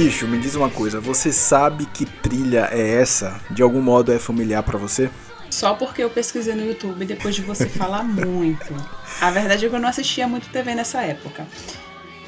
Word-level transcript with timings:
Bicho, 0.00 0.28
me 0.28 0.38
diz 0.38 0.54
uma 0.54 0.70
coisa, 0.70 1.00
você 1.00 1.32
sabe 1.32 1.84
que 1.84 2.06
trilha 2.06 2.68
é 2.70 3.00
essa? 3.00 3.40
De 3.50 3.64
algum 3.64 3.82
modo 3.82 4.12
é 4.12 4.18
familiar 4.20 4.62
para 4.62 4.78
você? 4.78 5.10
Só 5.50 5.74
porque 5.74 6.04
eu 6.04 6.08
pesquisei 6.08 6.54
no 6.54 6.64
YouTube 6.64 7.04
depois 7.04 7.34
de 7.34 7.42
você 7.42 7.66
falar 7.66 8.04
muito. 8.04 8.72
A 9.20 9.28
verdade 9.32 9.66
é 9.66 9.68
que 9.68 9.74
eu 9.74 9.80
não 9.80 9.88
assistia 9.88 10.28
muito 10.28 10.50
TV 10.50 10.72
nessa 10.76 11.02
época. 11.02 11.48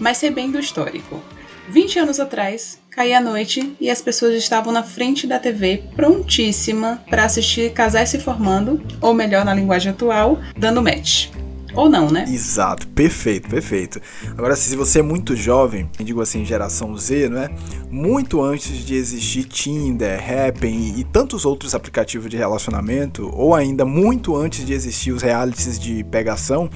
Mas 0.00 0.16
sei 0.16 0.30
bem 0.30 0.50
do 0.50 0.58
histórico. 0.58 1.22
20 1.68 2.00
anos 2.00 2.18
atrás, 2.18 2.80
caía 2.90 3.18
a 3.18 3.20
noite 3.20 3.76
e 3.80 3.88
as 3.88 4.02
pessoas 4.02 4.34
estavam 4.34 4.72
na 4.72 4.82
frente 4.82 5.24
da 5.24 5.38
TV 5.38 5.84
prontíssima 5.94 7.00
para 7.08 7.24
assistir 7.24 7.72
casais 7.72 8.08
se 8.08 8.18
formando, 8.18 8.82
ou 9.00 9.14
melhor 9.14 9.44
na 9.44 9.54
linguagem 9.54 9.92
atual, 9.92 10.40
dando 10.58 10.82
match. 10.82 11.28
Ou 11.74 11.88
não, 11.88 12.10
né? 12.10 12.24
Exato, 12.28 12.86
perfeito, 12.88 13.48
perfeito. 13.48 14.00
Agora, 14.36 14.56
se 14.56 14.74
você 14.76 15.00
é 15.00 15.02
muito 15.02 15.36
jovem, 15.36 15.88
digo 15.98 16.20
assim, 16.20 16.44
geração 16.44 16.96
Z, 16.96 17.28
não 17.28 17.42
é? 17.42 17.50
Muito 17.90 18.42
antes 18.42 18.84
de 18.84 18.94
existir 18.94 19.44
Tinder, 19.44 20.18
Happn 20.20 20.66
e, 20.66 21.00
e 21.00 21.04
tantos 21.04 21.44
outros 21.44 21.74
aplicativos 21.74 22.30
de 22.30 22.36
relacionamento, 22.36 23.30
ou 23.34 23.54
ainda 23.54 23.84
muito 23.84 24.36
antes 24.36 24.64
de 24.64 24.72
existir 24.72 25.12
os 25.12 25.22
realities 25.22 25.78
de 25.78 26.04
pegação, 26.04 26.70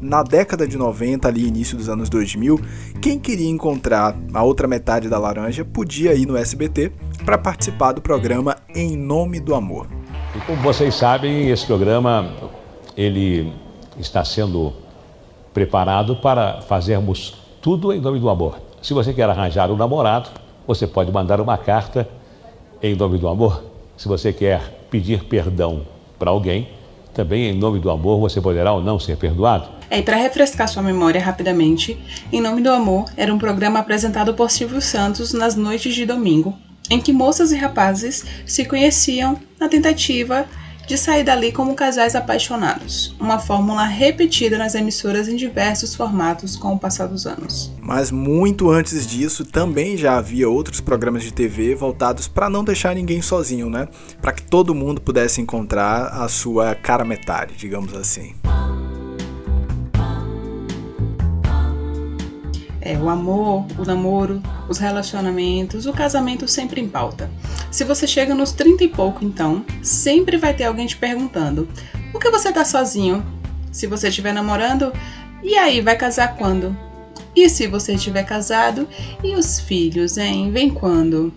na 0.00 0.22
década 0.22 0.66
de 0.66 0.76
90, 0.76 1.26
ali 1.26 1.46
início 1.46 1.76
dos 1.76 1.88
anos 1.88 2.08
2000, 2.08 2.60
quem 3.00 3.18
queria 3.18 3.48
encontrar 3.48 4.16
a 4.32 4.42
outra 4.42 4.68
metade 4.68 5.08
da 5.08 5.18
laranja 5.18 5.64
podia 5.64 6.14
ir 6.14 6.24
no 6.24 6.36
SBT 6.36 6.92
para 7.24 7.36
participar 7.36 7.92
do 7.92 8.00
programa 8.00 8.56
Em 8.74 8.96
Nome 8.96 9.40
do 9.40 9.54
Amor. 9.54 9.88
E 10.36 10.40
como 10.46 10.62
vocês 10.62 10.94
sabem, 10.94 11.50
esse 11.50 11.66
programa 11.66 12.32
ele 12.96 13.52
está 13.98 14.24
sendo 14.24 14.72
preparado 15.52 16.16
para 16.16 16.60
fazermos 16.62 17.34
tudo 17.60 17.92
em 17.92 18.00
nome 18.00 18.18
do 18.20 18.28
amor. 18.28 18.60
Se 18.80 18.94
você 18.94 19.12
quer 19.12 19.28
arranjar 19.28 19.70
um 19.70 19.76
namorado, 19.76 20.30
você 20.66 20.86
pode 20.86 21.10
mandar 21.10 21.40
uma 21.40 21.58
carta 21.58 22.08
em 22.82 22.94
nome 22.94 23.18
do 23.18 23.28
amor. 23.28 23.64
Se 23.96 24.06
você 24.06 24.32
quer 24.32 24.86
pedir 24.90 25.24
perdão 25.24 25.82
para 26.18 26.30
alguém, 26.30 26.68
também 27.12 27.46
em 27.46 27.54
nome 27.54 27.80
do 27.80 27.90
amor 27.90 28.20
você 28.20 28.40
poderá 28.40 28.72
ou 28.72 28.82
não 28.82 28.98
ser 28.98 29.16
perdoado. 29.16 29.68
É, 29.90 29.98
e 29.98 30.02
para 30.02 30.16
refrescar 30.16 30.68
sua 30.68 30.82
memória 30.82 31.20
rapidamente, 31.20 31.98
Em 32.30 32.40
Nome 32.40 32.60
do 32.60 32.70
Amor 32.70 33.06
era 33.16 33.32
um 33.32 33.38
programa 33.38 33.78
apresentado 33.78 34.34
por 34.34 34.50
Silvio 34.50 34.82
Santos 34.82 35.32
nas 35.32 35.56
noites 35.56 35.94
de 35.94 36.04
domingo, 36.04 36.54
em 36.90 37.00
que 37.00 37.12
moças 37.12 37.52
e 37.52 37.56
rapazes 37.56 38.24
se 38.44 38.66
conheciam 38.66 39.38
na 39.58 39.68
tentativa 39.68 40.46
sair 40.96 41.24
dali 41.24 41.52
como 41.52 41.74
casais 41.74 42.14
apaixonados, 42.14 43.14
uma 43.20 43.38
fórmula 43.38 43.84
repetida 43.84 44.56
nas 44.56 44.74
emissoras 44.74 45.28
em 45.28 45.36
diversos 45.36 45.94
formatos 45.94 46.56
com 46.56 46.72
o 46.72 46.78
passar 46.78 47.06
dos 47.06 47.26
anos. 47.26 47.72
Mas 47.80 48.10
muito 48.10 48.70
antes 48.70 49.06
disso, 49.06 49.44
também 49.44 49.96
já 49.96 50.16
havia 50.16 50.48
outros 50.48 50.80
programas 50.80 51.22
de 51.22 51.32
TV 51.32 51.74
voltados 51.74 52.28
para 52.28 52.48
não 52.48 52.64
deixar 52.64 52.94
ninguém 52.94 53.20
sozinho, 53.20 53.68
né? 53.68 53.88
Para 54.20 54.32
que 54.32 54.42
todo 54.42 54.74
mundo 54.74 55.00
pudesse 55.00 55.40
encontrar 55.40 56.08
a 56.22 56.28
sua 56.28 56.74
cara 56.74 57.04
metade, 57.04 57.54
digamos 57.56 57.94
assim. 57.94 58.34
É, 62.88 62.96
o 62.96 63.10
amor, 63.10 63.66
o 63.78 63.84
namoro, 63.84 64.42
os 64.66 64.78
relacionamentos, 64.78 65.84
o 65.84 65.92
casamento 65.92 66.48
sempre 66.48 66.80
em 66.80 66.88
pauta. 66.88 67.30
Se 67.70 67.84
você 67.84 68.06
chega 68.06 68.34
nos 68.34 68.50
30 68.52 68.84
e 68.84 68.88
pouco, 68.88 69.22
então, 69.22 69.62
sempre 69.82 70.38
vai 70.38 70.54
ter 70.54 70.64
alguém 70.64 70.86
te 70.86 70.96
perguntando: 70.96 71.68
por 72.10 72.18
que 72.18 72.30
você 72.30 72.50
tá 72.50 72.64
sozinho? 72.64 73.22
Se 73.70 73.86
você 73.86 74.08
estiver 74.08 74.32
namorando, 74.32 74.90
e 75.42 75.54
aí, 75.54 75.82
vai 75.82 75.98
casar 75.98 76.34
quando? 76.36 76.74
E 77.36 77.50
se 77.50 77.66
você 77.66 77.92
estiver 77.92 78.22
casado, 78.22 78.88
e 79.22 79.34
os 79.34 79.60
filhos, 79.60 80.16
hein? 80.16 80.50
Vem 80.50 80.70
quando? 80.70 81.30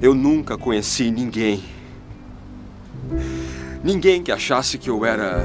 Eu 0.00 0.14
nunca 0.14 0.56
conheci 0.56 1.10
ninguém. 1.10 1.62
Ninguém 3.84 4.22
que 4.22 4.32
achasse 4.32 4.78
que 4.78 4.88
eu 4.88 5.04
era 5.04 5.44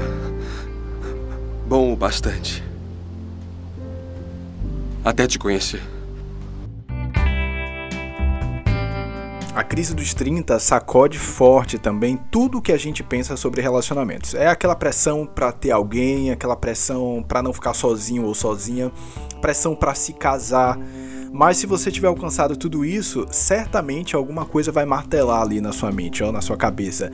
bom 1.68 1.92
o 1.92 1.96
bastante 1.96 2.69
até 5.04 5.26
te 5.26 5.38
conhecer. 5.38 5.82
A 9.54 9.64
crise 9.64 9.94
dos 9.94 10.14
30 10.14 10.58
sacode 10.60 11.18
forte 11.18 11.76
também 11.76 12.16
tudo 12.30 12.58
o 12.58 12.62
que 12.62 12.70
a 12.70 12.78
gente 12.78 13.02
pensa 13.02 13.36
sobre 13.36 13.60
relacionamentos. 13.60 14.32
É 14.32 14.46
aquela 14.46 14.76
pressão 14.76 15.26
para 15.26 15.50
ter 15.50 15.72
alguém, 15.72 16.30
aquela 16.30 16.54
pressão 16.54 17.24
para 17.26 17.42
não 17.42 17.52
ficar 17.52 17.74
sozinho 17.74 18.24
ou 18.24 18.34
sozinha, 18.34 18.92
pressão 19.42 19.74
para 19.74 19.92
se 19.92 20.12
casar. 20.12 20.78
Mas 21.32 21.56
se 21.56 21.66
você 21.66 21.90
tiver 21.90 22.06
alcançado 22.06 22.56
tudo 22.56 22.84
isso, 22.84 23.26
certamente 23.30 24.14
alguma 24.14 24.46
coisa 24.46 24.70
vai 24.70 24.84
martelar 24.84 25.42
ali 25.42 25.60
na 25.60 25.72
sua 25.72 25.90
mente, 25.90 26.22
ou 26.22 26.30
na 26.30 26.40
sua 26.40 26.56
cabeça. 26.56 27.10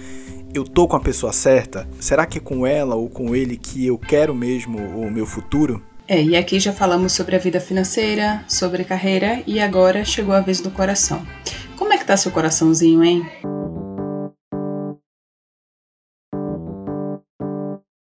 Eu 0.54 0.64
tô 0.64 0.86
com 0.86 0.97
a 0.97 1.00
pessoa 1.00 1.32
certa? 1.32 1.88
Será 1.98 2.26
que 2.26 2.38
é 2.38 2.41
com 2.41 2.66
ela 2.66 2.94
ou 2.94 3.08
com 3.08 3.34
ele 3.34 3.56
que 3.56 3.86
eu 3.86 3.98
quero 3.98 4.34
mesmo 4.34 4.78
o 4.78 5.10
meu 5.10 5.26
futuro? 5.26 5.82
É, 6.08 6.22
e 6.22 6.36
aqui 6.36 6.60
já 6.60 6.72
falamos 6.72 7.12
sobre 7.12 7.34
a 7.34 7.38
vida 7.38 7.58
financeira, 7.58 8.44
sobre 8.46 8.84
carreira 8.84 9.42
e 9.44 9.58
agora 9.58 10.04
chegou 10.04 10.32
a 10.32 10.40
vez 10.40 10.60
do 10.60 10.70
coração. 10.70 11.26
Como 11.76 11.92
é 11.92 11.98
que 11.98 12.04
tá 12.04 12.16
seu 12.16 12.30
coraçãozinho, 12.30 13.02
hein? 13.02 13.26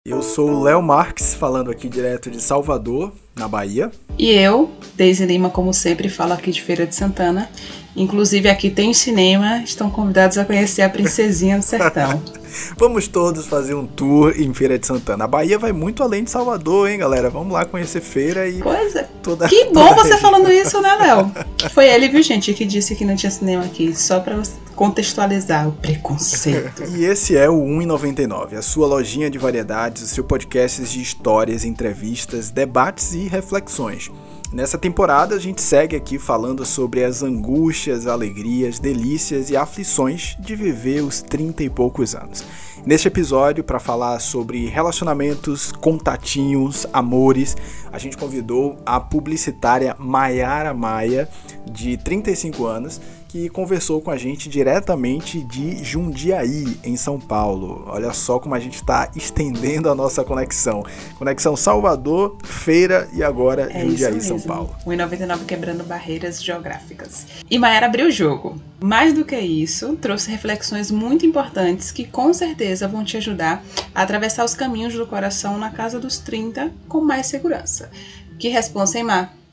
Eu 0.06 0.20
sou 0.20 0.50
o 0.50 0.62
Léo 0.62 0.82
Marques, 0.82 1.34
falando 1.34 1.70
aqui 1.70 1.88
direto 1.88 2.30
de 2.30 2.42
Salvador, 2.42 3.10
na 3.34 3.48
Bahia. 3.48 3.90
E 4.18 4.30
eu, 4.30 4.70
Deise 4.94 5.26
Lima, 5.26 5.50
como 5.50 5.74
sempre, 5.74 6.08
falo 6.08 6.32
aqui 6.32 6.50
de 6.50 6.62
Feira 6.62 6.86
de 6.86 6.94
Santana. 6.94 7.48
Inclusive 7.96 8.48
aqui 8.48 8.70
tem 8.70 8.92
cinema, 8.92 9.62
estão 9.62 9.88
convidados 9.88 10.36
a 10.36 10.44
conhecer 10.44 10.82
a 10.82 10.88
Princesinha 10.88 11.58
do 11.58 11.62
Sertão. 11.62 12.20
Vamos 12.76 13.08
todos 13.08 13.46
fazer 13.46 13.74
um 13.74 13.86
tour 13.86 14.34
em 14.36 14.52
Feira 14.52 14.78
de 14.78 14.86
Santana. 14.86 15.24
A 15.24 15.28
Bahia 15.28 15.58
vai 15.58 15.72
muito 15.72 16.02
além 16.02 16.24
de 16.24 16.30
Salvador, 16.30 16.88
hein, 16.88 16.98
galera? 16.98 17.30
Vamos 17.30 17.52
lá 17.52 17.64
conhecer 17.64 18.00
feira 18.00 18.48
e. 18.48 18.60
Pois 18.60 18.94
é. 18.94 19.08
Toda, 19.22 19.48
que 19.48 19.70
bom 19.72 19.94
você 19.94 20.18
falando 20.18 20.50
isso, 20.50 20.80
né, 20.80 20.94
Léo? 20.96 21.32
Foi 21.72 21.88
ele, 21.88 22.08
viu, 22.08 22.22
gente, 22.22 22.52
que 22.52 22.64
disse 22.64 22.94
que 22.94 23.04
não 23.04 23.16
tinha 23.16 23.30
cinema 23.30 23.64
aqui, 23.64 23.96
só 23.96 24.20
pra 24.20 24.40
contextualizar 24.74 25.68
o 25.68 25.72
preconceito. 25.72 26.84
e 26.94 27.04
esse 27.04 27.36
é 27.36 27.48
o 27.48 27.54
1,99, 27.54 28.54
a 28.54 28.62
sua 28.62 28.86
lojinha 28.86 29.30
de 29.30 29.38
variedades, 29.38 30.02
o 30.02 30.06
seu 30.06 30.24
podcast 30.24 30.82
de 30.82 31.00
histórias, 31.00 31.64
entrevistas, 31.64 32.50
debates 32.50 33.14
e 33.14 33.28
reflexões. 33.28 34.03
Nessa 34.52 34.78
temporada 34.78 35.34
a 35.34 35.38
gente 35.38 35.60
segue 35.60 35.96
aqui 35.96 36.18
falando 36.18 36.64
sobre 36.64 37.02
as 37.02 37.22
angústias, 37.22 38.06
alegrias, 38.06 38.78
delícias 38.78 39.50
e 39.50 39.56
aflições 39.56 40.36
de 40.38 40.54
viver 40.54 41.02
os 41.02 41.20
30 41.20 41.64
e 41.64 41.70
poucos 41.70 42.14
anos. 42.14 42.44
Neste 42.86 43.08
episódio, 43.08 43.64
para 43.64 43.80
falar 43.80 44.20
sobre 44.20 44.66
relacionamentos, 44.66 45.72
contatinhos, 45.72 46.86
amores, 46.92 47.56
a 47.90 47.98
gente 47.98 48.16
convidou 48.16 48.76
a 48.84 49.00
publicitária 49.00 49.96
Maiara 49.98 50.74
Maia, 50.74 51.28
de 51.64 51.96
35 51.96 52.66
anos, 52.66 53.00
que 53.34 53.48
conversou 53.48 54.00
com 54.00 54.12
a 54.12 54.16
gente 54.16 54.48
diretamente 54.48 55.42
de 55.42 55.82
Jundiaí, 55.82 56.78
em 56.84 56.96
São 56.96 57.18
Paulo. 57.18 57.82
Olha 57.88 58.12
só 58.12 58.38
como 58.38 58.54
a 58.54 58.60
gente 58.60 58.76
está 58.76 59.10
estendendo 59.16 59.90
a 59.90 59.94
nossa 59.94 60.22
conexão. 60.22 60.84
Conexão 61.18 61.56
Salvador, 61.56 62.38
Feira 62.44 63.08
e 63.12 63.24
agora 63.24 63.68
é 63.72 63.80
Jundiaí, 63.80 64.20
São 64.20 64.38
Paulo. 64.38 64.76
O 64.86 64.94
99 64.94 65.46
quebrando 65.46 65.82
barreiras 65.82 66.40
geográficas. 66.40 67.26
E 67.50 67.58
Maera 67.58 67.86
abriu 67.86 68.06
o 68.06 68.10
jogo. 68.12 68.54
Mais 68.80 69.12
do 69.12 69.24
que 69.24 69.36
isso, 69.36 69.96
trouxe 69.96 70.30
reflexões 70.30 70.92
muito 70.92 71.26
importantes 71.26 71.90
que 71.90 72.04
com 72.04 72.32
certeza 72.32 72.86
vão 72.86 73.02
te 73.02 73.16
ajudar 73.16 73.64
a 73.92 74.02
atravessar 74.02 74.44
os 74.44 74.54
caminhos 74.54 74.94
do 74.94 75.08
coração 75.08 75.58
na 75.58 75.70
casa 75.70 75.98
dos 75.98 76.18
30 76.18 76.70
com 76.88 77.00
mais 77.00 77.26
segurança. 77.26 77.90
Que 78.38 78.48
responsa, 78.48 78.96
hein, 78.96 79.02
Mar? 79.02 79.43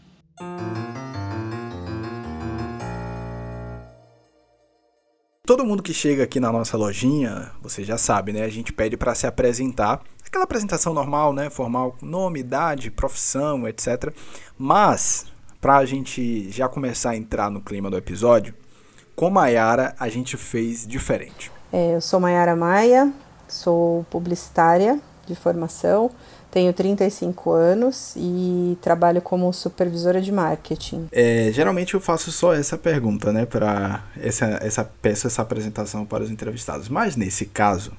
Todo 5.43 5.65
mundo 5.65 5.81
que 5.81 5.91
chega 5.91 6.23
aqui 6.23 6.39
na 6.39 6.51
nossa 6.51 6.77
lojinha, 6.77 7.49
você 7.63 7.83
já 7.83 7.97
sabe, 7.97 8.31
né? 8.31 8.43
A 8.43 8.47
gente 8.47 8.71
pede 8.71 8.95
para 8.95 9.15
se 9.15 9.25
apresentar. 9.25 9.99
Aquela 10.23 10.43
apresentação 10.43 10.93
normal, 10.93 11.33
né? 11.33 11.49
Formal, 11.49 11.95
nome, 11.99 12.41
idade, 12.41 12.91
profissão, 12.91 13.67
etc. 13.67 14.13
Mas, 14.55 15.25
para 15.59 15.77
a 15.77 15.85
gente 15.85 16.51
já 16.51 16.69
começar 16.69 17.09
a 17.09 17.17
entrar 17.17 17.49
no 17.49 17.59
clima 17.59 17.89
do 17.89 17.97
episódio, 17.97 18.53
com 19.15 19.31
Maiara 19.31 19.95
a 19.99 20.07
gente 20.09 20.37
fez 20.37 20.85
diferente. 20.85 21.51
É, 21.73 21.95
eu 21.95 22.01
sou 22.01 22.19
Maiara 22.19 22.55
Maia, 22.55 23.11
sou 23.47 24.05
publicitária 24.11 25.01
de 25.25 25.33
formação. 25.33 26.11
Tenho 26.51 26.73
35 26.73 27.51
anos 27.51 28.13
e 28.17 28.77
trabalho 28.81 29.21
como 29.21 29.51
supervisora 29.53 30.21
de 30.21 30.31
marketing. 30.31 31.07
É, 31.11 31.49
geralmente 31.53 31.93
eu 31.93 32.01
faço 32.01 32.31
só 32.31 32.53
essa 32.53 32.77
pergunta, 32.77 33.31
né, 33.31 33.45
para 33.45 34.03
essa 34.21 34.59
essa 34.61 34.83
peça 34.83 35.27
essa 35.27 35.41
apresentação 35.41 36.05
para 36.05 36.23
os 36.23 36.29
entrevistados. 36.29 36.89
Mas 36.89 37.15
nesse 37.15 37.45
caso, 37.45 37.93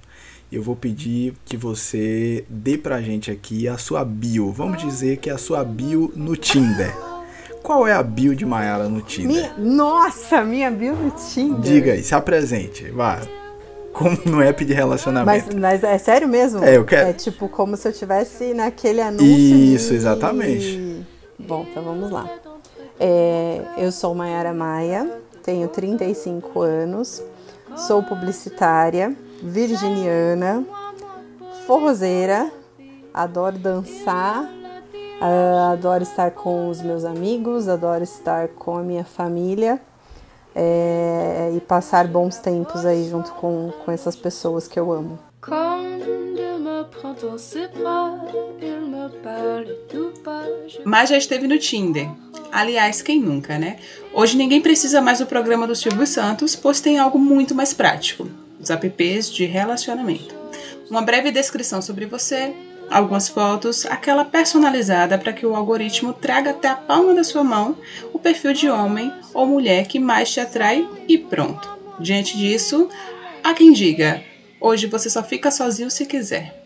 eu 0.51 0.63
vou 0.63 0.77
pedir 0.77 1.35
que 1.47 1.57
você 1.57 2.45
dê 2.49 2.77
pra 2.77 3.01
gente 3.01 3.31
aqui 3.31 3.67
a 3.67 3.79
sua 3.79 4.05
bio. 4.05 4.53
Vamos 4.53 4.83
dizer 4.83 5.17
que 5.17 5.31
é 5.31 5.33
a 5.33 5.39
sua 5.39 5.65
bio 5.65 6.13
no 6.15 6.37
Tinder. 6.37 6.95
Qual 7.63 7.87
é 7.87 7.93
a 7.95 8.03
bio 8.03 8.35
de 8.35 8.45
Mayara 8.45 8.89
no 8.89 9.01
Tinder? 9.01 9.29
Minha, 9.29 9.55
nossa, 9.57 10.45
minha 10.45 10.71
bio 10.71 10.95
no 10.95 11.11
Tinder. 11.13 11.61
Diga 11.61 11.93
aí, 11.93 12.03
se 12.03 12.15
apresente, 12.15 12.91
vá. 12.91 13.21
Como 13.93 14.19
no 14.25 14.43
app 14.43 14.65
de 14.65 14.73
relacionamento. 14.73 15.47
Mas, 15.47 15.55
mas 15.55 15.85
é 15.85 15.99
sério 15.99 16.29
mesmo? 16.29 16.65
É, 16.65 16.77
eu 16.77 16.85
quero. 16.85 17.11
É 17.11 17.13
tipo 17.13 17.49
como 17.49 17.77
se 17.77 17.89
eu 17.89 17.93
tivesse 17.93 18.55
naquele 18.55 19.01
anúncio. 19.01 19.27
Isso, 19.27 19.91
de... 19.91 19.97
exatamente. 19.97 21.07
Bom, 21.39 21.67
então 21.71 21.83
vamos 21.83 22.11
lá. 22.11 22.29
É, 22.99 23.61
eu 23.77 23.91
sou 23.91 24.15
Mayara 24.15 24.53
Maia, 24.55 25.11
tenho 25.43 25.69
35 25.69 26.61
anos, 26.61 27.23
sou 27.77 28.03
publicitária, 28.03 29.15
virginiana, 29.43 30.65
forrozeira, 31.67 32.51
adoro 33.13 33.59
dançar, 33.59 34.45
uh, 34.45 35.73
adoro 35.73 36.03
estar 36.03 36.31
com 36.31 36.69
os 36.69 36.81
meus 36.81 37.05
amigos, 37.05 37.69
adoro 37.69 38.05
estar 38.05 38.49
com 38.49 38.79
a 38.79 38.83
minha 38.83 39.05
família 39.05 39.81
é, 40.55 41.53
e 41.57 41.61
passar 41.61 42.07
bons 42.07 42.39
tempos 42.39 42.85
aí 42.85 43.09
junto 43.09 43.33
com, 43.33 43.73
com 43.85 43.91
essas 43.91 44.17
pessoas 44.17 44.69
que 44.69 44.79
eu 44.79 44.93
amo. 44.93 45.19
Mas 50.85 51.09
já 51.09 51.17
esteve 51.17 51.49
no 51.49 51.59
Tinder. 51.59 52.09
Aliás, 52.51 53.03
quem 53.03 53.21
nunca, 53.21 53.59
né? 53.59 53.79
Hoje 54.13 54.37
ninguém 54.37 54.61
precisa 54.61 55.01
mais 55.01 55.19
do 55.19 55.27
programa 55.27 55.67
do 55.67 55.75
Silvio 55.75 56.07
Santos, 56.07 56.55
pois 56.55 56.81
tem 56.81 56.99
algo 56.99 57.19
muito 57.19 57.55
mais 57.55 57.73
prático: 57.73 58.29
os 58.61 58.71
apps 58.71 59.31
de 59.31 59.45
relacionamento. 59.45 60.35
Uma 60.91 61.03
breve 61.03 61.31
descrição 61.31 61.81
sobre 61.81 62.05
você, 62.05 62.55
algumas 62.93 63.29
fotos, 63.29 63.87
aquela 63.87 64.25
personalizada 64.25 65.19
para 65.19 65.33
que 65.33 65.47
o 65.47 65.57
algoritmo 65.57 66.13
traga 66.13 66.51
até 66.51 66.69
a 66.69 66.77
palma 66.77 67.15
da 67.15 67.25
sua 67.25 67.43
mão 67.43 67.77
o 68.13 68.19
perfil 68.19 68.53
de 68.53 68.69
homem 68.69 69.13
ou 69.33 69.47
mulher 69.47 69.87
que 69.87 69.99
mais 69.99 70.31
te 70.31 70.41
atrai 70.41 70.87
e 71.09 71.17
pronto. 71.19 71.69
Diante 71.99 72.37
disso, 72.37 72.89
há 73.43 73.55
quem 73.55 73.73
diga: 73.73 74.23
hoje 74.61 74.87
você 74.87 75.09
só 75.09 75.23
fica 75.23 75.51
sozinho 75.51 75.91
se 75.91 76.07
quiser. 76.07 76.63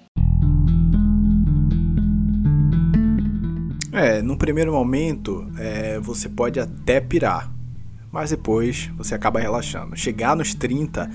É, 3.93 4.20
no 4.20 4.37
primeiro 4.37 4.73
momento 4.73 5.50
é, 5.56 5.99
você 6.00 6.28
pode 6.28 6.61
até 6.61 7.00
pirar, 7.00 7.50
mas 8.12 8.31
depois 8.31 8.90
você 8.96 9.14
acaba 9.14 9.40
relaxando. 9.40 9.96
Chegar 9.96 10.37
nos 10.37 10.55
30 10.55 11.11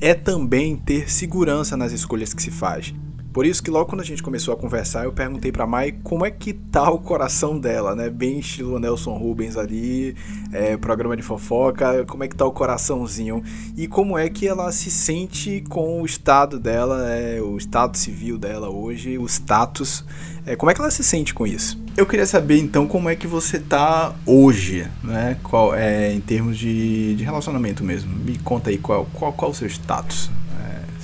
é 0.00 0.12
também 0.12 0.76
ter 0.76 1.10
segurança 1.10 1.76
nas 1.76 1.92
escolhas 1.92 2.34
que 2.34 2.42
se 2.42 2.50
faz. 2.50 2.92
Por 3.32 3.44
isso 3.44 3.62
que 3.62 3.70
logo 3.70 3.86
quando 3.86 4.00
a 4.00 4.04
gente 4.04 4.22
começou 4.22 4.54
a 4.54 4.56
conversar, 4.56 5.04
eu 5.04 5.12
perguntei 5.12 5.52
para 5.52 5.66
Mai 5.66 5.92
como 6.02 6.24
é 6.24 6.30
que 6.30 6.52
tá 6.52 6.90
o 6.90 6.98
coração 6.98 7.58
dela, 7.58 7.94
né? 7.94 8.08
Bem 8.08 8.38
estilo 8.38 8.78
Nelson 8.78 9.16
Rubens 9.16 9.56
ali, 9.56 10.16
é, 10.52 10.76
programa 10.76 11.16
de 11.16 11.22
fofoca, 11.22 12.04
como 12.06 12.24
é 12.24 12.28
que 12.28 12.34
tá 12.34 12.46
o 12.46 12.52
coraçãozinho 12.52 13.42
e 13.76 13.86
como 13.86 14.16
é 14.16 14.28
que 14.28 14.48
ela 14.48 14.72
se 14.72 14.90
sente 14.90 15.62
com 15.68 16.00
o 16.00 16.06
estado 16.06 16.58
dela, 16.58 17.06
é, 17.08 17.40
o 17.40 17.56
estado 17.56 17.96
civil 17.96 18.38
dela 18.38 18.70
hoje, 18.70 19.18
o 19.18 19.26
status, 19.26 20.04
é, 20.46 20.56
como 20.56 20.70
é 20.70 20.74
que 20.74 20.80
ela 20.80 20.90
se 20.90 21.04
sente 21.04 21.34
com 21.34 21.46
isso? 21.46 21.78
Eu 21.96 22.06
queria 22.06 22.26
saber 22.26 22.58
então 22.58 22.86
como 22.86 23.08
é 23.08 23.16
que 23.16 23.26
você 23.26 23.58
tá 23.58 24.14
hoje, 24.24 24.86
né? 25.02 25.36
Qual, 25.42 25.74
é, 25.74 26.12
em 26.12 26.20
termos 26.20 26.56
de, 26.56 27.14
de 27.16 27.24
relacionamento 27.24 27.84
mesmo. 27.84 28.16
Me 28.16 28.38
conta 28.38 28.70
aí 28.70 28.78
qual, 28.78 29.06
qual, 29.12 29.32
qual 29.32 29.50
o 29.50 29.54
seu 29.54 29.66
status. 29.66 30.30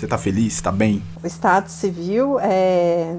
Você 0.05 0.09
tá 0.09 0.19
feliz? 0.19 0.61
Tá 0.61 0.71
bem? 0.71 1.03
O 1.23 1.27
Estado 1.27 1.71
Civil 1.71 2.39
é. 2.39 3.17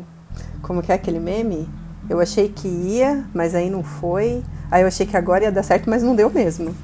Como 0.62 0.84
que 0.84 0.92
é 0.92 0.96
aquele 0.96 1.20
meme? 1.20 1.68
Eu 2.08 2.20
achei 2.20 2.48
que 2.48 2.68
ia, 2.68 3.26
mas 3.34 3.56
aí 3.56 3.72
não 3.72 3.82
foi. 3.82 4.44
Aí 4.70 4.84
eu 4.84 4.88
achei 4.88 5.04
que 5.04 5.18
agora 5.18 5.46
ia 5.46 5.52
dar 5.52 5.64
certo, 5.64 5.90
mas 5.90 6.04
não 6.04 6.16
deu 6.16 6.30
mesmo. 6.30 6.76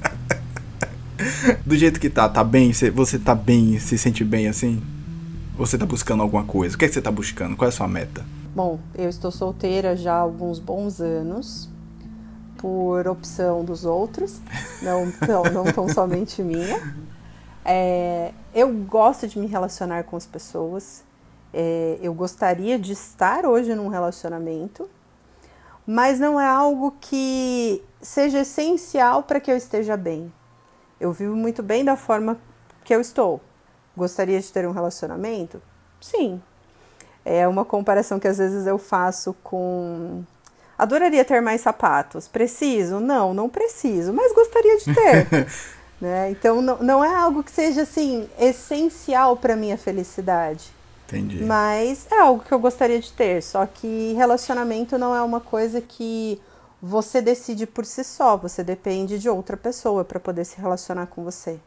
Do 1.64 1.76
jeito 1.76 2.00
que 2.00 2.10
tá, 2.10 2.28
tá 2.28 2.42
bem? 2.42 2.72
Você 2.72 3.16
tá 3.16 3.32
bem, 3.32 3.78
se 3.78 3.96
sente 3.96 4.24
bem 4.24 4.48
assim? 4.48 4.82
Ou 5.56 5.64
você 5.64 5.78
tá 5.78 5.86
buscando 5.86 6.20
alguma 6.20 6.42
coisa? 6.42 6.74
O 6.74 6.78
que 6.78 6.84
é 6.84 6.88
que 6.88 6.94
você 6.94 7.00
tá 7.00 7.12
buscando? 7.12 7.54
Qual 7.54 7.66
é 7.66 7.68
a 7.68 7.72
sua 7.72 7.86
meta? 7.86 8.24
Bom, 8.56 8.80
eu 8.96 9.08
estou 9.08 9.30
solteira 9.30 9.96
já 9.96 10.14
há 10.14 10.18
alguns 10.18 10.58
bons 10.58 11.00
anos, 11.00 11.70
por 12.58 13.06
opção 13.06 13.64
dos 13.64 13.84
outros, 13.84 14.40
não 14.82 15.12
tão, 15.12 15.44
não 15.44 15.64
tão 15.72 15.88
somente 15.88 16.42
minha. 16.42 16.80
É, 17.64 18.32
eu 18.54 18.72
gosto 18.72 19.26
de 19.26 19.38
me 19.38 19.46
relacionar 19.46 20.04
com 20.04 20.16
as 20.16 20.26
pessoas. 20.26 21.04
É, 21.52 21.98
eu 22.02 22.12
gostaria 22.14 22.78
de 22.78 22.92
estar 22.92 23.44
hoje 23.44 23.74
num 23.74 23.88
relacionamento, 23.88 24.88
mas 25.86 26.18
não 26.18 26.40
é 26.40 26.46
algo 26.46 26.94
que 27.00 27.82
seja 28.00 28.40
essencial 28.40 29.22
para 29.22 29.40
que 29.40 29.50
eu 29.50 29.56
esteja 29.56 29.96
bem. 29.96 30.32
Eu 30.98 31.12
vivo 31.12 31.36
muito 31.36 31.62
bem 31.62 31.84
da 31.84 31.96
forma 31.96 32.38
que 32.84 32.94
eu 32.94 33.00
estou. 33.00 33.40
Gostaria 33.96 34.40
de 34.40 34.50
ter 34.52 34.66
um 34.66 34.72
relacionamento? 34.72 35.60
Sim. 36.00 36.40
É 37.24 37.46
uma 37.46 37.64
comparação 37.64 38.18
que 38.18 38.26
às 38.26 38.38
vezes 38.38 38.66
eu 38.66 38.78
faço 38.78 39.34
com. 39.42 40.24
Adoraria 40.76 41.24
ter 41.24 41.40
mais 41.40 41.60
sapatos. 41.60 42.26
Preciso? 42.26 42.98
Não, 42.98 43.32
não 43.32 43.48
preciso, 43.48 44.12
mas 44.12 44.32
gostaria 44.32 44.78
de 44.78 44.94
ter. 44.94 45.48
Né? 46.02 46.32
Então 46.32 46.60
não, 46.60 46.78
não 46.78 47.04
é 47.04 47.14
algo 47.14 47.44
que 47.44 47.52
seja 47.52 47.82
assim 47.82 48.28
essencial 48.36 49.36
para 49.36 49.54
minha 49.54 49.78
felicidade. 49.78 50.68
Entendi. 51.06 51.44
Mas 51.44 52.08
é 52.10 52.18
algo 52.18 52.42
que 52.42 52.52
eu 52.52 52.58
gostaria 52.58 52.98
de 52.98 53.12
ter. 53.12 53.40
Só 53.40 53.64
que 53.66 54.12
relacionamento 54.14 54.98
não 54.98 55.14
é 55.14 55.22
uma 55.22 55.38
coisa 55.38 55.80
que 55.80 56.42
você 56.82 57.22
decide 57.22 57.68
por 57.68 57.86
si 57.86 58.02
só. 58.02 58.36
Você 58.36 58.64
depende 58.64 59.16
de 59.16 59.28
outra 59.28 59.56
pessoa 59.56 60.04
para 60.04 60.18
poder 60.18 60.44
se 60.44 60.60
relacionar 60.60 61.06
com 61.06 61.22
você. 61.22 61.60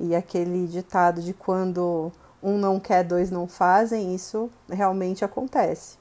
E 0.00 0.16
aquele 0.16 0.66
ditado 0.66 1.22
de 1.22 1.32
quando 1.32 2.10
um 2.42 2.58
não 2.58 2.80
quer, 2.80 3.04
dois 3.04 3.30
não 3.30 3.46
fazem, 3.46 4.16
isso 4.16 4.50
realmente 4.68 5.24
acontece. 5.24 5.96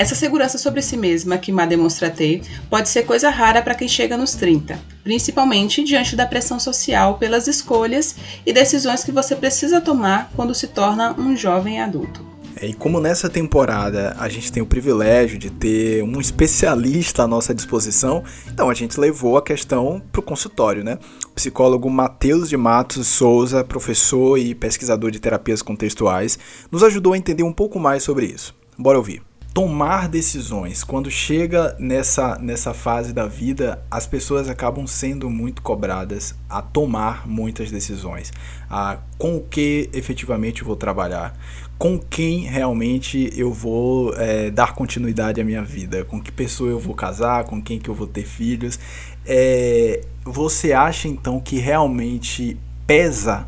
Essa 0.00 0.14
segurança 0.14 0.56
sobre 0.56 0.80
si 0.80 0.96
mesma 0.96 1.36
que 1.36 1.52
Má 1.52 1.66
demonstra 1.66 2.08
ter 2.08 2.40
pode 2.70 2.88
ser 2.88 3.02
coisa 3.02 3.28
rara 3.28 3.60
para 3.60 3.74
quem 3.74 3.86
chega 3.86 4.16
nos 4.16 4.32
30, 4.32 4.80
principalmente 5.04 5.84
diante 5.84 6.16
da 6.16 6.24
pressão 6.24 6.58
social 6.58 7.18
pelas 7.18 7.46
escolhas 7.46 8.16
e 8.46 8.50
decisões 8.50 9.04
que 9.04 9.12
você 9.12 9.36
precisa 9.36 9.78
tomar 9.78 10.32
quando 10.34 10.54
se 10.54 10.68
torna 10.68 11.12
um 11.20 11.36
jovem 11.36 11.82
adulto. 11.82 12.24
É, 12.56 12.68
e 12.68 12.72
como 12.72 12.98
nessa 12.98 13.28
temporada 13.28 14.16
a 14.18 14.26
gente 14.30 14.50
tem 14.50 14.62
o 14.62 14.66
privilégio 14.66 15.38
de 15.38 15.50
ter 15.50 16.02
um 16.02 16.18
especialista 16.18 17.24
à 17.24 17.28
nossa 17.28 17.54
disposição, 17.54 18.24
então 18.50 18.70
a 18.70 18.74
gente 18.74 18.98
levou 18.98 19.36
a 19.36 19.42
questão 19.42 20.00
para 20.10 20.20
o 20.20 20.22
consultório, 20.22 20.82
né? 20.82 20.98
O 21.26 21.32
psicólogo 21.32 21.90
Matheus 21.90 22.48
de 22.48 22.56
Matos 22.56 23.06
Souza, 23.06 23.62
professor 23.62 24.38
e 24.38 24.54
pesquisador 24.54 25.10
de 25.10 25.20
terapias 25.20 25.60
contextuais, 25.60 26.38
nos 26.72 26.82
ajudou 26.82 27.12
a 27.12 27.18
entender 27.18 27.42
um 27.42 27.52
pouco 27.52 27.78
mais 27.78 28.02
sobre 28.02 28.24
isso. 28.24 28.54
Bora 28.78 28.96
ouvir 28.96 29.28
tomar 29.52 30.08
decisões. 30.08 30.84
Quando 30.84 31.10
chega 31.10 31.76
nessa, 31.78 32.38
nessa 32.38 32.72
fase 32.72 33.12
da 33.12 33.26
vida, 33.26 33.82
as 33.90 34.06
pessoas 34.06 34.48
acabam 34.48 34.86
sendo 34.86 35.28
muito 35.28 35.60
cobradas 35.60 36.34
a 36.48 36.62
tomar 36.62 37.26
muitas 37.26 37.70
decisões. 37.70 38.32
A 38.68 38.98
com 39.18 39.36
o 39.36 39.40
que 39.42 39.90
efetivamente 39.92 40.62
eu 40.62 40.66
vou 40.66 40.76
trabalhar, 40.76 41.36
com 41.78 41.98
quem 41.98 42.40
realmente 42.40 43.30
eu 43.36 43.52
vou 43.52 44.14
é, 44.16 44.50
dar 44.50 44.74
continuidade 44.74 45.40
à 45.40 45.44
minha 45.44 45.62
vida, 45.62 46.04
com 46.04 46.20
que 46.20 46.30
pessoa 46.30 46.70
eu 46.70 46.78
vou 46.78 46.94
casar, 46.94 47.44
com 47.44 47.60
quem 47.60 47.78
que 47.78 47.90
eu 47.90 47.94
vou 47.94 48.06
ter 48.06 48.24
filhos. 48.24 48.78
É, 49.26 50.00
você 50.24 50.72
acha 50.72 51.08
então 51.08 51.40
que 51.40 51.58
realmente 51.58 52.56
pesa 52.86 53.46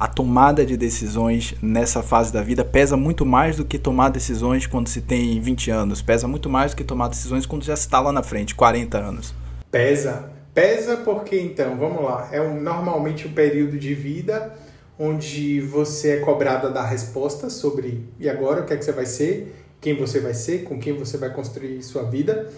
a 0.00 0.08
tomada 0.08 0.64
de 0.64 0.78
decisões 0.78 1.54
nessa 1.60 2.02
fase 2.02 2.32
da 2.32 2.40
vida 2.40 2.64
pesa 2.64 2.96
muito 2.96 3.26
mais 3.26 3.58
do 3.58 3.66
que 3.66 3.78
tomar 3.78 4.08
decisões 4.08 4.66
quando 4.66 4.88
se 4.88 5.02
tem 5.02 5.38
20 5.38 5.70
anos, 5.70 6.00
pesa 6.00 6.26
muito 6.26 6.48
mais 6.48 6.72
do 6.72 6.78
que 6.78 6.84
tomar 6.84 7.08
decisões 7.08 7.44
quando 7.44 7.62
já 7.64 7.74
está 7.74 8.00
lá 8.00 8.10
na 8.10 8.22
frente, 8.22 8.54
40 8.54 8.96
anos. 8.96 9.34
Pesa. 9.70 10.30
Pesa 10.54 10.96
porque, 10.96 11.38
então, 11.38 11.76
vamos 11.76 12.02
lá, 12.02 12.30
é 12.32 12.40
um, 12.40 12.58
normalmente 12.58 13.28
um 13.28 13.32
período 13.32 13.78
de 13.78 13.94
vida 13.94 14.56
onde 14.98 15.60
você 15.60 16.12
é 16.12 16.16
cobrado 16.20 16.68
a 16.68 16.70
dar 16.70 16.98
sobre 16.98 18.08
e 18.18 18.28
agora 18.28 18.62
o 18.62 18.66
que 18.66 18.72
é 18.72 18.76
que 18.78 18.84
você 18.84 18.92
vai 18.92 19.06
ser, 19.06 19.54
quem 19.82 19.94
você 19.96 20.18
vai 20.18 20.32
ser, 20.32 20.64
com 20.64 20.78
quem 20.78 20.94
você 20.94 21.18
vai 21.18 21.30
construir 21.30 21.82
sua 21.82 22.04
vida. 22.04 22.50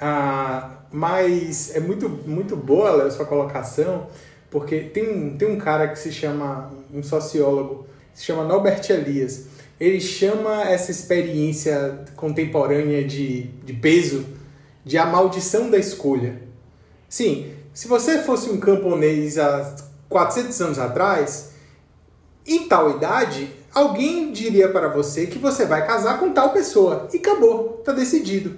Ah, 0.00 0.70
mas 0.90 1.74
é 1.74 1.78
muito, 1.78 2.08
muito 2.08 2.56
boa, 2.56 2.90
Léo, 2.90 3.12
sua 3.12 3.26
colocação, 3.26 4.08
porque 4.50 4.80
tem 4.80 5.08
um, 5.08 5.36
tem 5.36 5.48
um 5.48 5.56
cara 5.56 5.88
que 5.88 5.98
se 5.98 6.10
chama, 6.10 6.70
um 6.92 7.02
sociólogo, 7.02 7.86
se 8.12 8.24
chama 8.24 8.44
Norbert 8.44 8.82
Elias. 8.90 9.46
Ele 9.78 10.00
chama 10.00 10.64
essa 10.64 10.90
experiência 10.90 12.00
contemporânea 12.16 13.02
de, 13.04 13.44
de 13.64 13.72
peso 13.72 14.26
de 14.84 14.98
a 14.98 15.06
maldição 15.06 15.70
da 15.70 15.78
escolha. 15.78 16.42
Sim, 17.08 17.52
se 17.72 17.86
você 17.86 18.18
fosse 18.18 18.50
um 18.50 18.58
camponês 18.58 19.38
há 19.38 19.74
400 20.08 20.60
anos 20.60 20.78
atrás, 20.78 21.50
em 22.46 22.66
tal 22.66 22.90
idade, 22.96 23.50
alguém 23.72 24.32
diria 24.32 24.68
para 24.68 24.88
você 24.88 25.26
que 25.26 25.38
você 25.38 25.64
vai 25.64 25.86
casar 25.86 26.18
com 26.18 26.32
tal 26.32 26.50
pessoa. 26.50 27.08
E 27.12 27.18
acabou, 27.18 27.76
está 27.78 27.92
decidido. 27.92 28.56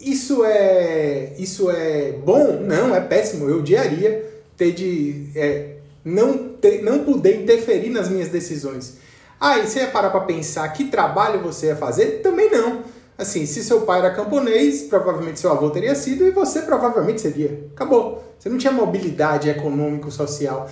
Isso 0.00 0.44
é, 0.44 1.34
isso 1.38 1.70
é 1.70 2.12
bom? 2.12 2.60
Não, 2.60 2.94
é 2.94 3.00
péssimo. 3.00 3.48
Eu 3.48 3.60
odiaria 3.60 4.33
ter 4.56 4.72
de 4.72 5.30
é, 5.34 5.76
não, 6.04 6.36
ter, 6.48 6.82
não 6.82 7.04
poder 7.04 7.42
interferir 7.42 7.90
nas 7.90 8.08
minhas 8.08 8.28
decisões. 8.28 8.98
Ah, 9.40 9.58
você 9.58 9.80
ia 9.80 9.88
parar 9.88 10.10
para 10.10 10.20
pensar 10.20 10.68
que 10.68 10.84
trabalho 10.84 11.40
você 11.40 11.66
ia 11.66 11.76
fazer? 11.76 12.20
Também 12.22 12.50
não. 12.50 12.82
Assim, 13.16 13.46
se 13.46 13.62
seu 13.62 13.82
pai 13.82 14.00
era 14.00 14.10
camponês, 14.10 14.82
provavelmente 14.82 15.38
seu 15.38 15.52
avô 15.52 15.70
teria 15.70 15.94
sido 15.94 16.26
e 16.26 16.30
você 16.30 16.62
provavelmente 16.62 17.20
seria. 17.20 17.66
Acabou. 17.72 18.34
Você 18.38 18.48
não 18.48 18.58
tinha 18.58 18.72
mobilidade 18.72 19.48
econômico-social. 19.48 20.68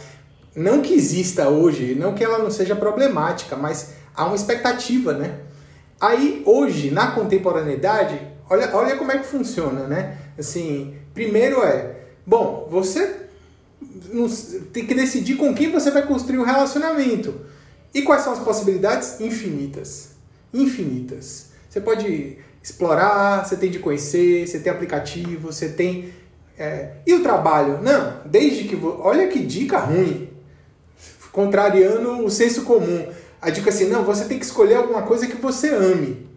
Não 0.54 0.82
que 0.82 0.92
exista 0.92 1.48
hoje, 1.48 1.94
não 1.94 2.14
que 2.14 2.22
ela 2.22 2.38
não 2.38 2.50
seja 2.50 2.76
problemática, 2.76 3.56
mas 3.56 3.94
há 4.14 4.26
uma 4.26 4.36
expectativa, 4.36 5.12
né? 5.14 5.38
Aí, 6.00 6.42
hoje, 6.44 6.90
na 6.90 7.12
contemporaneidade, 7.12 8.20
olha, 8.50 8.74
olha 8.74 8.96
como 8.96 9.12
é 9.12 9.18
que 9.18 9.26
funciona, 9.26 9.86
né? 9.86 10.18
Assim, 10.36 10.94
primeiro 11.14 11.62
é, 11.62 11.94
bom, 12.26 12.66
você 12.70 13.21
tem 14.72 14.86
que 14.86 14.94
decidir 14.94 15.36
com 15.36 15.54
quem 15.54 15.70
você 15.70 15.90
vai 15.90 16.06
construir 16.06 16.38
um 16.38 16.44
relacionamento. 16.44 17.34
E 17.94 18.02
quais 18.02 18.22
são 18.22 18.32
as 18.32 18.38
possibilidades? 18.38 19.20
Infinitas. 19.20 20.10
Infinitas. 20.52 21.50
Você 21.68 21.80
pode 21.80 22.38
explorar, 22.62 23.44
você 23.44 23.56
tem 23.56 23.70
de 23.70 23.78
conhecer, 23.78 24.46
você 24.46 24.58
tem 24.58 24.72
aplicativo, 24.72 25.52
você 25.52 25.68
tem. 25.68 26.12
É... 26.58 26.96
E 27.06 27.14
o 27.14 27.22
trabalho? 27.22 27.80
Não, 27.82 28.20
desde 28.24 28.64
que. 28.64 28.76
Olha 28.76 29.28
que 29.28 29.40
dica 29.40 29.78
ruim. 29.78 30.30
Contrariando 31.32 32.24
o 32.24 32.30
senso 32.30 32.62
comum. 32.62 33.06
A 33.40 33.50
dica 33.50 33.70
assim, 33.70 33.88
não, 33.88 34.04
você 34.04 34.26
tem 34.26 34.38
que 34.38 34.44
escolher 34.44 34.76
alguma 34.76 35.02
coisa 35.02 35.26
que 35.26 35.36
você 35.36 35.70
ame. 35.70 36.28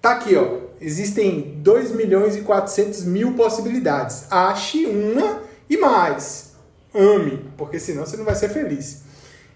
Tá 0.00 0.12
aqui, 0.12 0.36
ó. 0.36 0.68
Existem 0.80 1.58
2 1.58 1.92
milhões 1.92 2.36
e 2.36 2.42
400 2.42 3.04
mil 3.04 3.34
possibilidades. 3.34 4.30
Ache 4.30 4.86
uma 4.86 5.47
e 5.68 5.76
mais. 5.76 6.52
Ame, 6.94 7.44
porque 7.56 7.78
senão 7.78 8.06
você 8.06 8.16
não 8.16 8.24
vai 8.24 8.34
ser 8.34 8.48
feliz. 8.48 9.02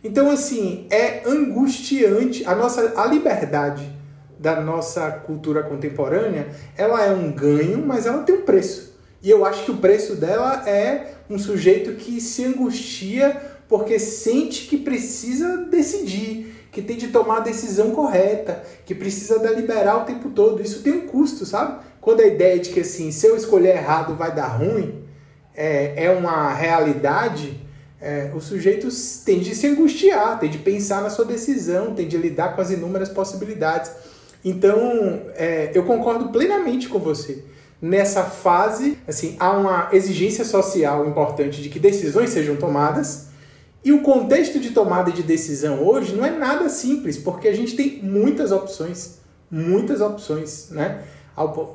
Então, 0.04 0.30
assim, 0.30 0.86
é 0.90 1.22
angustiante 1.26 2.44
a 2.44 2.54
nossa 2.54 3.00
a 3.00 3.06
liberdade 3.06 3.90
da 4.38 4.60
nossa 4.60 5.08
cultura 5.10 5.62
contemporânea, 5.62 6.48
ela 6.76 7.04
é 7.04 7.12
um 7.12 7.30
ganho, 7.30 7.78
mas 7.86 8.06
ela 8.06 8.24
tem 8.24 8.34
um 8.34 8.42
preço. 8.42 8.98
E 9.22 9.30
eu 9.30 9.44
acho 9.44 9.64
que 9.64 9.70
o 9.70 9.76
preço 9.76 10.16
dela 10.16 10.68
é 10.68 11.14
um 11.30 11.38
sujeito 11.38 11.92
que 11.92 12.20
se 12.20 12.44
angustia 12.44 13.40
porque 13.68 13.98
sente 14.00 14.66
que 14.66 14.76
precisa 14.76 15.58
decidir, 15.70 16.66
que 16.72 16.82
tem 16.82 16.96
de 16.96 17.08
tomar 17.08 17.36
a 17.36 17.40
decisão 17.40 17.92
correta, 17.92 18.62
que 18.84 18.94
precisa 18.94 19.38
deliberar 19.38 20.02
o 20.02 20.04
tempo 20.04 20.30
todo. 20.30 20.60
Isso 20.60 20.82
tem 20.82 20.92
um 20.92 21.06
custo, 21.06 21.46
sabe? 21.46 21.80
Quando 22.00 22.20
a 22.20 22.26
ideia 22.26 22.58
de 22.58 22.70
que 22.70 22.80
assim, 22.80 23.12
se 23.12 23.26
eu 23.26 23.36
escolher 23.36 23.76
errado 23.76 24.16
vai 24.16 24.34
dar 24.34 24.48
ruim, 24.48 25.01
é, 25.54 26.04
é 26.06 26.10
uma 26.10 26.52
realidade, 26.52 27.60
é, 28.00 28.32
o 28.34 28.40
sujeito 28.40 28.88
tem 29.24 29.38
de 29.38 29.54
se 29.54 29.66
angustiar, 29.68 30.38
tem 30.40 30.50
de 30.50 30.58
pensar 30.58 31.02
na 31.02 31.08
sua 31.08 31.24
decisão, 31.24 31.94
tem 31.94 32.08
de 32.08 32.16
lidar 32.16 32.54
com 32.54 32.60
as 32.60 32.70
inúmeras 32.70 33.08
possibilidades. 33.08 33.92
Então, 34.44 35.22
é, 35.36 35.70
eu 35.72 35.84
concordo 35.84 36.30
plenamente 36.30 36.88
com 36.88 36.98
você. 36.98 37.44
Nessa 37.80 38.24
fase, 38.24 38.98
assim, 39.06 39.36
há 39.38 39.52
uma 39.52 39.88
exigência 39.92 40.44
social 40.44 41.06
importante 41.06 41.62
de 41.62 41.68
que 41.68 41.78
decisões 41.78 42.30
sejam 42.30 42.56
tomadas. 42.56 43.26
E 43.84 43.92
o 43.92 44.02
contexto 44.02 44.58
de 44.58 44.70
tomada 44.70 45.10
de 45.10 45.22
decisão 45.22 45.82
hoje 45.84 46.14
não 46.14 46.24
é 46.24 46.30
nada 46.30 46.68
simples, 46.68 47.16
porque 47.16 47.46
a 47.46 47.54
gente 47.54 47.76
tem 47.76 48.00
muitas 48.02 48.50
opções. 48.50 49.18
Muitas 49.50 50.00
opções, 50.00 50.70
né? 50.70 51.02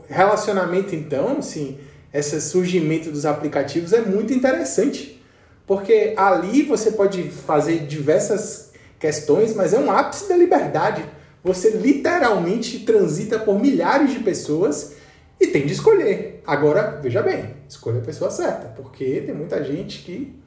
Relacionamento, 0.09 0.95
então, 0.95 1.37
assim, 1.39 1.77
esse 2.13 2.39
surgimento 2.41 3.11
dos 3.11 3.25
aplicativos 3.25 3.93
é 3.93 4.01
muito 4.01 4.33
interessante. 4.33 5.21
Porque 5.65 6.13
ali 6.15 6.63
você 6.63 6.91
pode 6.91 7.29
fazer 7.29 7.79
diversas 7.85 8.71
questões, 8.99 9.53
mas 9.53 9.73
é 9.73 9.79
um 9.79 9.91
ápice 9.91 10.29
da 10.29 10.35
liberdade 10.35 11.03
você 11.47 11.69
literalmente 11.69 12.79
transita 12.79 13.39
por 13.39 13.57
milhares 13.59 14.11
de 14.11 14.19
pessoas 14.19 14.95
e 15.39 15.47
tem 15.47 15.65
de 15.65 15.71
escolher. 15.71 16.41
Agora, 16.45 16.99
veja 17.01 17.21
bem, 17.21 17.55
escolha 17.69 17.99
a 17.99 18.03
pessoa 18.03 18.29
certa, 18.29 18.67
porque 18.69 19.21
tem 19.21 19.33
muita 19.33 19.63
gente 19.63 20.03
que, 20.03 20.37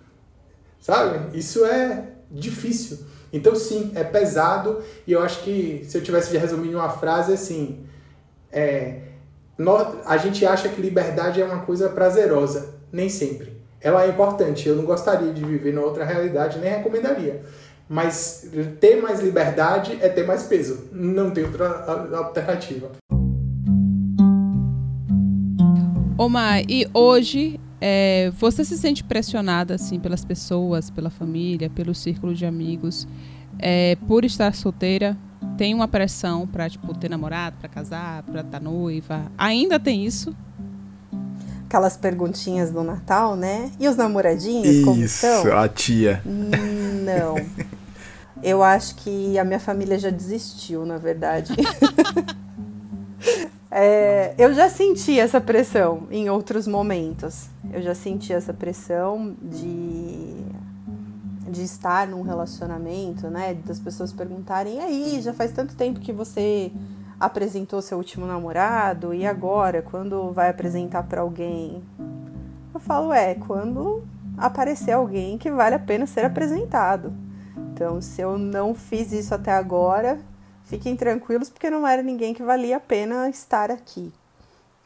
sabe, 0.78 1.38
isso 1.38 1.64
é 1.64 2.04
difícil. 2.30 2.98
Então, 3.32 3.54
sim, 3.54 3.92
é 3.94 4.04
pesado 4.04 4.82
e 5.06 5.12
eu 5.12 5.22
acho 5.22 5.42
que 5.42 5.84
se 5.88 5.96
eu 5.96 6.02
tivesse 6.02 6.30
de 6.30 6.36
resumir 6.36 6.70
em 6.70 6.74
uma 6.74 6.90
frase 6.90 7.32
assim, 7.32 7.86
é, 8.52 9.00
a 10.06 10.16
gente 10.16 10.46
acha 10.46 10.68
que 10.68 10.80
liberdade 10.80 11.40
é 11.40 11.44
uma 11.44 11.60
coisa 11.60 11.88
prazerosa, 11.88 12.74
nem 12.90 13.08
sempre. 13.08 13.60
Ela 13.80 14.04
é 14.04 14.08
importante, 14.08 14.68
eu 14.68 14.76
não 14.76 14.84
gostaria 14.84 15.32
de 15.32 15.44
viver 15.44 15.72
na 15.72 15.80
outra 15.80 16.04
realidade, 16.04 16.58
nem 16.58 16.70
recomendaria. 16.70 17.42
Mas 17.88 18.48
ter 18.78 19.02
mais 19.02 19.20
liberdade 19.20 19.98
é 20.00 20.08
ter 20.08 20.26
mais 20.26 20.44
peso. 20.44 20.88
Não 20.92 21.30
tem 21.30 21.44
outra 21.44 21.66
alternativa. 22.16 22.90
Omar, 26.16 26.62
e 26.68 26.86
hoje 26.94 27.58
é, 27.80 28.30
você 28.38 28.64
se 28.64 28.78
sente 28.78 29.02
pressionada 29.02 29.74
assim 29.74 29.98
pelas 29.98 30.24
pessoas, 30.24 30.90
pela 30.90 31.10
família, 31.10 31.68
pelo 31.68 31.94
círculo 31.94 32.34
de 32.34 32.46
amigos, 32.46 33.08
é, 33.58 33.96
por 34.06 34.24
estar 34.24 34.54
solteira? 34.54 35.16
Tem 35.56 35.74
uma 35.74 35.88
pressão 35.88 36.46
para 36.46 36.68
tipo 36.68 36.94
ter 36.94 37.08
namorado, 37.08 37.56
para 37.58 37.68
casar, 37.68 38.22
para 38.22 38.40
estar 38.40 38.58
tá 38.58 38.60
noiva? 38.60 39.30
Ainda 39.36 39.78
tem 39.78 40.04
isso? 40.04 40.34
Aquelas 41.66 41.96
perguntinhas 41.96 42.70
do 42.70 42.82
Natal, 42.82 43.36
né? 43.36 43.70
E 43.78 43.86
os 43.86 43.96
namoradinhos, 43.96 44.66
Isso, 44.66 44.84
como 44.84 45.02
estão? 45.02 45.58
a 45.58 45.68
tia. 45.68 46.20
Não. 46.24 47.36
Eu 48.42 48.62
acho 48.62 48.96
que 48.96 49.38
a 49.38 49.44
minha 49.44 49.60
família 49.60 49.98
já 49.98 50.10
desistiu, 50.10 50.86
na 50.86 50.96
verdade. 50.96 51.52
é, 53.70 54.34
eu 54.38 54.54
já 54.54 54.68
senti 54.68 55.20
essa 55.20 55.40
pressão 55.40 56.08
em 56.10 56.30
outros 56.30 56.66
momentos. 56.66 57.46
Eu 57.72 57.82
já 57.82 57.94
senti 57.94 58.32
essa 58.32 58.52
pressão 58.52 59.36
de, 59.40 60.19
de 61.50 61.62
estar 61.62 62.06
num 62.06 62.22
relacionamento, 62.22 63.28
né? 63.28 63.54
Das 63.54 63.78
pessoas 63.78 64.12
perguntarem: 64.12 64.76
e 64.76 64.80
aí, 64.80 65.20
já 65.20 65.32
faz 65.34 65.52
tanto 65.52 65.74
tempo 65.74 66.00
que 66.00 66.12
você 66.12 66.72
apresentou 67.18 67.82
seu 67.82 67.98
último 67.98 68.26
namorado 68.26 69.12
e 69.12 69.26
agora, 69.26 69.82
quando 69.82 70.32
vai 70.32 70.48
apresentar 70.48 71.02
para 71.02 71.20
alguém? 71.20 71.82
Eu 72.72 72.80
falo: 72.80 73.12
é, 73.12 73.34
quando 73.34 74.02
aparecer 74.36 74.92
alguém 74.92 75.36
que 75.36 75.50
vale 75.50 75.74
a 75.74 75.78
pena 75.78 76.06
ser 76.06 76.24
apresentado. 76.24 77.12
Então, 77.72 78.00
se 78.00 78.20
eu 78.20 78.38
não 78.38 78.74
fiz 78.74 79.12
isso 79.12 79.34
até 79.34 79.52
agora, 79.52 80.18
fiquem 80.64 80.96
tranquilos, 80.96 81.50
porque 81.50 81.70
não 81.70 81.86
era 81.86 82.02
ninguém 82.02 82.32
que 82.32 82.42
valia 82.42 82.76
a 82.76 82.80
pena 82.80 83.28
estar 83.28 83.70
aqui. 83.70 84.12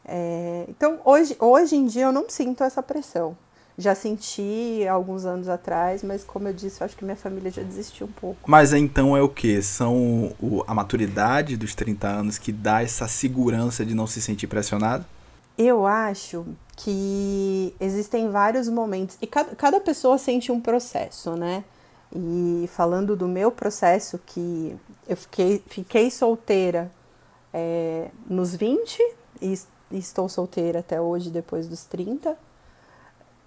É, 0.03 0.65
então, 0.69 0.99
hoje, 1.03 1.35
hoje 1.39 1.75
em 1.75 1.85
dia, 1.85 2.03
eu 2.03 2.11
não 2.11 2.29
sinto 2.29 2.63
essa 2.63 2.83
pressão. 2.83 3.35
Já 3.77 3.93
senti 3.93 4.87
alguns 4.89 5.25
anos 5.25 5.49
atrás, 5.49 6.01
mas 6.01 6.23
como 6.23 6.47
eu 6.47 6.53
disse, 6.53 6.81
eu 6.81 6.85
acho 6.85 6.95
que 6.95 7.03
minha 7.03 7.17
família 7.17 7.51
já 7.51 7.61
desistiu 7.61 8.07
um 8.07 8.11
pouco. 8.11 8.49
Mas 8.49 8.71
então 8.71 9.17
é 9.17 9.21
o 9.21 9.27
que? 9.27 9.61
São 9.61 10.33
o, 10.41 10.63
a 10.65 10.73
maturidade 10.73 11.57
dos 11.57 11.75
30 11.75 12.07
anos 12.07 12.37
que 12.37 12.53
dá 12.53 12.81
essa 12.81 13.07
segurança 13.07 13.85
de 13.85 13.93
não 13.93 14.07
se 14.07 14.21
sentir 14.21 14.47
pressionado? 14.47 15.05
Eu 15.57 15.85
acho 15.85 16.45
que 16.77 17.73
existem 17.79 18.29
vários 18.29 18.67
momentos, 18.67 19.17
e 19.21 19.27
cada, 19.27 19.55
cada 19.55 19.79
pessoa 19.79 20.17
sente 20.17 20.51
um 20.51 20.59
processo, 20.59 21.35
né? 21.35 21.63
E 22.13 22.69
falando 22.73 23.15
do 23.15 23.27
meu 23.27 23.51
processo, 23.51 24.19
que 24.25 24.75
eu 25.07 25.17
fiquei, 25.17 25.61
fiquei 25.67 26.09
solteira 26.09 26.91
é, 27.53 28.09
nos 28.29 28.55
20 28.55 28.99
e 29.41 29.57
estou 29.91 30.27
solteira 30.29 30.79
até 30.79 30.99
hoje, 30.99 31.29
depois 31.29 31.67
dos 31.67 31.85
30. 31.85 32.37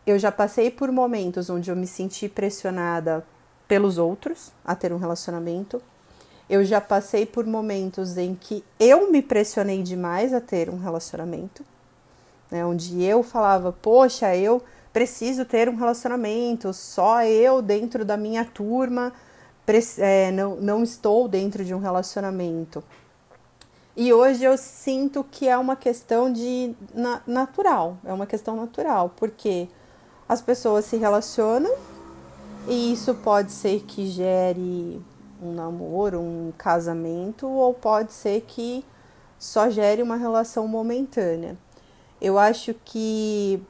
Eu 0.09 0.19
já 0.19 0.33
passei 0.33 0.71
por 0.71 0.91
momentos 0.91 1.51
onde 1.51 1.71
eu 1.71 1.77
me 1.77 1.87
senti 1.87 2.31
pressionada 2.31 3.23
pelos 3.69 3.99
outros 3.99 4.51
a 4.65 4.75
ter 4.75 4.91
um 4.91 4.97
relacionamento. 4.97 5.83
Eu 6.49 6.65
já 6.65 6.81
passei 6.81 7.27
por 7.27 7.45
momentos 7.45 8.17
em 8.17 8.35
que 8.35 8.65
eu 8.81 9.13
me 9.13 9.21
pressionei 9.21 9.83
demais 9.83 10.33
a 10.33 10.41
ter 10.41 10.71
um 10.71 10.79
relacionamento, 10.79 11.63
né, 12.51 12.65
onde 12.65 13.05
eu 13.05 13.23
falava, 13.23 13.71
poxa, 13.71 14.35
eu 14.35 14.63
preciso 14.95 15.45
ter 15.45 15.69
um 15.69 15.77
relacionamento, 15.77 16.73
só 16.73 17.23
eu 17.23 17.61
dentro 17.61 18.03
da 18.03 18.17
minha 18.17 18.47
turma 18.47 19.13
é, 19.99 20.31
não, 20.31 20.57
não 20.57 20.83
estou 20.83 21.29
dentro 21.29 21.63
de 21.63 21.75
um 21.75 21.79
relacionamento. 21.79 22.83
E 23.95 24.11
hoje 24.11 24.43
eu 24.43 24.57
sinto 24.57 25.23
que 25.23 25.47
é 25.47 25.59
uma 25.59 25.77
questão 25.77 26.33
de 26.33 26.75
na, 26.95 27.21
natural, 27.27 27.99
é 28.07 28.13
uma 28.15 28.27
questão 28.27 28.57
natural, 28.57 29.13
porque 29.15 29.69
as 30.29 30.43
pessoas 30.43 30.85
se 30.85 30.97
relacionam 30.97 31.75
e 32.67 32.93
isso 32.93 33.15
pode 33.15 33.51
ser 33.51 33.85
que 33.87 34.07
gere 34.09 35.01
um 35.43 35.53
namoro, 35.53 36.21
um 36.21 36.53
casamento, 36.59 37.47
ou 37.47 37.73
pode 37.73 38.13
ser 38.13 38.43
que 38.47 38.85
só 39.39 39.71
gere 39.71 40.03
uma 40.03 40.17
relação 40.17 40.69
momentânea. 40.69 41.57
Eu 42.21 42.39
acho 42.39 42.75
que 42.85 43.63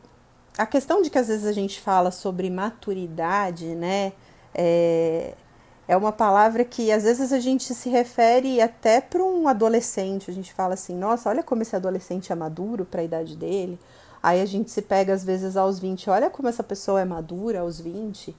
a 0.57 0.67
questão 0.67 1.03
de 1.03 1.11
que 1.11 1.19
às 1.19 1.29
vezes 1.29 1.47
a 1.47 1.53
gente 1.53 1.81
fala 1.81 2.11
sobre 2.11 2.51
maturidade, 2.51 3.67
né? 3.75 4.13
É, 4.55 5.35
é 5.87 5.97
uma 5.97 6.11
palavra 6.11 6.65
que 6.65 6.91
às 6.91 7.05
vezes 7.05 7.33
a 7.33 7.39
gente 7.39 7.73
se 7.75 7.89
refere 7.89 8.61
até 8.61 9.01
para 9.01 9.23
um 9.23 9.47
adolescente. 9.47 10.31
A 10.31 10.35
gente 10.35 10.53
fala 10.53 10.75
assim, 10.75 10.97
nossa, 10.97 11.29
olha 11.29 11.43
como 11.43 11.63
esse 11.63 11.77
adolescente 11.77 12.33
é 12.33 12.35
maduro 12.35 12.85
para 12.85 13.01
a 13.03 13.05
idade 13.05 13.37
dele. 13.37 13.79
Aí 14.23 14.41
a 14.41 14.47
gente 14.47 14.71
se 14.71 14.83
pega 14.83 15.13
às 15.13 15.25
vezes 15.25 15.57
aos 15.57 15.79
20, 15.79 16.11
olha 16.11 16.29
como 16.29 16.49
essa 16.49 16.63
pessoa 16.63 17.01
é 17.01 17.05
madura 17.05 17.61
aos 17.61 17.81
20. 17.81 18.35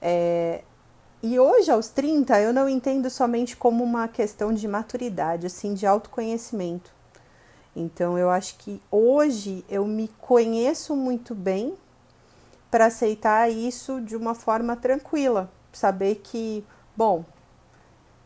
É, 0.00 0.62
e 1.22 1.40
hoje, 1.40 1.70
aos 1.70 1.88
30, 1.88 2.40
eu 2.40 2.52
não 2.52 2.68
entendo 2.68 3.10
somente 3.10 3.56
como 3.56 3.82
uma 3.82 4.06
questão 4.06 4.52
de 4.52 4.68
maturidade, 4.68 5.46
assim, 5.46 5.74
de 5.74 5.86
autoconhecimento. 5.86 6.92
Então, 7.74 8.16
eu 8.18 8.30
acho 8.30 8.56
que 8.58 8.80
hoje 8.90 9.64
eu 9.68 9.86
me 9.86 10.08
conheço 10.20 10.94
muito 10.94 11.34
bem 11.34 11.74
para 12.70 12.86
aceitar 12.86 13.50
isso 13.50 14.00
de 14.00 14.14
uma 14.14 14.34
forma 14.34 14.76
tranquila. 14.76 15.50
Saber 15.72 16.16
que, 16.16 16.64
bom, 16.96 17.24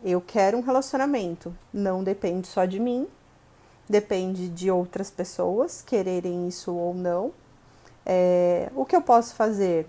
eu 0.05 0.21
quero 0.21 0.59
um 0.59 0.61
relacionamento, 0.61 1.57
não 1.73 2.03
depende 2.03 2.49
só 2.49 2.65
de 2.65 2.79
mim, 2.79 3.07
depende 3.91 4.49
de 4.49 4.71
outras 4.71 5.11
pessoas 5.11 5.83
quererem 5.83 6.47
isso 6.47 6.73
ou 6.73 6.95
não. 6.95 7.33
É, 8.07 8.71
o 8.77 8.85
que 8.85 8.95
eu 8.95 9.03
posso 9.03 9.35
fazer? 9.35 9.85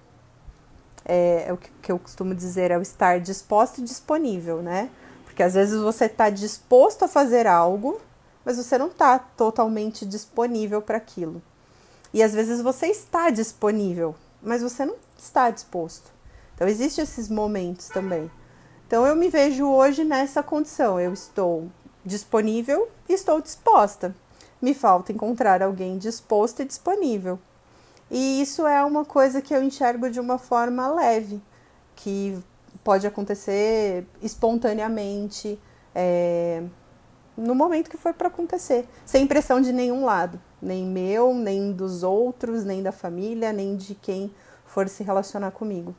É, 1.05 1.46
é 1.48 1.53
o 1.53 1.58
que 1.58 1.91
eu 1.91 2.00
costumo 2.00 2.34
dizer, 2.34 2.72
é 2.72 2.77
o 2.77 2.81
estar 2.81 3.20
disposto 3.20 3.77
e 3.77 3.84
disponível, 3.84 4.63
né? 4.63 4.89
Porque 5.24 5.43
às 5.43 5.53
vezes 5.53 5.79
você 5.79 6.05
está 6.05 6.31
disposto 6.31 7.05
a 7.05 7.08
fazer 7.08 7.46
algo, 7.46 8.01
mas 8.43 8.58
você 8.58 8.75
não 8.75 8.88
está 8.88 9.20
totalmente 9.20 10.03
disponível 10.03 10.81
para 10.81 10.98
aquilo. 10.98 11.41
E 12.12 12.24
às 12.24 12.34
vezes 12.34 12.60
você 12.60 12.88
está 12.88 13.29
disponível, 13.29 14.15
mas 14.41 14.63
você 14.63 14.84
não 14.84 14.96
está 15.15 15.51
disposto. 15.51 16.12
Então 16.55 16.67
existem 16.67 17.03
esses 17.03 17.29
momentos 17.29 17.88
também. 17.88 18.29
Então 18.88 19.05
eu 19.05 19.15
me 19.15 19.29
vejo 19.29 19.67
hoje 19.67 20.03
nessa 20.03 20.41
condição. 20.41 21.00
Eu 21.00 21.13
estou 21.13 21.70
disponível 22.05 22.89
e 23.08 23.13
estou 23.13 23.41
disposta. 23.41 24.15
Me 24.62 24.74
falta 24.74 25.12
encontrar 25.12 25.62
alguém 25.62 25.98
disposto 25.98 26.62
e 26.62 26.65
disponível. 26.65 27.39
E 28.10 28.41
isso 28.41 28.67
é 28.67 28.84
uma 28.84 29.05
coisa 29.05 29.41
que 29.41 29.53
eu 29.53 29.63
enxergo 29.63 30.10
de 30.10 30.20
uma 30.20 30.38
forma 30.38 30.88
leve, 30.89 31.41
que 31.96 32.38
pode 32.84 33.08
acontecer 33.08 34.05
espontaneamente, 34.22 35.60
é, 35.96 36.63
no 37.38 37.55
momento 37.55 37.89
que 37.89 37.98
for 37.98 38.13
para 38.13 38.27
acontecer, 38.27 38.88
sem 39.05 39.25
pressão 39.25 39.62
de 39.62 39.72
nenhum 39.72 40.03
lado, 40.03 40.39
nem 40.62 40.86
meu, 40.86 41.34
nem 41.34 41.72
dos 41.72 42.03
outros, 42.03 42.63
nem 42.63 42.84
da 42.84 42.91
família, 42.91 43.53
nem 43.53 43.75
de 43.75 43.96
quem 43.96 44.34
for 44.65 44.88
se 44.88 45.03
relacionar 45.03 45.51
comigo. 45.51 45.96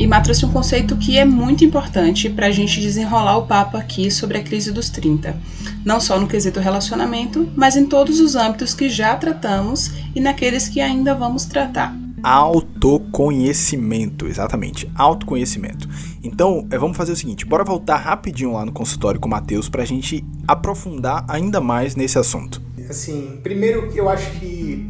E 0.00 0.06
Má 0.06 0.18
trouxe 0.18 0.46
um 0.46 0.50
conceito 0.50 0.96
que 0.96 1.18
é 1.18 1.26
muito 1.26 1.62
importante 1.62 2.30
para 2.30 2.46
a 2.46 2.50
gente 2.50 2.80
desenrolar 2.80 3.36
o 3.36 3.46
papo 3.46 3.76
aqui 3.76 4.10
sobre 4.10 4.38
a 4.38 4.42
crise 4.42 4.72
dos 4.72 4.88
30, 4.88 5.36
não 5.84 6.00
só 6.00 6.18
no 6.18 6.26
quesito 6.26 6.58
relacionamento, 6.58 7.46
mas 7.54 7.76
em 7.76 7.84
todos 7.84 8.18
os 8.18 8.34
âmbitos 8.34 8.72
que 8.72 8.88
já 8.88 9.14
tratamos 9.14 9.90
e 10.14 10.20
naqueles 10.20 10.68
que 10.68 10.80
ainda 10.80 11.14
vamos 11.14 11.44
tratar. 11.44 11.94
Autoconhecimento, 12.22 14.26
exatamente, 14.26 14.90
autoconhecimento. 14.94 15.86
Então, 16.24 16.66
é, 16.70 16.78
vamos 16.78 16.96
fazer 16.96 17.12
o 17.12 17.16
seguinte, 17.16 17.44
bora 17.44 17.62
voltar 17.62 17.98
rapidinho 17.98 18.54
lá 18.54 18.64
no 18.64 18.72
consultório 18.72 19.20
com 19.20 19.28
o 19.28 19.30
Matheus 19.30 19.68
para 19.68 19.82
a 19.82 19.86
gente 19.86 20.24
aprofundar 20.48 21.26
ainda 21.28 21.60
mais 21.60 21.94
nesse 21.94 22.18
assunto. 22.18 22.62
Assim, 22.88 23.38
primeiro 23.42 23.92
eu 23.94 24.08
acho 24.08 24.30
que 24.40 24.82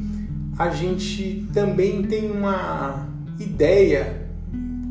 a 0.56 0.70
gente 0.70 1.48
também 1.52 2.00
tem 2.04 2.30
uma 2.30 3.08
ideia 3.40 4.19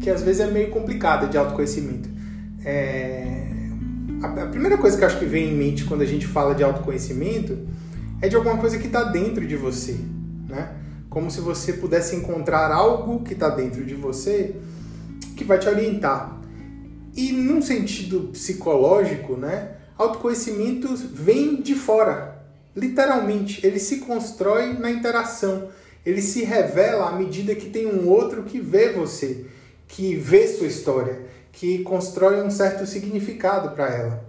que 0.10 0.12
às 0.12 0.24
vezes 0.24 0.42
é 0.42 0.48
meio 0.48 0.72
complicada 0.72 1.28
de 1.28 1.38
autoconhecimento. 1.38 2.10
É... 2.66 3.46
A 4.24 4.48
primeira 4.48 4.78
coisa 4.78 4.98
que 4.98 5.04
eu 5.04 5.08
acho 5.08 5.20
que 5.20 5.26
vem 5.26 5.50
em 5.50 5.56
mente 5.56 5.86
quando 5.86 6.02
a 6.02 6.06
gente 6.06 6.26
fala 6.26 6.56
de 6.56 6.64
autoconhecimento 6.64 7.58
é 8.20 8.28
de 8.28 8.36
alguma 8.36 8.58
coisa 8.58 8.78
que 8.80 8.88
está 8.88 9.04
dentro 9.04 9.46
de 9.48 9.56
você, 9.56 9.98
né? 10.48 10.72
Como 11.10 11.30
se 11.32 11.40
você 11.40 11.74
pudesse 11.74 12.16
encontrar 12.16 12.72
algo 12.72 13.24
que 13.24 13.34
está 13.34 13.50
dentro 13.50 13.86
de 13.86 13.94
você 13.94 14.56
que 15.38 15.44
vai 15.44 15.60
te 15.60 15.70
orientar. 15.70 16.42
E 17.16 17.32
num 17.32 17.62
sentido 17.62 18.30
psicológico, 18.34 19.38
né? 19.38 19.74
Autoconhecimento 19.98 20.94
vem 20.96 21.62
de 21.62 21.76
fora, 21.76 22.44
literalmente. 22.76 23.66
Ele 23.66 23.80
se 23.80 23.98
constrói 24.00 24.74
na 24.74 24.90
interação. 24.92 25.70
Ele 26.06 26.22
se 26.22 26.44
revela 26.44 27.10
à 27.10 27.16
medida 27.16 27.56
que 27.56 27.70
tem 27.70 27.86
um 27.86 28.10
outro 28.10 28.44
que 28.44 28.60
vê 28.60 28.92
você 28.92 29.46
que 29.90 30.16
vê 30.16 30.48
sua 30.48 30.68
história, 30.68 31.20
que 31.52 31.80
constrói 31.80 32.42
um 32.42 32.50
certo 32.50 32.86
significado 32.86 33.72
para 33.72 33.94
ela. 33.94 34.24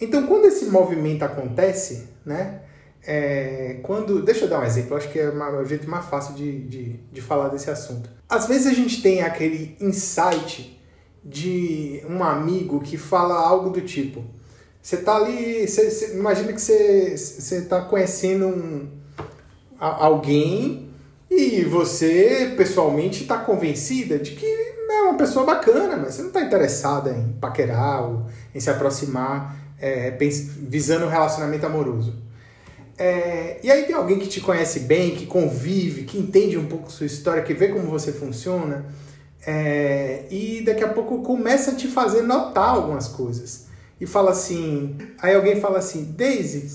Então, 0.00 0.26
quando 0.26 0.46
esse 0.46 0.64
movimento 0.66 1.22
acontece, 1.22 2.08
né? 2.24 2.62
É, 3.06 3.78
quando, 3.84 4.20
deixa 4.20 4.46
eu 4.46 4.48
dar 4.48 4.60
um 4.60 4.64
exemplo, 4.64 4.96
acho 4.96 5.08
que 5.12 5.18
é 5.18 5.28
o 5.28 5.64
jeito 5.64 5.88
mais 5.88 6.06
fácil 6.06 6.34
de, 6.34 6.60
de, 6.62 6.92
de 7.12 7.20
falar 7.20 7.50
desse 7.50 7.70
assunto. 7.70 8.10
Às 8.28 8.48
vezes 8.48 8.66
a 8.66 8.72
gente 8.72 9.00
tem 9.00 9.22
aquele 9.22 9.76
insight 9.80 10.82
de 11.24 12.02
um 12.08 12.24
amigo 12.24 12.80
que 12.80 12.96
fala 12.96 13.34
algo 13.34 13.70
do 13.70 13.80
tipo: 13.80 14.24
você 14.82 14.96
tá 14.96 15.16
ali, 15.16 15.66
imagina 16.14 16.52
que 16.52 16.60
você, 16.60 17.16
você 17.16 17.62
tá 17.62 17.82
conhecendo 17.82 18.48
um, 18.48 18.88
alguém 19.78 20.90
e 21.30 21.62
você 21.62 22.54
pessoalmente 22.56 23.22
está 23.22 23.38
convencida 23.38 24.18
de 24.18 24.32
que 24.32 24.75
é 24.90 25.02
uma 25.02 25.14
pessoa 25.14 25.44
bacana, 25.44 25.96
mas 25.96 26.14
você 26.14 26.22
não 26.22 26.28
está 26.28 26.40
interessada 26.40 27.10
em 27.10 27.32
paquerar 27.32 28.02
ou 28.02 28.26
em 28.54 28.60
se 28.60 28.70
aproximar 28.70 29.56
é, 29.78 30.16
visando 30.68 31.06
um 31.06 31.08
relacionamento 31.08 31.66
amoroso. 31.66 32.14
É, 32.98 33.58
e 33.62 33.70
aí 33.70 33.84
tem 33.84 33.94
alguém 33.94 34.18
que 34.18 34.26
te 34.26 34.40
conhece 34.40 34.80
bem, 34.80 35.14
que 35.14 35.26
convive, 35.26 36.04
que 36.04 36.18
entende 36.18 36.56
um 36.56 36.66
pouco 36.66 36.90
sua 36.90 37.06
história, 37.06 37.42
que 37.42 37.52
vê 37.52 37.68
como 37.68 37.88
você 37.88 38.10
funciona, 38.12 38.86
é, 39.46 40.24
e 40.30 40.62
daqui 40.62 40.82
a 40.82 40.88
pouco 40.88 41.22
começa 41.22 41.72
a 41.72 41.74
te 41.74 41.88
fazer 41.88 42.22
notar 42.22 42.70
algumas 42.70 43.08
coisas. 43.08 43.66
E 44.00 44.06
fala 44.06 44.30
assim, 44.30 44.96
aí 45.20 45.34
alguém 45.34 45.60
fala 45.60 45.78
assim, 45.78 46.04
Daisy, 46.16 46.68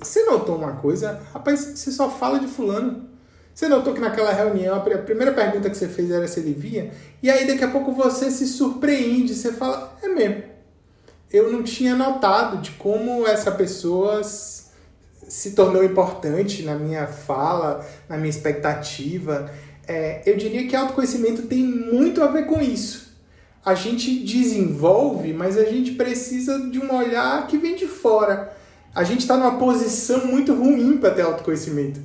você 0.00 0.24
notou 0.24 0.56
uma 0.56 0.72
coisa? 0.72 1.20
Rapaz, 1.32 1.60
você 1.60 1.90
só 1.90 2.10
fala 2.10 2.38
de 2.38 2.46
fulano. 2.46 3.13
Você 3.54 3.68
notou 3.68 3.94
que 3.94 4.00
naquela 4.00 4.32
reunião 4.32 4.74
a 4.74 4.80
primeira 4.80 5.32
pergunta 5.32 5.70
que 5.70 5.76
você 5.76 5.86
fez 5.86 6.10
era 6.10 6.26
se 6.26 6.40
ele 6.40 6.52
via? 6.52 6.90
E 7.22 7.30
aí 7.30 7.46
daqui 7.46 7.62
a 7.62 7.70
pouco 7.70 7.92
você 7.92 8.28
se 8.30 8.48
surpreende, 8.48 9.32
você 9.32 9.52
fala, 9.52 9.96
é 10.02 10.08
mesmo. 10.08 10.42
Eu 11.32 11.52
não 11.52 11.62
tinha 11.62 11.94
notado 11.94 12.58
de 12.60 12.72
como 12.72 13.26
essa 13.26 13.52
pessoa 13.52 14.22
se 14.24 15.52
tornou 15.52 15.84
importante 15.84 16.62
na 16.62 16.74
minha 16.74 17.06
fala, 17.06 17.86
na 18.08 18.16
minha 18.16 18.30
expectativa. 18.30 19.50
É, 19.86 20.22
eu 20.26 20.36
diria 20.36 20.66
que 20.66 20.74
autoconhecimento 20.74 21.42
tem 21.42 21.62
muito 21.62 22.22
a 22.22 22.26
ver 22.26 22.46
com 22.46 22.60
isso. 22.60 23.14
A 23.64 23.74
gente 23.74 24.18
desenvolve, 24.24 25.32
mas 25.32 25.56
a 25.56 25.64
gente 25.64 25.92
precisa 25.92 26.58
de 26.70 26.78
um 26.78 26.94
olhar 26.94 27.46
que 27.46 27.56
vem 27.56 27.76
de 27.76 27.86
fora. 27.86 28.52
A 28.94 29.04
gente 29.04 29.20
está 29.20 29.36
numa 29.36 29.58
posição 29.58 30.26
muito 30.26 30.52
ruim 30.54 30.98
para 30.98 31.14
ter 31.14 31.22
autoconhecimento, 31.22 32.00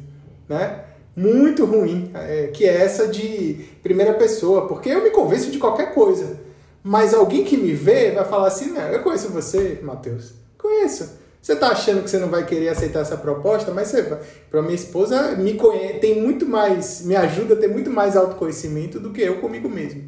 né? 0.48 0.86
Muito 1.16 1.66
ruim, 1.66 2.12
é, 2.14 2.48
que 2.48 2.66
é 2.66 2.82
essa 2.82 3.08
de 3.08 3.66
primeira 3.84 4.14
pessoa, 4.14 4.68
porque 4.68 4.90
eu 4.90 5.04
me 5.04 5.10
convenço 5.12 5.52
de 5.52 5.58
qualquer 5.58 5.94
coisa. 5.94 6.40
Mas 6.84 7.14
alguém 7.14 7.44
que 7.44 7.58
me 7.58 7.74
vê 7.74 8.12
vai 8.12 8.26
falar 8.26 8.48
assim: 8.48 8.72
não, 8.72 8.82
eu 8.84 9.02
conheço 9.02 9.30
você, 9.30 9.80
Matheus. 9.84 10.34
Conheço. 10.58 11.20
Você 11.42 11.54
está 11.54 11.70
achando 11.70 12.04
que 12.04 12.10
você 12.10 12.18
não 12.18 12.28
vai 12.28 12.46
querer 12.46 12.70
aceitar 12.70 13.00
essa 13.00 13.18
proposta, 13.18 13.72
mas 13.72 13.88
você. 13.88 14.04
Para 14.50 14.62
minha 14.62 14.76
esposa, 14.76 15.36
me 15.38 15.54
conhece, 15.54 16.00
tem 16.00 16.22
muito 16.22 16.46
mais, 16.46 17.02
me 17.02 17.16
ajuda 17.16 17.54
a 17.54 17.58
ter 17.58 17.68
muito 17.68 17.90
mais 17.90 18.18
autoconhecimento 18.18 19.00
do 19.00 19.12
que 19.12 19.22
eu 19.22 19.40
comigo 19.40 19.70
mesmo. 19.70 20.04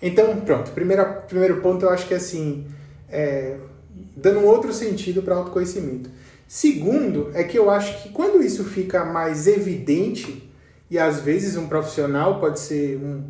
Então, 0.00 0.40
pronto. 0.40 0.70
Primeiro, 0.70 1.04
primeiro 1.28 1.60
ponto, 1.60 1.84
eu 1.84 1.90
acho 1.90 2.06
que 2.06 2.14
é 2.14 2.16
assim, 2.16 2.66
é, 3.08 3.56
dando 4.16 4.40
um 4.40 4.46
outro 4.46 4.72
sentido 4.72 5.22
para 5.22 5.34
autoconhecimento. 5.34 6.08
Segundo, 6.52 7.30
é 7.32 7.44
que 7.44 7.56
eu 7.56 7.70
acho 7.70 8.02
que 8.02 8.08
quando 8.08 8.42
isso 8.42 8.64
fica 8.64 9.04
mais 9.04 9.46
evidente, 9.46 10.52
e 10.90 10.98
às 10.98 11.20
vezes 11.20 11.56
um 11.56 11.68
profissional 11.68 12.40
pode 12.40 12.58
ser 12.58 12.96
um, 12.96 13.22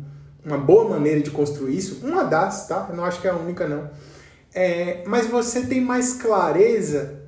uma 0.43 0.57
boa 0.57 0.89
maneira 0.89 1.21
de 1.21 1.29
construir 1.29 1.77
isso, 1.77 2.03
uma 2.03 2.23
das, 2.23 2.67
tá? 2.67 2.87
Eu 2.89 2.95
não 2.95 3.05
acho 3.05 3.21
que 3.21 3.27
é 3.27 3.29
a 3.29 3.35
única, 3.35 3.67
não. 3.67 3.91
É, 4.51 5.03
mas 5.05 5.27
você 5.27 5.67
tem 5.67 5.79
mais 5.79 6.13
clareza 6.13 7.21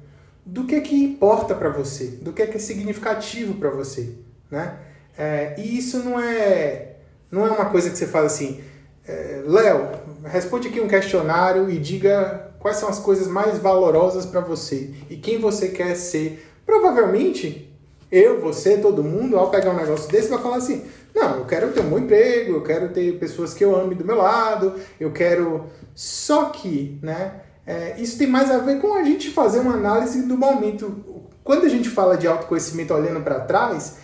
do 0.43 0.63
que 0.63 0.73
é 0.73 0.82
que 0.82 0.95
importa 0.95 1.53
para 1.53 1.69
você, 1.69 2.08
do 2.08 2.34
que 2.34 2.41
é 2.41 2.47
que 2.47 2.58
é 2.58 2.60
significativo 2.60 3.53
para 3.60 3.69
você, 3.69 4.15
né? 4.49 4.79
É, 5.15 5.53
e 5.60 5.77
isso 5.77 5.99
não 5.99 6.19
é, 6.19 6.95
não 7.29 7.45
é 7.45 7.51
uma 7.51 7.65
coisa 7.65 7.91
que 7.91 7.99
você 7.99 8.08
fala 8.08 8.25
assim, 8.25 8.63
é, 9.08 9.43
Léo, 9.45 9.91
responde 10.23 10.69
aqui 10.69 10.82
um 10.82 10.88
questionário 10.88 11.69
e 11.69 11.77
diga 11.77 12.42
quais 12.63 12.78
são 12.78 12.88
as 12.88 12.97
coisas 12.97 13.28
mais 13.28 13.58
valorosas 13.58 14.26
para 14.26 14.39
você 14.39 14.89
e 15.10 15.17
quem 15.17 15.38
você 15.38 15.67
quer 15.67 15.95
ser. 15.95 16.49
Provavelmente, 16.65 17.69
eu, 18.10 18.39
você, 18.39 18.78
todo 18.78 19.04
mundo, 19.04 19.38
ao 19.38 19.49
pegar 19.49 19.71
um 19.71 19.76
negócio 19.76 20.10
desse, 20.10 20.30
vai 20.30 20.41
falar 20.41 20.56
assim: 20.56 20.86
não, 21.13 21.39
eu 21.39 21.45
quero 21.45 21.73
ter 21.73 21.82
um 21.82 21.89
bom 21.89 21.99
emprego, 21.99 22.54
eu 22.54 22.63
quero 22.63 22.88
ter 22.93 23.19
pessoas 23.19 23.54
que 23.54 23.65
eu 23.65 23.76
ame 23.76 23.95
do 23.95 24.06
meu 24.06 24.15
lado, 24.15 24.76
eu 24.97 25.12
quero. 25.12 25.65
Só 25.93 26.45
que, 26.45 26.97
né? 27.04 27.41
É, 27.67 27.95
isso 27.97 28.17
tem 28.17 28.28
mais 28.28 28.49
a 28.49 28.60
ver 28.60 28.80
com 28.80 28.93
a 28.93 29.04
gente 29.04 29.30
fazer 29.30 29.60
uma 29.60 29.73
análise 29.73 30.21
do 30.21 30.38
momento. 30.38 31.04
Quando 31.43 31.65
a 31.65 31.69
gente 31.69 31.89
fala 31.89 32.15
de 32.15 32.28
autoconhecimento 32.28 32.93
olhando 32.93 33.21
para 33.21 33.41
trás, 33.41 33.97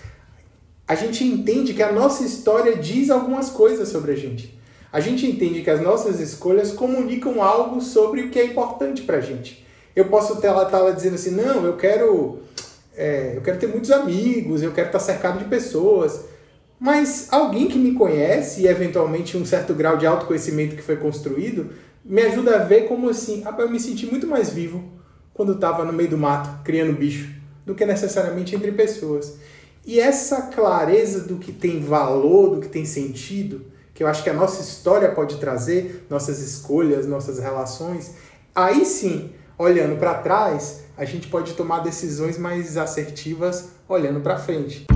a 0.86 0.95
gente 0.95 1.24
entende 1.24 1.74
que 1.74 1.82
a 1.82 1.93
nossa 1.93 2.26
história 2.26 2.76
diz 2.76 3.10
algumas 3.10 3.50
coisas 3.50 3.88
sobre 3.88 4.12
a 4.12 4.15
gente. 4.17 4.59
A 4.91 4.99
gente 4.99 5.25
entende 5.25 5.62
que 5.62 5.69
as 5.69 5.82
nossas 5.82 6.19
escolhas 6.19 6.71
comunicam 6.71 7.41
algo 7.43 7.80
sobre 7.82 8.21
o 8.21 8.30
que 8.30 8.39
é 8.39 8.45
importante 8.45 9.04
pra 9.04 9.21
gente. 9.21 9.65
Eu 9.95 10.06
posso 10.06 10.34
estar 10.34 10.54
lá, 10.54 10.63
estar 10.63 10.80
lá 10.80 10.91
dizendo 10.91 11.15
assim, 11.15 11.32
não, 11.32 11.65
eu 11.65 11.78
quero, 11.78 12.39
é, 12.95 13.34
eu 13.36 13.41
quero 13.41 13.60
ter 13.60 13.67
muitos 13.67 13.91
amigos, 13.91 14.63
eu 14.63 14.71
quero 14.71 14.88
estar 14.88 14.99
cercado 14.99 15.39
de 15.39 15.45
pessoas. 15.45 16.21
Mas 16.80 17.28
alguém 17.32 17.67
que 17.67 17.78
me 17.78 17.93
conhece 17.93 18.62
e 18.62 18.67
eventualmente 18.67 19.38
um 19.38 19.45
certo 19.45 19.73
grau 19.73 19.97
de 19.97 20.08
autoconhecimento 20.08 20.75
que 20.75 20.82
foi 20.82 20.95
construído 20.95 21.69
me 22.04 22.21
ajuda 22.21 22.56
a 22.56 22.63
ver 22.63 22.88
como 22.88 23.10
assim, 23.10 23.43
ah, 23.45 23.56
eu 23.60 23.69
me 23.69 23.80
senti 23.80 24.06
muito 24.06 24.25
mais 24.25 24.49
vivo 24.49 24.84
quando 25.34 25.54
estava 25.54 25.86
no 25.86 25.93
meio 25.93 26.10
do 26.10 26.17
mato, 26.17 26.63
criando 26.63 26.97
bicho, 26.97 27.30
do 27.65 27.75
que 27.75 27.86
necessariamente 27.86 28.56
entre 28.56 28.71
pessoas. 28.71 29.38
E 29.86 29.99
essa 29.99 30.43
clareza 30.43 31.21
do 31.21 31.38
que 31.38 31.52
tem 31.52 31.80
valor, 31.80 32.56
do 32.56 32.62
que 32.62 32.67
tem 32.67 32.86
sentido, 32.86 33.65
que 34.00 34.04
eu 34.04 34.08
acho 34.08 34.24
que 34.24 34.30
a 34.30 34.34
nossa 34.34 34.62
história 34.62 35.12
pode 35.12 35.36
trazer, 35.42 36.08
nossas 36.10 36.40
escolhas, 36.40 37.06
nossas 37.06 37.38
relações, 37.38 38.14
aí 38.56 38.86
sim, 38.86 39.34
olhando 39.58 40.00
para 40.00 40.14
trás, 40.14 40.84
a 40.96 41.04
gente 41.04 41.28
pode 41.28 41.52
tomar 41.52 41.80
decisões 41.80 42.38
mais 42.38 42.78
assertivas 42.78 43.72
olhando 43.90 44.22
para 44.22 44.38
frente. 44.38 44.88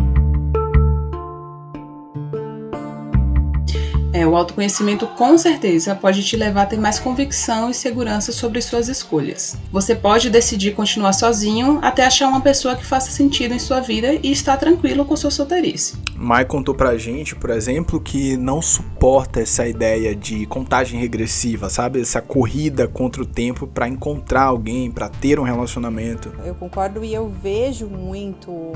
É, 4.13 4.27
o 4.27 4.35
autoconhecimento 4.35 5.07
com 5.07 5.35
certeza 5.39 5.95
pode 5.95 6.23
te 6.23 6.37
levar 6.37 6.61
a 6.61 6.65
ter 6.67 6.79
mais 6.79 6.99
convicção 6.99 7.71
e 7.71 7.73
segurança 7.73 8.31
sobre 8.31 8.61
suas 8.61 8.87
escolhas. 8.87 9.57
Você 9.71 9.95
pode 9.95 10.29
decidir 10.29 10.75
continuar 10.75 11.13
sozinho 11.13 11.79
até 11.81 12.05
achar 12.05 12.27
uma 12.27 12.39
pessoa 12.39 12.75
que 12.75 12.85
faça 12.85 13.09
sentido 13.09 13.55
em 13.55 13.59
sua 13.59 13.79
vida 13.79 14.13
e 14.21 14.31
estar 14.31 14.55
tranquilo 14.57 15.03
com 15.03 15.17
sua 15.17 15.31
solteirice. 15.31 15.95
Mai 16.15 16.45
contou 16.45 16.75
pra 16.75 16.95
gente, 16.95 17.35
por 17.35 17.49
exemplo, 17.49 17.99
que 17.99 18.37
não 18.37 18.61
suporta 18.61 19.41
essa 19.41 19.67
ideia 19.67 20.15
de 20.15 20.45
contagem 20.45 20.99
regressiva, 20.99 21.67
sabe? 21.67 21.99
Essa 21.99 22.21
corrida 22.21 22.87
contra 22.87 23.23
o 23.23 23.25
tempo 23.25 23.65
para 23.65 23.87
encontrar 23.87 24.43
alguém, 24.43 24.91
para 24.91 25.09
ter 25.09 25.39
um 25.39 25.43
relacionamento. 25.43 26.31
Eu 26.45 26.53
concordo 26.53 27.03
e 27.03 27.11
eu 27.11 27.27
vejo 27.41 27.87
muito 27.87 28.73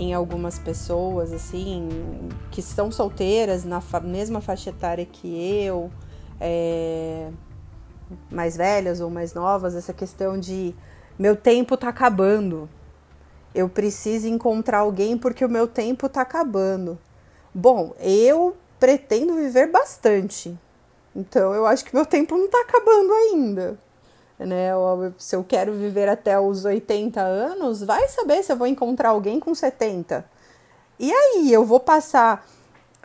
em 0.00 0.14
algumas 0.14 0.58
pessoas, 0.58 1.30
assim, 1.30 1.86
que 2.50 2.60
estão 2.60 2.90
solteiras 2.90 3.66
na 3.66 3.82
fa 3.82 4.00
mesma 4.00 4.40
faixa 4.40 4.70
etária 4.70 5.04
que 5.04 5.28
eu, 5.62 5.90
é, 6.40 7.30
mais 8.30 8.56
velhas 8.56 9.02
ou 9.02 9.10
mais 9.10 9.34
novas, 9.34 9.74
essa 9.74 9.92
questão 9.92 10.40
de 10.40 10.74
meu 11.18 11.36
tempo 11.36 11.76
tá 11.76 11.88
acabando. 11.88 12.66
Eu 13.54 13.68
preciso 13.68 14.26
encontrar 14.26 14.78
alguém 14.78 15.18
porque 15.18 15.44
o 15.44 15.50
meu 15.50 15.68
tempo 15.68 16.08
tá 16.08 16.22
acabando. 16.22 16.98
Bom, 17.54 17.94
eu 18.00 18.56
pretendo 18.78 19.34
viver 19.34 19.70
bastante. 19.70 20.58
Então 21.14 21.52
eu 21.52 21.66
acho 21.66 21.84
que 21.84 21.94
meu 21.94 22.06
tempo 22.06 22.38
não 22.38 22.48
tá 22.48 22.62
acabando 22.62 23.12
ainda 23.12 23.78
né? 24.46 24.70
Se 25.18 25.36
eu 25.36 25.44
quero 25.44 25.72
viver 25.72 26.08
até 26.08 26.38
os 26.40 26.64
80 26.64 27.20
anos, 27.20 27.82
vai 27.82 28.08
saber 28.08 28.42
se 28.42 28.52
eu 28.52 28.56
vou 28.56 28.66
encontrar 28.66 29.10
alguém 29.10 29.38
com 29.38 29.54
70. 29.54 30.24
E 30.98 31.12
aí, 31.12 31.52
eu 31.52 31.64
vou 31.64 31.80
passar 31.80 32.46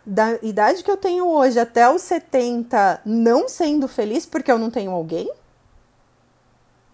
da 0.05 0.37
idade 0.41 0.83
que 0.83 0.91
eu 0.91 0.97
tenho 0.97 1.27
hoje 1.27 1.59
até 1.59 1.89
os 1.89 2.01
70 2.03 3.01
não 3.05 3.49
sendo 3.49 3.87
feliz 3.87 4.25
porque 4.25 4.51
eu 4.51 4.59
não 4.59 4.69
tenho 4.69 4.91
alguém? 4.91 5.31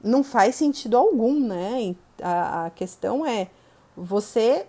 Não 0.03 0.23
faz 0.23 0.55
sentido 0.55 0.97
algum, 0.97 1.39
né? 1.39 1.95
A, 2.21 2.65
a 2.65 2.69
questão 2.69 3.25
é: 3.25 3.47
você 3.95 4.65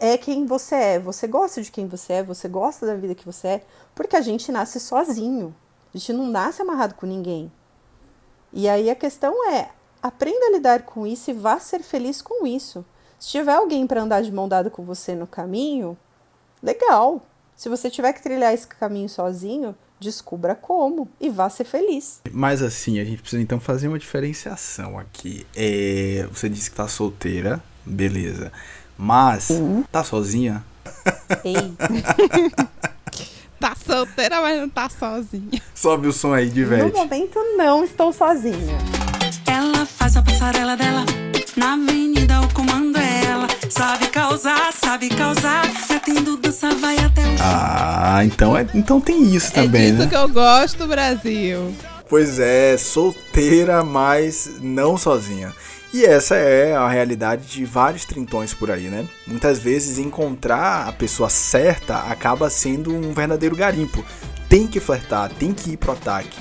é 0.00 0.16
quem 0.16 0.46
você 0.46 0.74
é, 0.74 0.98
você 0.98 1.26
gosta 1.26 1.62
de 1.62 1.70
quem 1.70 1.86
você 1.86 2.14
é, 2.14 2.22
você 2.22 2.48
gosta 2.48 2.86
da 2.86 2.94
vida 2.94 3.14
que 3.14 3.26
você 3.26 3.48
é, 3.48 3.62
porque 3.94 4.16
a 4.16 4.20
gente 4.20 4.50
nasce 4.50 4.80
sozinho. 4.80 5.54
A 5.94 5.98
gente 5.98 6.12
não 6.12 6.26
nasce 6.26 6.62
amarrado 6.62 6.94
com 6.94 7.06
ninguém. 7.06 7.50
E 8.52 8.68
aí 8.68 8.90
a 8.90 8.94
questão 8.94 9.50
é: 9.52 9.68
aprenda 10.02 10.46
a 10.46 10.50
lidar 10.52 10.82
com 10.82 11.06
isso 11.06 11.30
e 11.30 11.34
vá 11.34 11.58
ser 11.58 11.82
feliz 11.82 12.22
com 12.22 12.46
isso. 12.46 12.84
Se 13.18 13.30
tiver 13.30 13.54
alguém 13.54 13.86
para 13.86 14.02
andar 14.02 14.22
de 14.22 14.32
mão 14.32 14.48
dada 14.48 14.70
com 14.70 14.84
você 14.84 15.14
no 15.14 15.26
caminho, 15.26 15.96
legal. 16.62 17.22
Se 17.56 17.68
você 17.68 17.90
tiver 17.90 18.12
que 18.12 18.22
trilhar 18.22 18.54
esse 18.54 18.66
caminho 18.66 19.08
sozinho, 19.08 19.74
descubra 19.98 20.54
como 20.54 21.08
e 21.20 21.28
vá 21.28 21.50
ser 21.50 21.64
feliz. 21.64 22.20
Mas 22.30 22.62
assim, 22.62 23.00
a 23.00 23.04
gente 23.04 23.20
precisa 23.20 23.42
então 23.42 23.58
fazer 23.58 23.88
uma 23.88 23.98
diferenciação 23.98 24.98
aqui. 24.98 25.44
É, 25.56 26.28
você 26.32 26.48
disse 26.48 26.70
que 26.70 26.76
tá 26.76 26.86
solteira, 26.86 27.60
beleza. 27.84 28.52
Mas 28.96 29.50
uhum. 29.50 29.82
tá 29.90 30.04
sozinha? 30.04 30.64
Ei. 31.44 31.74
Tá 33.60 33.74
solteira, 33.74 34.40
mas 34.40 34.60
não 34.60 34.68
tá 34.68 34.88
sozinha. 34.88 35.60
Sobe 35.74 36.06
o 36.06 36.12
som 36.12 36.32
aí, 36.32 36.48
diverte. 36.48 36.92
No 36.92 36.98
momento, 36.98 37.38
não 37.56 37.82
estou 37.84 38.12
sozinha. 38.12 38.78
Ela 39.46 39.84
faz 39.84 40.16
a 40.16 40.22
passarela 40.22 40.76
dela. 40.76 41.04
Na 41.56 41.72
avenida, 41.72 42.40
o 42.40 42.54
comando 42.54 42.96
é 42.98 43.24
ela. 43.24 43.48
Sabe 43.68 44.06
causar, 44.08 44.72
sabe 44.72 45.08
causar. 45.08 45.64
Metendo 45.90 46.36
dança, 46.36 46.70
vai 46.76 46.96
até 46.98 47.22
o 47.22 47.36
Ah, 47.40 48.20
então, 48.24 48.56
é, 48.56 48.66
então 48.74 49.00
tem 49.00 49.34
isso 49.34 49.52
também, 49.52 49.82
é 49.82 49.90
disso 49.90 50.04
né? 50.04 50.06
que 50.08 50.16
eu 50.16 50.28
gosto, 50.28 50.86
Brasil. 50.86 51.74
Pois 52.08 52.38
é, 52.38 52.76
solteira, 52.78 53.84
mas 53.84 54.52
não 54.60 54.96
sozinha. 54.96 55.52
E 55.92 56.04
essa 56.04 56.36
é 56.36 56.76
a 56.76 56.86
realidade 56.86 57.46
de 57.46 57.64
vários 57.64 58.04
trintões 58.04 58.52
por 58.52 58.70
aí, 58.70 58.88
né? 58.88 59.08
Muitas 59.26 59.58
vezes 59.58 59.96
encontrar 59.96 60.86
a 60.86 60.92
pessoa 60.92 61.30
certa 61.30 61.96
acaba 62.00 62.50
sendo 62.50 62.94
um 62.94 63.14
verdadeiro 63.14 63.56
garimpo. 63.56 64.04
Tem 64.50 64.66
que 64.66 64.80
flertar, 64.80 65.30
tem 65.30 65.54
que 65.54 65.72
ir 65.72 65.76
pro 65.78 65.92
ataque. 65.92 66.36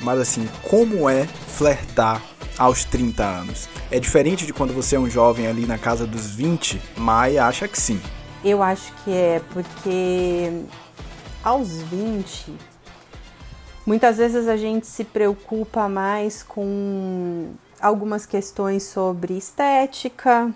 Mas 0.00 0.18
assim, 0.18 0.48
como 0.62 1.08
é 1.08 1.26
flertar 1.26 2.20
aos 2.58 2.84
30 2.84 3.24
anos? 3.24 3.68
É 3.88 4.00
diferente 4.00 4.44
de 4.44 4.52
quando 4.52 4.74
você 4.74 4.96
é 4.96 4.98
um 4.98 5.08
jovem 5.08 5.46
ali 5.46 5.64
na 5.64 5.78
casa 5.78 6.04
dos 6.04 6.30
20? 6.34 6.80
Mai 6.96 7.38
acha 7.38 7.68
que 7.68 7.80
sim. 7.80 8.00
Eu 8.44 8.64
acho 8.64 8.92
que 9.04 9.12
é 9.12 9.40
porque 9.52 10.62
aos 11.44 11.82
20 11.82 12.52
muitas 13.86 14.16
vezes 14.16 14.48
a 14.48 14.56
gente 14.56 14.88
se 14.88 15.04
preocupa 15.04 15.88
mais 15.88 16.42
com 16.42 17.54
algumas 17.80 18.26
questões 18.26 18.82
sobre 18.82 19.36
estética, 19.36 20.52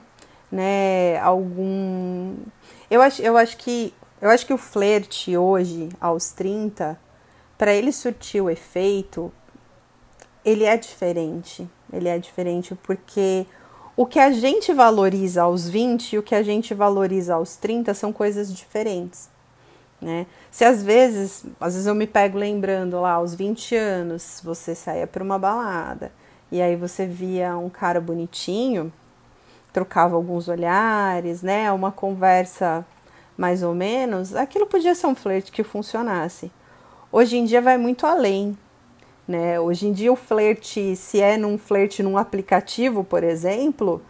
né? 0.50 1.18
Algum. 1.20 2.34
Eu 2.90 3.00
acho, 3.02 3.22
eu 3.22 3.36
acho 3.36 3.56
que. 3.56 3.94
Eu 4.20 4.30
acho 4.30 4.46
que 4.46 4.54
o 4.54 4.58
flerte 4.58 5.36
hoje, 5.36 5.88
aos 6.00 6.30
30, 6.30 6.98
para 7.58 7.72
ele 7.72 7.90
surtir 7.90 8.40
o 8.40 8.48
efeito, 8.48 9.32
ele 10.44 10.64
é 10.64 10.76
diferente. 10.76 11.68
Ele 11.92 12.08
é 12.08 12.18
diferente 12.18 12.74
porque 12.74 13.46
o 13.96 14.06
que 14.06 14.18
a 14.18 14.30
gente 14.30 14.72
valoriza 14.72 15.42
aos 15.42 15.68
20 15.68 16.12
e 16.12 16.18
o 16.18 16.22
que 16.22 16.34
a 16.34 16.42
gente 16.42 16.72
valoriza 16.72 17.34
aos 17.34 17.56
30 17.56 17.92
são 17.94 18.12
coisas 18.12 18.54
diferentes. 18.54 19.28
Né? 20.00 20.26
Se 20.50 20.64
às 20.64 20.82
vezes, 20.82 21.44
às 21.60 21.74
vezes 21.74 21.86
eu 21.86 21.94
me 21.94 22.06
pego 22.06 22.38
lembrando 22.38 23.00
lá, 23.00 23.12
aos 23.12 23.34
20 23.34 23.76
anos, 23.76 24.40
você 24.42 24.74
saia 24.74 25.06
para 25.06 25.22
uma 25.22 25.38
balada 25.38 26.12
e 26.52 26.60
aí 26.60 26.76
você 26.76 27.06
via 27.06 27.56
um 27.56 27.70
cara 27.70 27.98
bonitinho, 27.98 28.92
trocava 29.72 30.14
alguns 30.14 30.48
olhares, 30.48 31.42
né? 31.42 31.72
Uma 31.72 31.90
conversa 31.90 32.84
mais 33.38 33.62
ou 33.62 33.74
menos, 33.74 34.36
aquilo 34.36 34.66
podia 34.66 34.94
ser 34.94 35.06
um 35.06 35.14
flerte 35.14 35.50
que 35.50 35.64
funcionasse. 35.64 36.52
Hoje 37.10 37.38
em 37.38 37.46
dia 37.46 37.62
vai 37.62 37.78
muito 37.78 38.06
além, 38.06 38.56
né? 39.26 39.58
Hoje 39.58 39.86
em 39.86 39.94
dia 39.94 40.12
o 40.12 40.16
flerte, 40.16 40.94
se 40.94 41.22
é 41.22 41.38
num 41.38 41.56
flerte 41.56 42.02
num 42.02 42.18
aplicativo, 42.18 43.02
por 43.02 43.24
exemplo, 43.24 44.02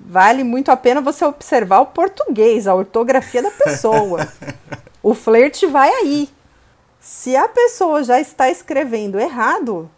vale 0.00 0.42
muito 0.42 0.72
a 0.72 0.76
pena 0.76 1.00
você 1.00 1.24
observar 1.24 1.82
o 1.82 1.86
português, 1.86 2.66
a 2.66 2.74
ortografia 2.74 3.42
da 3.42 3.50
pessoa. 3.52 4.26
o 5.00 5.14
flerte 5.14 5.66
vai 5.66 5.88
aí. 5.88 6.28
Se 6.98 7.36
a 7.36 7.46
pessoa 7.46 8.02
já 8.02 8.20
está 8.20 8.50
escrevendo 8.50 9.20
errado, 9.20 9.88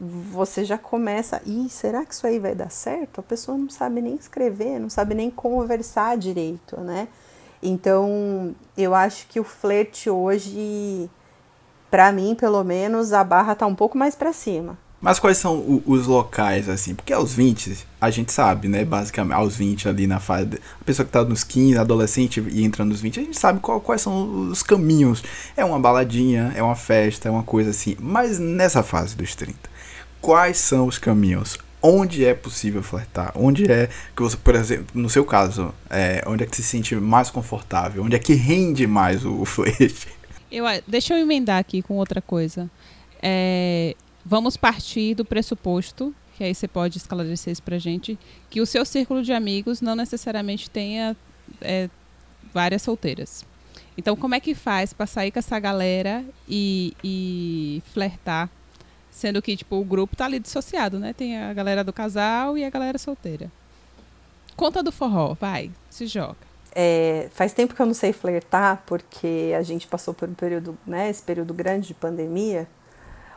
você 0.00 0.64
já 0.64 0.76
começa, 0.76 1.40
e 1.46 1.68
será 1.70 2.04
que 2.04 2.12
isso 2.12 2.26
aí 2.26 2.38
vai 2.38 2.54
dar 2.54 2.70
certo? 2.70 3.18
A 3.20 3.22
pessoa 3.22 3.56
não 3.56 3.70
sabe 3.70 4.00
nem 4.02 4.14
escrever, 4.14 4.78
não 4.78 4.90
sabe 4.90 5.14
nem 5.14 5.30
conversar 5.30 6.16
direito, 6.18 6.78
né? 6.80 7.08
Então, 7.62 8.54
eu 8.76 8.94
acho 8.94 9.26
que 9.28 9.40
o 9.40 9.44
flerte 9.44 10.10
hoje, 10.10 11.08
para 11.90 12.12
mim, 12.12 12.34
pelo 12.34 12.62
menos, 12.62 13.12
a 13.12 13.24
barra 13.24 13.54
tá 13.54 13.66
um 13.66 13.74
pouco 13.74 13.96
mais 13.96 14.14
para 14.14 14.32
cima. 14.32 14.78
Mas 15.00 15.18
quais 15.18 15.36
são 15.38 15.56
o- 15.58 15.82
os 15.86 16.06
locais, 16.06 16.68
assim? 16.68 16.94
Porque 16.94 17.12
aos 17.12 17.32
20, 17.32 17.86
a 18.00 18.10
gente 18.10 18.32
sabe, 18.32 18.66
né? 18.66 18.84
Basicamente, 18.84 19.34
aos 19.36 19.54
20 19.54 19.88
ali 19.88 20.06
na 20.06 20.18
fase. 20.18 20.58
A 20.80 20.84
pessoa 20.84 21.04
que 21.04 21.12
tá 21.12 21.22
nos 21.22 21.44
15, 21.44 21.76
adolescente 21.78 22.40
e 22.50 22.64
entrando 22.64 22.88
nos 22.90 23.00
20, 23.00 23.20
a 23.20 23.22
gente 23.22 23.38
sabe 23.38 23.60
qual- 23.60 23.80
quais 23.80 24.00
são 24.00 24.48
os 24.50 24.62
caminhos. 24.62 25.22
É 25.56 25.64
uma 25.64 25.78
baladinha, 25.78 26.52
é 26.56 26.62
uma 26.62 26.74
festa, 26.74 27.28
é 27.28 27.30
uma 27.30 27.42
coisa 27.42 27.70
assim. 27.70 27.94
Mas 28.00 28.38
nessa 28.38 28.82
fase 28.82 29.14
dos 29.14 29.34
30, 29.34 29.68
quais 30.26 30.56
são 30.58 30.88
os 30.88 30.98
caminhos? 30.98 31.56
Onde 31.80 32.24
é 32.24 32.34
possível 32.34 32.82
flertar? 32.82 33.30
Onde 33.36 33.70
é 33.70 33.86
que 34.16 34.20
você, 34.20 34.36
por 34.36 34.56
exemplo, 34.56 34.86
no 34.92 35.08
seu 35.08 35.24
caso, 35.24 35.72
é, 35.88 36.20
onde 36.26 36.42
é 36.42 36.46
que 36.46 36.56
se 36.56 36.62
sente 36.64 36.96
mais 36.96 37.30
confortável? 37.30 38.02
Onde 38.02 38.16
é 38.16 38.18
que 38.18 38.34
rende 38.34 38.88
mais 38.88 39.24
o, 39.24 39.40
o 39.42 39.44
flerte? 39.44 40.08
Eu, 40.50 40.66
a- 40.66 40.80
deixa 40.84 41.14
eu 41.14 41.18
emendar 41.18 41.58
aqui 41.60 41.82
com 41.82 41.94
outra 41.94 42.20
coisa. 42.20 42.68
É, 43.22 43.94
vamos 44.24 44.56
partir 44.56 45.14
do 45.14 45.24
pressuposto, 45.24 46.12
que 46.36 46.42
aí 46.42 46.52
você 46.52 46.66
pode 46.66 46.98
esclarecer 46.98 47.52
isso 47.52 47.62
pra 47.62 47.78
gente, 47.78 48.18
que 48.50 48.60
o 48.60 48.66
seu 48.66 48.84
círculo 48.84 49.22
de 49.22 49.32
amigos 49.32 49.80
não 49.80 49.94
necessariamente 49.94 50.68
tenha 50.68 51.16
é, 51.60 51.88
várias 52.52 52.82
solteiras. 52.82 53.44
Então, 53.96 54.16
como 54.16 54.34
é 54.34 54.40
que 54.40 54.56
faz 54.56 54.92
pra 54.92 55.06
sair 55.06 55.30
com 55.30 55.38
essa 55.38 55.56
galera 55.60 56.24
e, 56.48 56.94
e 57.04 57.80
flertar? 57.94 58.50
Sendo 59.16 59.40
que, 59.40 59.56
tipo, 59.56 59.76
o 59.76 59.84
grupo 59.84 60.14
tá 60.14 60.26
ali 60.26 60.38
dissociado, 60.38 60.98
né? 60.98 61.14
Tem 61.14 61.38
a 61.38 61.50
galera 61.54 61.82
do 61.82 61.90
casal 61.90 62.58
e 62.58 62.66
a 62.66 62.68
galera 62.68 62.98
solteira. 62.98 63.50
Conta 64.54 64.82
do 64.82 64.92
forró, 64.92 65.32
vai, 65.32 65.70
se 65.88 66.06
joga. 66.06 66.36
É, 66.74 67.30
faz 67.32 67.54
tempo 67.54 67.74
que 67.74 67.80
eu 67.80 67.86
não 67.86 67.94
sei 67.94 68.12
flertar, 68.12 68.82
porque 68.84 69.54
a 69.58 69.62
gente 69.62 69.86
passou 69.86 70.12
por 70.12 70.28
um 70.28 70.34
período, 70.34 70.76
né, 70.86 71.08
esse 71.08 71.22
período 71.22 71.54
grande 71.54 71.86
de 71.86 71.94
pandemia, 71.94 72.68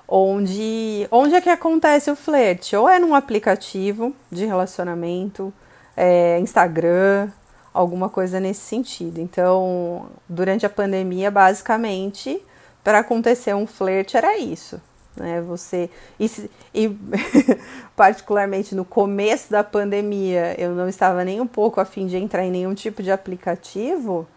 onde, 0.06 1.08
onde 1.10 1.36
é 1.36 1.40
que 1.40 1.50
acontece 1.50 2.12
o 2.12 2.16
flerte? 2.16 2.76
Ou 2.76 2.90
é 2.90 3.00
num 3.00 3.16
aplicativo 3.16 4.14
de 4.30 4.46
relacionamento, 4.46 5.54
é, 5.96 6.38
Instagram, 6.42 7.32
alguma 7.74 8.10
coisa 8.10 8.38
nesse 8.38 8.64
sentido. 8.64 9.22
Então, 9.22 10.08
durante 10.28 10.66
a 10.66 10.70
pandemia, 10.70 11.32
basicamente, 11.32 12.44
para 12.84 13.00
acontecer 13.00 13.56
um 13.56 13.66
flerte 13.66 14.18
era 14.18 14.38
isso. 14.38 14.82
Né? 15.20 15.42
Você 15.42 15.90
e, 16.20 16.30
e 16.74 16.98
particularmente 17.96 18.74
no 18.76 18.86
começo 18.86 19.52
da 19.52 19.64
pandemia, 19.64 20.56
eu 20.60 20.74
não 20.74 20.90
estava 20.90 21.24
nem 21.24 21.40
um 21.42 21.48
pouco 21.48 21.80
a 21.80 21.86
fim 21.86 22.08
de 22.08 22.18
entrar 22.18 22.46
em 22.46 22.52
nenhum 22.52 22.74
tipo 22.74 23.04
de 23.04 23.12
aplicativo. 23.12 24.28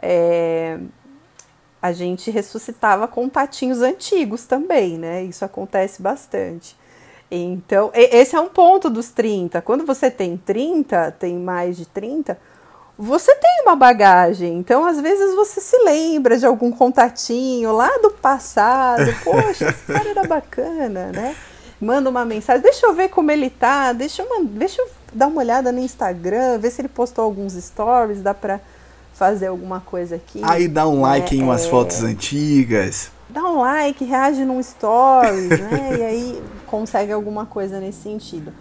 é, 0.00 0.78
a 1.80 1.92
gente 1.92 2.30
ressuscitava 2.30 3.06
contatinhos 3.06 3.80
antigos 3.82 4.44
também, 4.44 4.98
né? 4.98 5.22
Isso 5.22 5.44
acontece 5.44 6.02
bastante. 6.02 6.76
Então, 7.30 7.90
esse 7.94 8.34
é 8.34 8.40
um 8.40 8.48
ponto 8.48 8.88
dos 8.88 9.10
30. 9.10 9.60
Quando 9.62 9.84
você 9.84 10.10
tem 10.10 10.36
30, 10.36 11.12
tem 11.12 11.36
mais 11.36 11.76
de 11.76 11.86
30, 11.86 12.38
você 12.98 13.32
tem 13.36 13.62
uma 13.62 13.76
bagagem. 13.76 14.58
Então, 14.58 14.84
às 14.84 15.00
vezes, 15.00 15.34
você 15.34 15.60
se 15.60 15.76
lembra 15.84 16.36
de 16.36 16.44
algum 16.44 16.72
contatinho 16.72 17.72
lá 17.72 17.88
do 18.02 18.10
passado. 18.10 19.04
Poxa, 19.22 19.70
esse 19.70 19.84
cara 19.84 20.08
era 20.08 20.24
bacana, 20.24 21.12
né? 21.12 21.36
Manda 21.80 22.10
uma 22.10 22.24
mensagem, 22.24 22.60
deixa 22.60 22.86
eu 22.86 22.92
ver 22.92 23.08
como 23.08 23.30
ele 23.30 23.48
tá, 23.48 23.92
deixa 23.92 24.22
eu, 24.22 24.44
deixa 24.44 24.82
eu 24.82 24.88
dar 25.12 25.28
uma 25.28 25.40
olhada 25.40 25.70
no 25.70 25.78
Instagram, 25.78 26.58
ver 26.58 26.70
se 26.72 26.80
ele 26.80 26.88
postou 26.88 27.24
alguns 27.24 27.52
stories, 27.52 28.20
dá 28.20 28.34
pra 28.34 28.58
fazer 29.14 29.46
alguma 29.46 29.78
coisa 29.80 30.16
aqui. 30.16 30.40
Aí 30.42 30.66
dá 30.66 30.88
um 30.88 31.00
like 31.02 31.36
né? 31.36 31.40
em 31.40 31.44
umas 31.44 31.64
É, 31.66 31.70
fotos 31.70 32.02
antigas. 32.02 33.12
dá 33.28 33.42
um 33.44 33.60
like, 33.60 34.04
reage 34.04 34.44
num 34.44 34.60
stories, 34.60 35.50
né? 35.60 35.96
E 35.98 36.02
aí 36.02 36.42
consegue 36.66 37.12
alguma 37.12 37.46
coisa 37.46 37.78
nesse 37.78 38.02
sentido. 38.02 38.52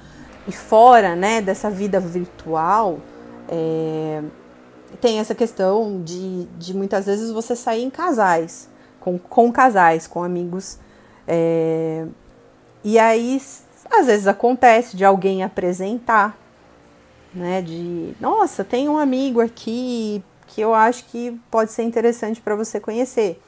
E 0.48 0.52
fora, 0.52 1.16
né, 1.16 1.42
dessa 1.42 1.72
vida 1.72 2.00
virtual, 2.00 3.00
é, 3.48 4.24
tem 5.02 5.20
essa 5.20 5.36
questão 5.36 6.02
de, 6.04 6.46
de 6.58 6.74
muitas 6.74 7.06
vezes 7.06 7.32
você 7.32 7.56
sair 7.56 7.84
em 7.84 7.90
casais, 7.90 8.70
com, 9.00 9.18
com 9.18 9.52
casais, 9.52 10.08
com 10.08 10.24
amigos. 10.24 10.78
é, 11.28 12.06
e 12.84 12.98
aí, 12.98 13.42
às 13.92 14.06
vezes 14.06 14.28
acontece 14.28 14.96
de 14.96 15.04
alguém 15.04 15.44
apresentar, 15.44 16.38
né? 17.34 17.62
De, 17.62 18.16
nossa, 18.20 18.64
tem 18.64 18.88
um 18.90 18.98
amigo 18.98 19.42
aqui 19.42 20.24
que 20.48 20.62
eu 20.62 20.74
acho 20.74 21.06
que 21.06 21.40
pode 21.52 21.72
ser 21.72 21.84
interessante 21.84 22.42
para 22.42 22.56
você 22.56 22.80
conhecer. 22.80 23.42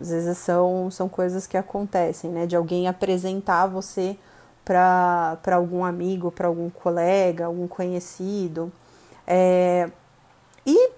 Às 0.00 0.10
vezes 0.10 0.38
são, 0.38 0.90
são 0.90 1.08
coisas 1.08 1.46
que 1.46 1.56
acontecem, 1.56 2.30
né? 2.30 2.46
De 2.46 2.56
alguém 2.56 2.88
apresentar 2.88 3.66
você 3.66 4.16
para 4.64 5.38
algum 5.52 5.84
amigo, 5.84 6.30
para 6.30 6.48
algum 6.48 6.68
colega, 6.68 7.46
algum 7.46 7.68
conhecido. 7.68 8.72
É, 9.26 9.90
e 10.64 10.90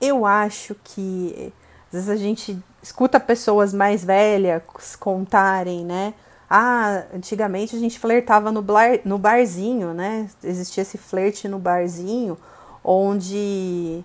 eu 0.00 0.24
acho 0.24 0.74
que 0.82 1.52
às 1.88 1.92
vezes 1.92 2.08
a 2.08 2.16
gente 2.16 2.58
escuta 2.82 3.18
pessoas 3.18 3.72
mais 3.74 4.04
velhas 4.04 4.62
contarem, 4.98 5.84
né? 5.84 6.14
Ah, 6.48 7.04
antigamente 7.12 7.74
a 7.74 7.78
gente 7.78 7.98
flertava 7.98 8.52
no, 8.52 8.62
bar, 8.62 9.00
no 9.04 9.18
barzinho, 9.18 9.92
né? 9.92 10.28
Existia 10.42 10.82
esse 10.82 10.96
flerte 10.96 11.48
no 11.48 11.58
barzinho, 11.58 12.38
onde 12.84 14.04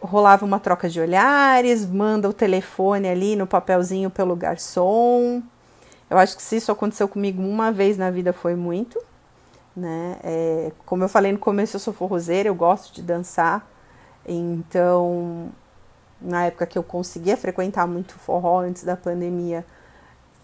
rolava 0.00 0.44
uma 0.44 0.60
troca 0.60 0.88
de 0.88 1.00
olhares, 1.00 1.84
manda 1.84 2.28
o 2.28 2.32
telefone 2.32 3.08
ali 3.08 3.36
no 3.36 3.46
papelzinho 3.46 4.08
pelo 4.08 4.36
garçom. 4.36 5.42
Eu 6.08 6.18
acho 6.18 6.36
que 6.36 6.42
se 6.42 6.56
isso 6.56 6.70
aconteceu 6.70 7.08
comigo 7.08 7.42
uma 7.42 7.72
vez 7.72 7.98
na 7.98 8.10
vida 8.10 8.32
foi 8.32 8.54
muito, 8.54 8.98
né? 9.76 10.16
É, 10.24 10.72
como 10.86 11.04
eu 11.04 11.08
falei 11.08 11.32
no 11.32 11.38
começo, 11.38 11.76
eu 11.76 11.80
sou 11.80 11.92
forrozeira, 11.92 12.48
eu 12.48 12.54
gosto 12.54 12.94
de 12.94 13.02
dançar, 13.02 13.68
então 14.26 15.50
na 16.20 16.46
época 16.46 16.66
que 16.66 16.78
eu 16.78 16.82
conseguia 16.82 17.36
frequentar 17.36 17.86
muito 17.86 18.14
forró 18.14 18.60
antes 18.60 18.84
da 18.84 18.96
pandemia, 18.96 19.64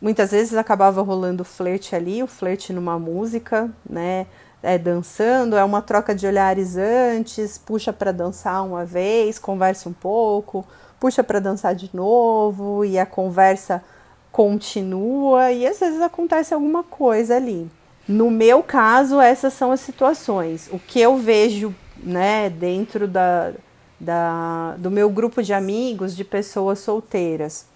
muitas 0.00 0.32
vezes 0.32 0.54
acabava 0.54 1.00
rolando 1.02 1.44
flerte 1.44 1.96
ali, 1.96 2.22
o 2.22 2.26
flerte 2.26 2.72
numa 2.72 2.98
música, 2.98 3.70
né? 3.88 4.26
É, 4.62 4.78
dançando, 4.78 5.56
é 5.56 5.64
uma 5.64 5.82
troca 5.82 6.14
de 6.14 6.24
olhares 6.24 6.76
antes, 6.76 7.58
puxa 7.58 7.92
para 7.92 8.12
dançar 8.12 8.64
uma 8.64 8.84
vez, 8.84 9.36
conversa 9.36 9.88
um 9.88 9.92
pouco, 9.92 10.64
puxa 11.00 11.24
para 11.24 11.40
dançar 11.40 11.74
de 11.74 11.90
novo 11.92 12.84
e 12.84 12.96
a 12.96 13.04
conversa 13.04 13.82
continua 14.30 15.50
e 15.50 15.66
às 15.66 15.80
vezes 15.80 16.00
acontece 16.00 16.54
alguma 16.54 16.84
coisa 16.84 17.34
ali. 17.36 17.68
No 18.06 18.30
meu 18.30 18.62
caso, 18.62 19.20
essas 19.20 19.52
são 19.52 19.70
as 19.70 19.80
situações. 19.80 20.68
O 20.72 20.78
que 20.78 21.00
eu 21.00 21.16
vejo, 21.16 21.74
né, 21.98 22.50
dentro 22.50 23.06
da, 23.06 23.52
da, 23.98 24.74
do 24.76 24.90
meu 24.90 25.08
grupo 25.08 25.42
de 25.42 25.52
amigos, 25.52 26.16
de 26.16 26.24
pessoas 26.24 26.80
solteiras, 26.80 27.66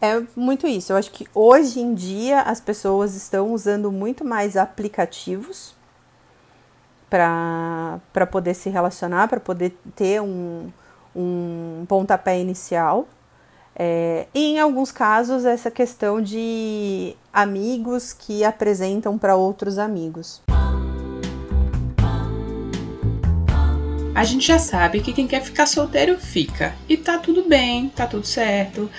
é 0.00 0.22
muito 0.34 0.66
isso. 0.66 0.92
Eu 0.92 0.96
acho 0.96 1.10
que 1.10 1.26
hoje 1.34 1.80
em 1.80 1.94
dia 1.94 2.40
as 2.40 2.60
pessoas 2.60 3.14
estão 3.14 3.52
usando 3.52 3.92
muito 3.92 4.24
mais 4.24 4.56
aplicativos 4.56 5.74
para 7.08 8.26
poder 8.30 8.54
se 8.54 8.70
relacionar, 8.70 9.28
para 9.28 9.40
poder 9.40 9.76
ter 9.94 10.22
um, 10.22 10.70
um 11.14 11.84
pontapé 11.86 12.38
inicial. 12.40 13.06
É, 13.74 14.26
e 14.34 14.40
em 14.40 14.60
alguns 14.60 14.92
casos, 14.92 15.44
essa 15.44 15.70
questão 15.70 16.20
de 16.20 17.16
amigos 17.32 18.12
que 18.12 18.44
apresentam 18.44 19.16
para 19.16 19.36
outros 19.36 19.78
amigos. 19.78 20.42
A 24.14 24.24
gente 24.24 24.46
já 24.46 24.58
sabe 24.58 25.00
que 25.00 25.12
quem 25.12 25.26
quer 25.26 25.42
ficar 25.42 25.66
solteiro 25.66 26.18
fica. 26.18 26.74
E 26.88 26.96
tá 26.96 27.16
tudo 27.16 27.48
bem, 27.48 27.88
tá 27.88 28.06
tudo 28.06 28.26
certo. 28.26 28.90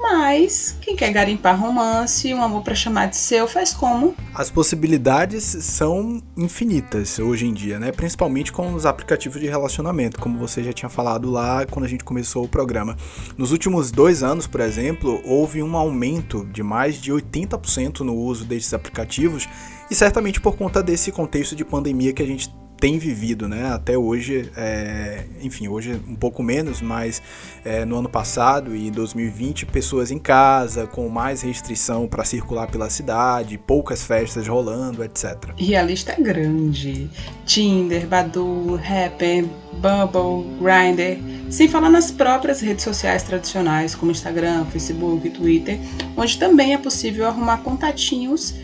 Mas 0.00 0.76
quem 0.80 0.96
quer 0.96 1.12
garimpar 1.12 1.60
romance, 1.60 2.32
um 2.32 2.42
amor 2.42 2.62
pra 2.62 2.74
chamar 2.74 3.06
de 3.06 3.16
seu, 3.16 3.46
faz 3.46 3.74
como? 3.74 4.14
As 4.34 4.50
possibilidades 4.50 5.44
são 5.44 6.22
infinitas 6.36 7.18
hoje 7.18 7.46
em 7.46 7.52
dia, 7.52 7.78
né? 7.78 7.92
Principalmente 7.92 8.50
com 8.50 8.72
os 8.72 8.86
aplicativos 8.86 9.38
de 9.38 9.46
relacionamento, 9.46 10.18
como 10.18 10.38
você 10.38 10.62
já 10.62 10.72
tinha 10.72 10.88
falado 10.88 11.30
lá 11.30 11.66
quando 11.66 11.84
a 11.84 11.88
gente 11.88 12.02
começou 12.02 12.44
o 12.44 12.48
programa. 12.48 12.96
Nos 13.36 13.52
últimos 13.52 13.90
dois 13.90 14.22
anos, 14.22 14.46
por 14.46 14.60
exemplo, 14.60 15.20
houve 15.24 15.62
um 15.62 15.76
aumento 15.76 16.46
de 16.46 16.62
mais 16.62 16.96
de 17.00 17.12
80% 17.12 18.00
no 18.00 18.14
uso 18.14 18.46
desses 18.46 18.72
aplicativos, 18.72 19.46
e 19.90 19.94
certamente 19.94 20.40
por 20.40 20.56
conta 20.56 20.82
desse 20.82 21.12
contexto 21.12 21.54
de 21.54 21.64
pandemia 21.64 22.12
que 22.12 22.22
a 22.22 22.26
gente 22.26 22.48
tem 22.80 22.98
vivido, 22.98 23.46
né? 23.46 23.70
Até 23.72 23.96
hoje, 23.96 24.50
é, 24.56 25.24
enfim, 25.42 25.68
hoje 25.68 26.00
um 26.08 26.16
pouco 26.16 26.42
menos, 26.42 26.80
mas 26.80 27.22
é, 27.62 27.84
no 27.84 27.96
ano 27.98 28.08
passado 28.08 28.74
e 28.74 28.90
2020, 28.90 29.66
pessoas 29.66 30.10
em 30.10 30.18
casa, 30.18 30.86
com 30.86 31.06
mais 31.10 31.42
restrição 31.42 32.08
para 32.08 32.24
circular 32.24 32.68
pela 32.68 32.88
cidade, 32.88 33.58
poucas 33.58 34.02
festas 34.02 34.48
rolando, 34.48 35.04
etc. 35.04 35.50
E 35.58 35.76
a 35.76 35.82
lista 35.82 36.12
é 36.12 36.20
grande: 36.22 37.10
Tinder, 37.44 38.06
Badu, 38.06 38.76
Happn, 38.76 39.50
Bumble, 39.74 40.50
Grindr, 40.58 41.20
sem 41.50 41.68
falar 41.68 41.90
nas 41.90 42.10
próprias 42.10 42.62
redes 42.62 42.82
sociais 42.82 43.22
tradicionais 43.22 43.94
como 43.94 44.10
Instagram, 44.10 44.64
Facebook, 44.66 45.28
Twitter, 45.28 45.78
onde 46.16 46.38
também 46.38 46.72
é 46.72 46.78
possível 46.78 47.26
arrumar 47.26 47.58
contatinhos 47.58 48.54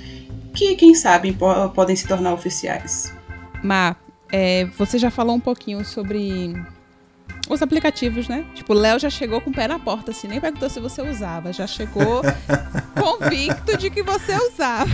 que, 0.55 0.75
quem 0.75 0.95
sabe, 0.95 1.37
podem 1.75 1.95
se 1.95 2.09
tornar 2.09 2.33
oficiais. 2.33 3.13
Má, 3.63 3.95
é, 4.33 4.65
você 4.77 4.99
já 4.99 5.11
falou 5.11 5.37
um 5.37 5.41
pouquinho 5.41 5.85
sobre 5.85 6.55
os 7.49 7.63
aplicativos, 7.63 8.29
né? 8.29 8.45
Tipo, 8.55 8.73
o 8.73 8.77
Léo 8.77 8.99
já 8.99 9.11
chegou 9.11 9.41
com 9.41 9.51
o 9.51 9.53
pé 9.53 9.69
na 9.69 9.79
porta, 9.79 10.11
assim, 10.11 10.27
nem 10.27 10.41
perguntou 10.41 10.69
se 10.69 10.81
você 10.81 11.03
usava, 11.03 11.53
já 11.53 11.67
chegou 11.67 12.23
convicto 13.01 13.77
de 13.77 13.91
que 13.91 14.03
você 14.03 14.37
usava. 14.53 14.91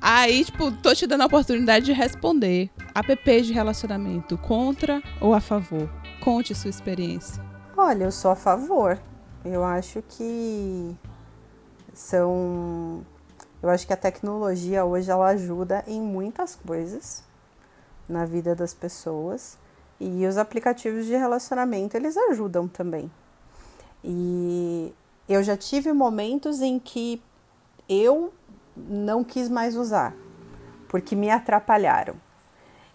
Aí, 0.00 0.44
tipo, 0.44 0.70
tô 0.70 0.94
te 0.94 1.06
dando 1.06 1.22
a 1.22 1.26
oportunidade 1.26 1.86
de 1.86 1.92
responder. 1.92 2.70
App 2.94 3.42
de 3.42 3.52
relacionamento, 3.52 4.38
contra 4.38 5.02
ou 5.20 5.34
a 5.34 5.40
favor? 5.40 5.90
Conte 6.20 6.54
sua 6.54 6.70
experiência. 6.70 7.42
Olha, 7.76 8.04
eu 8.04 8.12
sou 8.12 8.30
a 8.30 8.36
favor. 8.36 8.98
Eu 9.44 9.64
acho 9.64 10.02
que 10.08 10.96
são 11.92 13.04
eu 13.62 13.68
acho 13.68 13.86
que 13.86 13.92
a 13.92 13.96
tecnologia 13.96 14.84
hoje 14.84 15.10
ela 15.10 15.28
ajuda 15.28 15.82
em 15.86 16.00
muitas 16.00 16.54
coisas 16.54 17.25
na 18.08 18.24
vida 18.24 18.54
das 18.54 18.72
pessoas 18.74 19.58
e 19.98 20.26
os 20.26 20.36
aplicativos 20.36 21.06
de 21.06 21.16
relacionamento 21.16 21.96
eles 21.96 22.16
ajudam 22.16 22.68
também. 22.68 23.10
E 24.04 24.94
eu 25.28 25.42
já 25.42 25.56
tive 25.56 25.92
momentos 25.92 26.60
em 26.60 26.78
que 26.78 27.22
eu 27.88 28.32
não 28.76 29.24
quis 29.24 29.48
mais 29.48 29.76
usar 29.76 30.14
porque 30.88 31.16
me 31.16 31.30
atrapalharam. 31.30 32.14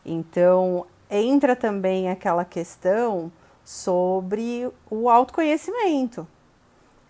Então 0.06 0.86
entra 1.10 1.56
também 1.56 2.10
aquela 2.10 2.46
questão 2.46 3.32
sobre 3.64 4.72
o 4.90 5.10
autoconhecimento 5.10 6.26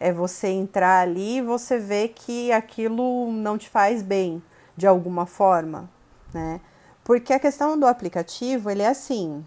é 0.02 0.12
você 0.12 0.48
entrar 0.48 1.02
ali 1.02 1.38
e 1.38 1.42
você 1.42 1.78
ver 1.78 2.10
que 2.10 2.52
aquilo 2.52 3.32
não 3.32 3.56
te 3.56 3.70
faz 3.70 4.02
bem 4.02 4.42
de 4.76 4.88
alguma 4.88 5.28
forma, 5.28 5.88
né? 6.34 6.60
Porque 7.04 7.34
a 7.34 7.40
questão 7.40 7.78
do 7.78 7.88
aplicativo, 7.88 8.70
ele 8.70 8.82
é 8.82 8.88
assim, 8.88 9.44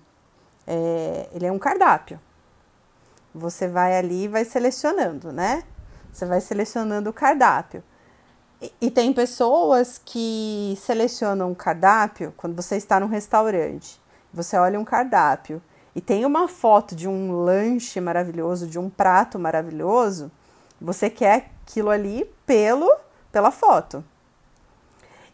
é, 0.67 1.29
ele 1.33 1.47
é 1.47 1.53
um 1.53 1.59
cardápio. 1.59 2.21
Você 3.35 3.69
vai 3.69 3.97
ali 3.97 4.25
e 4.25 4.29
vai 4.29 4.45
selecionando, 4.45 5.33
né? 5.33 5.63
Você 6.13 6.27
vai 6.27 6.41
selecionando 6.41 7.11
o 7.11 7.13
cardápio. 7.13 7.83
E, 8.61 8.73
e 8.81 8.91
tem 8.91 9.13
pessoas 9.13 10.01
que 10.05 10.79
selecionam 10.81 11.51
o 11.51 11.57
cardápio 11.57 12.33
quando 12.37 12.55
você 12.55 12.77
está 12.77 13.01
num 13.01 13.09
restaurante. 13.09 14.01
Você 14.33 14.57
olha 14.57 14.79
um 14.79 14.85
cardápio 14.85 15.63
e 15.95 16.01
tem 16.01 16.25
uma 16.25 16.49
foto 16.49 16.95
de 16.95 17.09
um 17.09 17.33
lanche 17.45 18.01
maravilhoso, 18.01 18.67
de 18.67 18.79
um 18.79 18.91
prato 18.91 19.39
maravilhoso, 19.39 20.31
você 20.81 21.09
quer 21.09 21.51
aquilo 21.63 21.91
ali 21.91 22.25
pelo 22.45 22.91
pela 23.31 23.51
foto. 23.51 24.05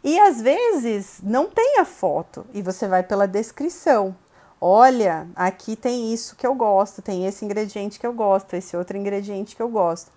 E 0.03 0.19
às 0.19 0.41
vezes 0.41 1.21
não 1.23 1.47
tem 1.47 1.79
a 1.79 1.85
foto 1.85 2.47
e 2.55 2.63
você 2.63 2.89
vai 2.89 3.03
pela 3.03 3.29
descrição. 3.29 4.17
Olha, 4.61 5.27
aqui 5.35 5.77
tem 5.77 6.13
isso 6.13 6.37
que 6.37 6.47
eu 6.47 6.55
gosto, 6.55 7.03
tem 7.03 7.27
esse 7.27 7.45
ingrediente 7.45 7.99
que 7.99 8.07
eu 8.07 8.13
gosto, 8.13 8.55
esse 8.55 8.77
outro 8.77 8.97
ingrediente 8.97 9.57
que 9.57 9.63
eu 9.63 9.69
gosto. 9.69 10.11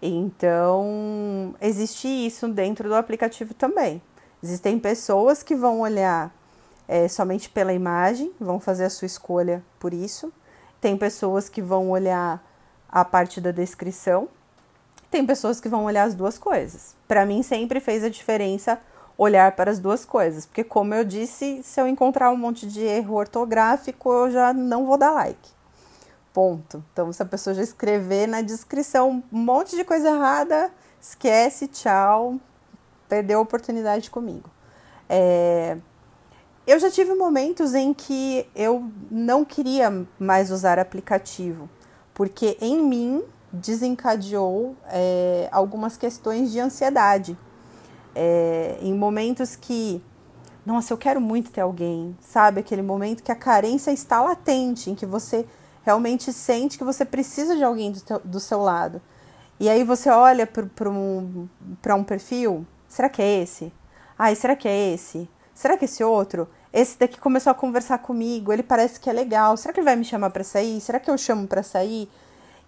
Então, 0.00 1.54
existe 1.60 2.06
isso 2.06 2.48
dentro 2.48 2.88
do 2.88 2.94
aplicativo 2.94 3.54
também. 3.54 4.00
Existem 4.42 4.78
pessoas 4.78 5.42
que 5.42 5.54
vão 5.54 5.80
olhar 5.80 6.32
é, 6.86 7.08
somente 7.08 7.50
pela 7.50 7.72
imagem, 7.72 8.32
vão 8.38 8.60
fazer 8.60 8.84
a 8.84 8.90
sua 8.90 9.06
escolha 9.06 9.62
por 9.80 9.92
isso. 9.92 10.32
Tem 10.80 10.96
pessoas 10.96 11.48
que 11.48 11.60
vão 11.60 11.90
olhar 11.90 12.42
a 12.88 13.04
parte 13.04 13.40
da 13.40 13.50
descrição 13.50 14.28
tem 15.10 15.24
pessoas 15.24 15.60
que 15.60 15.68
vão 15.68 15.84
olhar 15.84 16.04
as 16.04 16.14
duas 16.14 16.36
coisas. 16.36 16.94
Para 17.06 17.24
mim 17.24 17.42
sempre 17.42 17.80
fez 17.80 18.04
a 18.04 18.08
diferença 18.08 18.78
olhar 19.18 19.50
para 19.56 19.72
as 19.72 19.80
duas 19.80 20.04
coisas, 20.04 20.46
porque 20.46 20.62
como 20.62 20.94
eu 20.94 21.04
disse, 21.04 21.60
se 21.64 21.80
eu 21.80 21.88
encontrar 21.88 22.30
um 22.30 22.36
monte 22.36 22.68
de 22.68 22.80
erro 22.80 23.16
ortográfico, 23.16 24.12
eu 24.12 24.30
já 24.30 24.54
não 24.54 24.86
vou 24.86 24.96
dar 24.96 25.10
like. 25.10 25.50
Ponto. 26.32 26.84
Então, 26.92 27.12
se 27.12 27.20
a 27.20 27.26
pessoa 27.26 27.52
já 27.52 27.62
escrever 27.62 28.28
na 28.28 28.40
descrição 28.40 29.24
um 29.32 29.38
monte 29.38 29.74
de 29.74 29.82
coisa 29.82 30.10
errada, 30.10 30.70
esquece, 31.00 31.66
tchau, 31.66 32.38
perdeu 33.08 33.40
a 33.40 33.42
oportunidade 33.42 34.08
comigo. 34.08 34.48
É... 35.08 35.76
Eu 36.64 36.78
já 36.78 36.90
tive 36.90 37.14
momentos 37.14 37.74
em 37.74 37.92
que 37.92 38.46
eu 38.54 38.88
não 39.10 39.44
queria 39.44 40.06
mais 40.18 40.50
usar 40.52 40.78
aplicativo, 40.78 41.68
porque 42.12 42.58
em 42.60 42.82
mim 42.82 43.24
desencadeou 43.50 44.76
é, 44.90 45.48
algumas 45.50 45.96
questões 45.96 46.52
de 46.52 46.60
ansiedade. 46.60 47.38
É, 48.14 48.78
em 48.80 48.94
momentos 48.94 49.54
que, 49.56 50.02
nossa, 50.64 50.92
eu 50.92 50.98
quero 50.98 51.20
muito 51.20 51.50
ter 51.50 51.60
alguém, 51.60 52.16
sabe? 52.20 52.60
Aquele 52.60 52.82
momento 52.82 53.22
que 53.22 53.32
a 53.32 53.36
carência 53.36 53.90
está 53.92 54.20
latente, 54.20 54.90
em 54.90 54.94
que 54.94 55.06
você 55.06 55.46
realmente 55.82 56.32
sente 56.32 56.76
que 56.76 56.84
você 56.84 57.04
precisa 57.04 57.56
de 57.56 57.64
alguém 57.64 57.92
do, 57.92 58.00
teu, 58.00 58.18
do 58.20 58.40
seu 58.40 58.60
lado. 58.60 59.00
E 59.60 59.68
aí 59.68 59.82
você 59.82 60.10
olha 60.10 60.46
para 60.46 60.90
um, 60.90 61.48
um 61.88 62.04
perfil, 62.04 62.66
será 62.88 63.08
que 63.08 63.22
é 63.22 63.42
esse? 63.42 63.72
Ai, 64.18 64.34
será 64.34 64.54
que 64.54 64.68
é 64.68 64.92
esse? 64.92 65.28
Será 65.54 65.76
que 65.76 65.84
é 65.84 65.86
esse 65.86 66.04
outro? 66.04 66.48
Esse 66.72 66.98
daqui 66.98 67.18
começou 67.18 67.50
a 67.50 67.54
conversar 67.54 67.98
comigo, 67.98 68.52
ele 68.52 68.62
parece 68.62 69.00
que 69.00 69.08
é 69.08 69.12
legal. 69.12 69.56
Será 69.56 69.72
que 69.72 69.80
ele 69.80 69.84
vai 69.84 69.96
me 69.96 70.04
chamar 70.04 70.30
para 70.30 70.44
sair? 70.44 70.80
Será 70.80 71.00
que 71.00 71.10
eu 71.10 71.16
chamo 71.16 71.46
para 71.46 71.62
sair? 71.62 72.08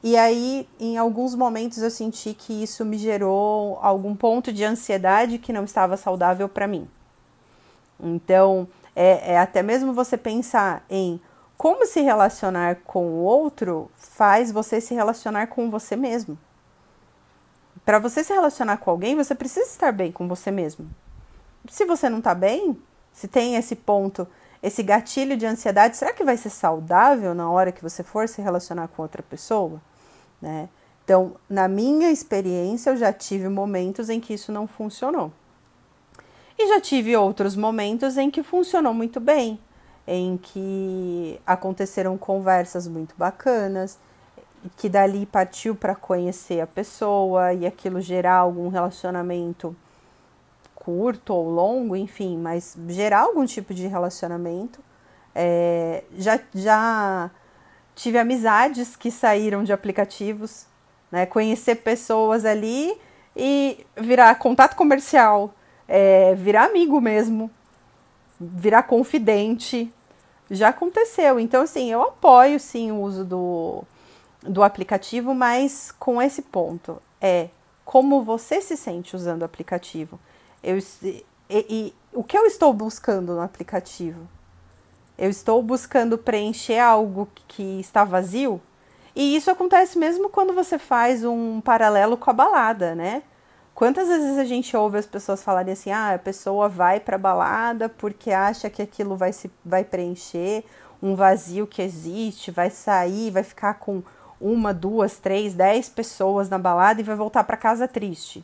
E 0.02 0.16
aí, 0.16 0.66
em 0.78 0.96
alguns 0.96 1.34
momentos, 1.34 1.78
eu 1.78 1.90
senti 1.90 2.32
que 2.32 2.62
isso 2.62 2.84
me 2.86 2.96
gerou 2.96 3.78
algum 3.82 4.16
ponto 4.16 4.50
de 4.50 4.64
ansiedade 4.64 5.38
que 5.38 5.52
não 5.52 5.64
estava 5.64 5.96
saudável 5.96 6.48
para 6.48 6.66
mim. 6.66 6.88
Então, 8.02 8.66
é, 8.96 9.32
é, 9.34 9.38
até 9.38 9.62
mesmo 9.62 9.92
você 9.92 10.16
pensar 10.16 10.84
em 10.88 11.20
como 11.56 11.84
se 11.84 12.00
relacionar 12.00 12.76
com 12.76 13.04
o 13.06 13.22
outro 13.22 13.90
faz 13.94 14.50
você 14.50 14.80
se 14.80 14.94
relacionar 14.94 15.48
com 15.48 15.68
você 15.68 15.96
mesmo. 15.96 16.38
Para 17.84 17.98
você 17.98 18.24
se 18.24 18.32
relacionar 18.32 18.78
com 18.78 18.90
alguém, 18.90 19.14
você 19.14 19.34
precisa 19.34 19.66
estar 19.66 19.92
bem 19.92 20.10
com 20.10 20.26
você 20.26 20.50
mesmo. 20.50 20.88
Se 21.68 21.84
você 21.84 22.08
não 22.08 22.18
está 22.18 22.34
bem, 22.34 22.80
se 23.12 23.28
tem 23.28 23.56
esse 23.56 23.76
ponto, 23.76 24.26
esse 24.62 24.82
gatilho 24.82 25.36
de 25.36 25.44
ansiedade, 25.44 25.98
será 25.98 26.14
que 26.14 26.24
vai 26.24 26.38
ser 26.38 26.50
saudável 26.50 27.34
na 27.34 27.50
hora 27.50 27.72
que 27.72 27.82
você 27.82 28.02
for 28.02 28.26
se 28.26 28.40
relacionar 28.40 28.88
com 28.88 29.02
outra 29.02 29.22
pessoa? 29.22 29.80
Né? 30.40 30.68
Então, 31.04 31.34
na 31.48 31.66
minha 31.66 32.10
experiência, 32.10 32.90
eu 32.90 32.96
já 32.96 33.12
tive 33.12 33.48
momentos 33.48 34.08
em 34.08 34.20
que 34.20 34.34
isso 34.34 34.52
não 34.52 34.66
funcionou. 34.66 35.32
E 36.58 36.68
já 36.68 36.80
tive 36.80 37.16
outros 37.16 37.56
momentos 37.56 38.16
em 38.16 38.30
que 38.30 38.42
funcionou 38.42 38.94
muito 38.94 39.18
bem, 39.18 39.58
em 40.06 40.36
que 40.36 41.40
aconteceram 41.46 42.16
conversas 42.16 42.86
muito 42.86 43.14
bacanas, 43.16 43.98
que 44.76 44.88
dali 44.88 45.26
partiu 45.26 45.74
para 45.74 45.94
conhecer 45.94 46.60
a 46.60 46.66
pessoa 46.66 47.54
e 47.54 47.66
aquilo 47.66 48.00
gerar 48.00 48.36
algum 48.36 48.68
relacionamento 48.68 49.74
curto 50.74 51.32
ou 51.34 51.50
longo, 51.50 51.96
enfim, 51.96 52.36
mas 52.36 52.76
gerar 52.88 53.20
algum 53.20 53.44
tipo 53.46 53.72
de 53.74 53.86
relacionamento. 53.86 54.80
É, 55.34 56.04
já, 56.16 56.40
já 56.54 57.30
tive 57.94 58.18
amizades 58.18 58.96
que 58.96 59.10
saíram 59.10 59.64
de 59.64 59.72
aplicativos, 59.72 60.66
né? 61.10 61.26
Conhecer 61.26 61.76
pessoas 61.76 62.44
ali 62.44 62.96
e 63.36 63.84
virar 63.96 64.34
contato 64.36 64.76
comercial, 64.76 65.54
é, 65.88 66.34
virar 66.34 66.64
amigo 66.64 67.00
mesmo, 67.00 67.50
virar 68.38 68.84
confidente. 68.84 69.92
Já 70.50 70.68
aconteceu. 70.68 71.38
Então, 71.38 71.62
assim, 71.62 71.90
eu 71.90 72.02
apoio 72.02 72.58
sim 72.58 72.90
o 72.90 73.00
uso 73.00 73.24
do, 73.24 73.84
do 74.42 74.62
aplicativo, 74.62 75.34
mas 75.34 75.92
com 75.98 76.20
esse 76.20 76.42
ponto. 76.42 77.00
É 77.20 77.48
como 77.84 78.22
você 78.22 78.60
se 78.60 78.76
sente 78.76 79.14
usando 79.14 79.42
o 79.42 79.44
aplicativo. 79.44 80.18
Eu, 80.62 80.78
e, 81.02 81.24
e 81.50 81.94
o 82.12 82.22
que 82.22 82.36
eu 82.36 82.46
estou 82.46 82.72
buscando 82.72 83.34
no 83.34 83.40
aplicativo? 83.40 84.28
Eu 85.20 85.28
estou 85.28 85.62
buscando 85.62 86.16
preencher 86.16 86.78
algo 86.78 87.28
que 87.46 87.78
está 87.78 88.04
vazio. 88.04 88.58
E 89.14 89.36
isso 89.36 89.50
acontece 89.50 89.98
mesmo 89.98 90.30
quando 90.30 90.54
você 90.54 90.78
faz 90.78 91.22
um 91.22 91.60
paralelo 91.60 92.16
com 92.16 92.30
a 92.30 92.32
balada, 92.32 92.94
né? 92.94 93.22
Quantas 93.74 94.08
vezes 94.08 94.38
a 94.38 94.44
gente 94.44 94.74
ouve 94.74 94.96
as 94.96 95.04
pessoas 95.04 95.42
falarem 95.42 95.74
assim: 95.74 95.90
ah, 95.90 96.14
a 96.14 96.18
pessoa 96.18 96.70
vai 96.70 97.00
pra 97.00 97.18
balada 97.18 97.86
porque 97.86 98.30
acha 98.30 98.70
que 98.70 98.80
aquilo 98.80 99.14
vai, 99.14 99.30
se, 99.34 99.50
vai 99.62 99.84
preencher 99.84 100.64
um 101.02 101.14
vazio 101.14 101.66
que 101.66 101.82
existe, 101.82 102.50
vai 102.50 102.70
sair, 102.70 103.30
vai 103.30 103.42
ficar 103.42 103.74
com 103.74 104.02
uma, 104.40 104.72
duas, 104.72 105.18
três, 105.18 105.52
dez 105.52 105.86
pessoas 105.86 106.48
na 106.48 106.58
balada 106.58 106.98
e 106.98 107.04
vai 107.04 107.14
voltar 107.14 107.44
para 107.44 107.58
casa 107.58 107.86
triste. 107.86 108.42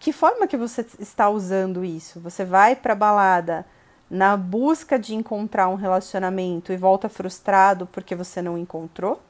Que 0.00 0.12
forma 0.12 0.48
que 0.48 0.56
você 0.56 0.84
está 0.98 1.30
usando 1.30 1.84
isso? 1.84 2.18
Você 2.18 2.44
vai 2.44 2.74
para 2.74 2.96
balada 2.96 3.64
na 4.10 4.36
busca 4.36 4.98
de 4.98 5.14
encontrar 5.14 5.68
um 5.68 5.76
relacionamento 5.76 6.72
e 6.72 6.76
volta 6.76 7.08
frustrado 7.08 7.86
porque 7.86 8.16
você 8.16 8.42
não 8.42 8.58
encontrou? 8.58 9.20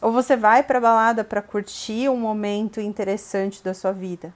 Ou 0.00 0.12
você 0.12 0.36
vai 0.36 0.62
para 0.62 0.80
balada 0.80 1.24
para 1.24 1.42
curtir 1.42 2.08
um 2.08 2.16
momento 2.16 2.80
interessante 2.80 3.64
da 3.64 3.72
sua 3.72 3.92
vida? 3.92 4.32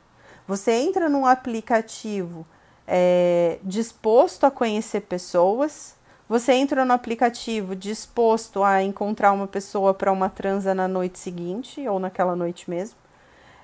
Você 0.49 0.73
entra 0.73 1.09
num 1.09 1.27
aplicativo 1.27 2.47
é, 2.87 3.59
disposto 3.63 4.45
a 4.45 4.51
conhecer 4.51 5.03
pessoas, 5.03 5.95
você 6.29 6.53
entra 6.53 6.85
no 6.85 6.93
aplicativo 6.93 7.77
disposto 7.77 8.65
a 8.65 8.83
encontrar 8.83 9.33
uma 9.33 9.47
pessoa 9.47 9.93
para 9.93 10.11
uma 10.11 10.29
transa 10.29 10.75
na 10.75 10.89
noite 10.89 11.19
seguinte 11.19 11.87
ou 11.87 11.99
naquela 11.99 12.35
noite 12.35 12.69
mesmo. 12.69 12.97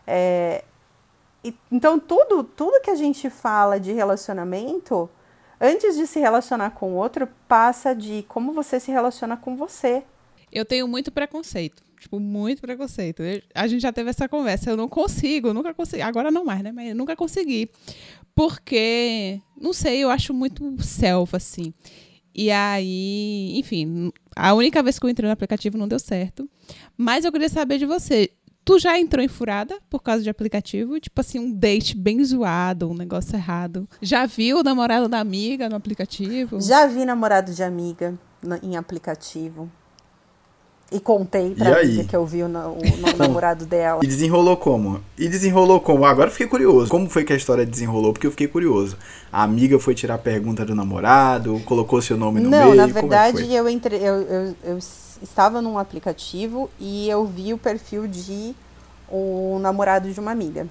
É, 0.06 0.64
e, 1.42 1.54
então 1.72 1.98
tudo, 1.98 2.44
tudo 2.44 2.80
que 2.80 2.90
a 2.90 2.94
gente 2.94 3.28
fala 3.30 3.80
de 3.80 3.92
relacionamento, 3.92 5.08
antes 5.60 5.96
de 5.96 6.06
se 6.06 6.18
relacionar 6.18 6.70
com 6.70 6.92
o 6.92 6.96
outro, 6.96 7.28
passa 7.46 7.94
de 7.94 8.24
como 8.28 8.52
você 8.52 8.78
se 8.78 8.90
relaciona 8.90 9.36
com 9.36 9.56
você. 9.56 10.02
Eu 10.52 10.64
tenho 10.64 10.88
muito 10.88 11.10
preconceito. 11.12 11.82
Tipo, 12.00 12.20
muito 12.20 12.60
preconceito. 12.60 13.22
Eu, 13.22 13.42
a 13.54 13.66
gente 13.66 13.82
já 13.82 13.92
teve 13.92 14.10
essa 14.10 14.28
conversa. 14.28 14.70
Eu 14.70 14.76
não 14.76 14.88
consigo, 14.88 15.52
nunca 15.52 15.74
consegui. 15.74 16.02
Agora 16.02 16.30
não 16.30 16.44
mais, 16.44 16.62
né? 16.62 16.72
Mas 16.72 16.90
eu 16.90 16.94
nunca 16.94 17.16
consegui. 17.16 17.70
Porque, 18.34 19.40
não 19.60 19.72
sei, 19.72 20.04
eu 20.04 20.10
acho 20.10 20.32
muito 20.32 20.80
selva, 20.82 21.38
assim. 21.38 21.74
E 22.32 22.52
aí, 22.52 23.58
enfim, 23.58 24.12
a 24.36 24.54
única 24.54 24.80
vez 24.80 24.96
que 24.96 25.04
eu 25.04 25.10
entrei 25.10 25.26
no 25.26 25.32
aplicativo 25.32 25.76
não 25.76 25.88
deu 25.88 25.98
certo. 25.98 26.48
Mas 26.96 27.24
eu 27.24 27.32
queria 27.32 27.48
saber 27.48 27.78
de 27.78 27.86
você. 27.86 28.30
Tu 28.64 28.78
já 28.78 28.98
entrou 28.98 29.24
em 29.24 29.28
furada 29.28 29.78
por 29.88 30.02
causa 30.02 30.22
de 30.22 30.28
aplicativo? 30.28 31.00
Tipo 31.00 31.20
assim, 31.20 31.38
um 31.38 31.52
date 31.52 31.96
bem 31.96 32.22
zoado, 32.22 32.90
um 32.90 32.94
negócio 32.94 33.34
errado. 33.34 33.88
Já 34.02 34.26
viu 34.26 34.58
o 34.58 34.62
namorado 34.62 35.08
da 35.08 35.18
amiga 35.18 35.68
no 35.68 35.76
aplicativo? 35.76 36.60
Já 36.60 36.86
vi 36.86 37.04
namorado 37.04 37.52
de 37.52 37.62
amiga 37.62 38.14
no, 38.42 38.56
em 38.62 38.76
aplicativo. 38.76 39.70
E 40.90 40.98
contei 40.98 41.54
pra 41.54 41.80
amiga 41.80 42.04
que 42.04 42.16
eu 42.16 42.24
vi 42.24 42.42
o, 42.42 42.46
o, 42.46 42.48
o 43.14 43.16
namorado 43.18 43.66
dela. 43.66 44.00
E 44.02 44.06
desenrolou 44.06 44.56
como? 44.56 45.02
E 45.18 45.28
desenrolou 45.28 45.80
como? 45.80 46.04
Agora 46.04 46.28
eu 46.28 46.32
fiquei 46.32 46.46
curioso. 46.46 46.90
Como 46.90 47.10
foi 47.10 47.24
que 47.24 47.32
a 47.32 47.36
história 47.36 47.66
desenrolou? 47.66 48.12
Porque 48.12 48.26
eu 48.26 48.30
fiquei 48.30 48.48
curioso. 48.48 48.96
A 49.30 49.42
amiga 49.42 49.78
foi 49.78 49.94
tirar 49.94 50.14
a 50.14 50.18
pergunta 50.18 50.64
do 50.64 50.74
namorado, 50.74 51.60
colocou 51.66 52.00
seu 52.00 52.16
nome 52.16 52.40
no 52.40 52.48
Não, 52.48 52.58
meio? 52.58 52.70
Não, 52.70 52.76
na 52.76 52.84
é 52.84 52.92
verdade 52.92 53.54
é 53.54 53.60
eu 53.60 53.68
entrei. 53.68 54.00
Eu, 54.00 54.14
eu, 54.22 54.56
eu 54.64 54.78
estava 55.22 55.60
num 55.62 55.78
aplicativo 55.78 56.70
e 56.78 57.08
eu 57.08 57.24
vi 57.24 57.52
o 57.52 57.58
perfil 57.58 58.06
de 58.06 58.54
o 59.08 59.58
namorado 59.60 60.12
de 60.12 60.20
uma 60.20 60.30
amiga. 60.30 60.66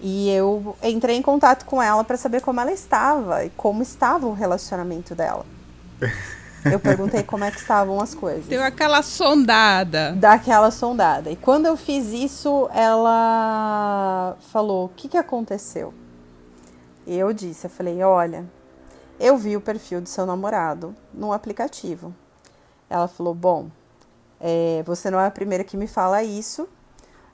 E 0.00 0.30
eu 0.30 0.76
entrei 0.82 1.16
em 1.16 1.22
contato 1.22 1.64
com 1.64 1.80
ela 1.82 2.02
para 2.02 2.16
saber 2.16 2.40
como 2.40 2.60
ela 2.60 2.72
estava 2.72 3.44
e 3.44 3.50
como 3.50 3.82
estava 3.82 4.26
o 4.26 4.32
relacionamento 4.32 5.14
dela. 5.14 5.46
Eu 6.64 6.78
perguntei 6.78 7.22
como 7.22 7.44
é 7.44 7.50
que 7.50 7.58
estavam 7.58 8.00
as 8.00 8.14
coisas. 8.14 8.46
Deu 8.46 8.62
aquela 8.62 9.02
sondada. 9.02 10.12
Daquela 10.12 10.70
sondada. 10.70 11.30
E 11.30 11.36
quando 11.36 11.66
eu 11.66 11.76
fiz 11.76 12.08
isso, 12.08 12.68
ela 12.72 14.36
falou: 14.52 14.86
O 14.86 14.88
que, 14.88 15.08
que 15.08 15.16
aconteceu? 15.16 15.92
E 17.06 17.16
eu 17.16 17.32
disse: 17.32 17.66
Eu 17.66 17.70
falei, 17.70 18.02
olha, 18.02 18.44
eu 19.18 19.36
vi 19.36 19.56
o 19.56 19.60
perfil 19.60 20.00
do 20.00 20.08
seu 20.08 20.26
namorado 20.26 20.94
no 21.12 21.32
aplicativo. 21.32 22.14
Ela 22.92 23.08
falou: 23.08 23.34
Bom, 23.34 23.70
é, 24.38 24.82
você 24.84 25.10
não 25.10 25.18
é 25.18 25.26
a 25.26 25.30
primeira 25.30 25.64
que 25.64 25.78
me 25.78 25.86
fala 25.86 26.22
isso 26.22 26.68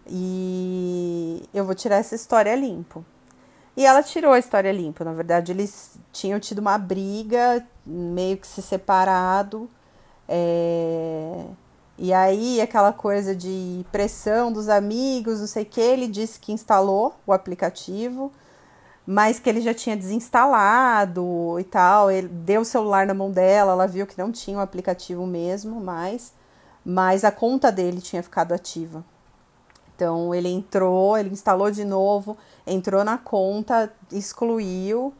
e 0.06 1.42
eu 1.52 1.64
vou 1.64 1.74
tirar 1.74 1.96
essa 1.96 2.14
história 2.14 2.54
limpo. 2.54 3.04
E 3.76 3.84
ela 3.84 4.02
tirou 4.02 4.32
a 4.32 4.38
história 4.38 4.70
limpa. 4.72 5.04
Na 5.04 5.12
verdade, 5.12 5.50
eles 5.52 5.98
tinham 6.12 6.38
tido 6.38 6.60
uma 6.60 6.78
briga, 6.78 7.66
meio 7.84 8.36
que 8.36 8.46
se 8.46 8.62
separado. 8.62 9.68
É... 10.28 11.44
E 11.98 12.12
aí, 12.12 12.60
aquela 12.60 12.92
coisa 12.92 13.34
de 13.34 13.84
pressão 13.90 14.52
dos 14.52 14.68
amigos, 14.68 15.40
não 15.40 15.48
sei 15.48 15.64
o 15.64 15.66
que, 15.66 15.80
ele 15.80 16.06
disse 16.06 16.38
que 16.38 16.52
instalou 16.52 17.16
o 17.26 17.32
aplicativo, 17.32 18.32
mas 19.10 19.38
que 19.38 19.48
ele 19.48 19.62
já 19.62 19.72
tinha 19.72 19.96
desinstalado 19.96 21.58
e 21.58 21.64
tal. 21.64 22.10
Ele 22.10 22.28
deu 22.28 22.60
o 22.60 22.64
celular 22.64 23.06
na 23.06 23.14
mão 23.14 23.30
dela, 23.30 23.72
ela 23.72 23.86
viu 23.86 24.06
que 24.06 24.18
não 24.18 24.30
tinha 24.30 24.58
o 24.58 24.60
aplicativo 24.60 25.26
mesmo, 25.26 25.80
mas, 25.80 26.34
mas 26.84 27.24
a 27.24 27.32
conta 27.32 27.72
dele 27.72 28.02
tinha 28.02 28.22
ficado 28.22 28.52
ativa. 28.52 29.02
Então 29.96 30.34
ele 30.34 30.50
entrou, 30.50 31.16
ele 31.16 31.30
instalou 31.30 31.70
de 31.70 31.86
novo, 31.86 32.36
entrou 32.66 33.02
na 33.02 33.16
conta, 33.16 33.90
excluiu. 34.12 35.14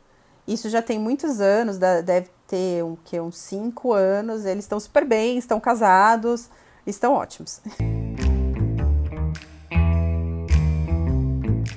Isso 0.47 0.69
já 0.69 0.83
tem 0.83 0.99
muitos 0.99 1.41
anos, 1.41 1.79
deve 1.79 2.29
ter 2.47 2.85
um, 2.85 2.95
que, 2.95 3.19
uns 3.19 3.39
cinco 3.39 3.95
anos. 3.95 4.45
Eles 4.45 4.65
estão 4.65 4.79
super 4.79 5.07
bem, 5.07 5.39
estão 5.39 5.59
casados, 5.59 6.51
estão 6.87 7.15
ótimos. 7.15 7.63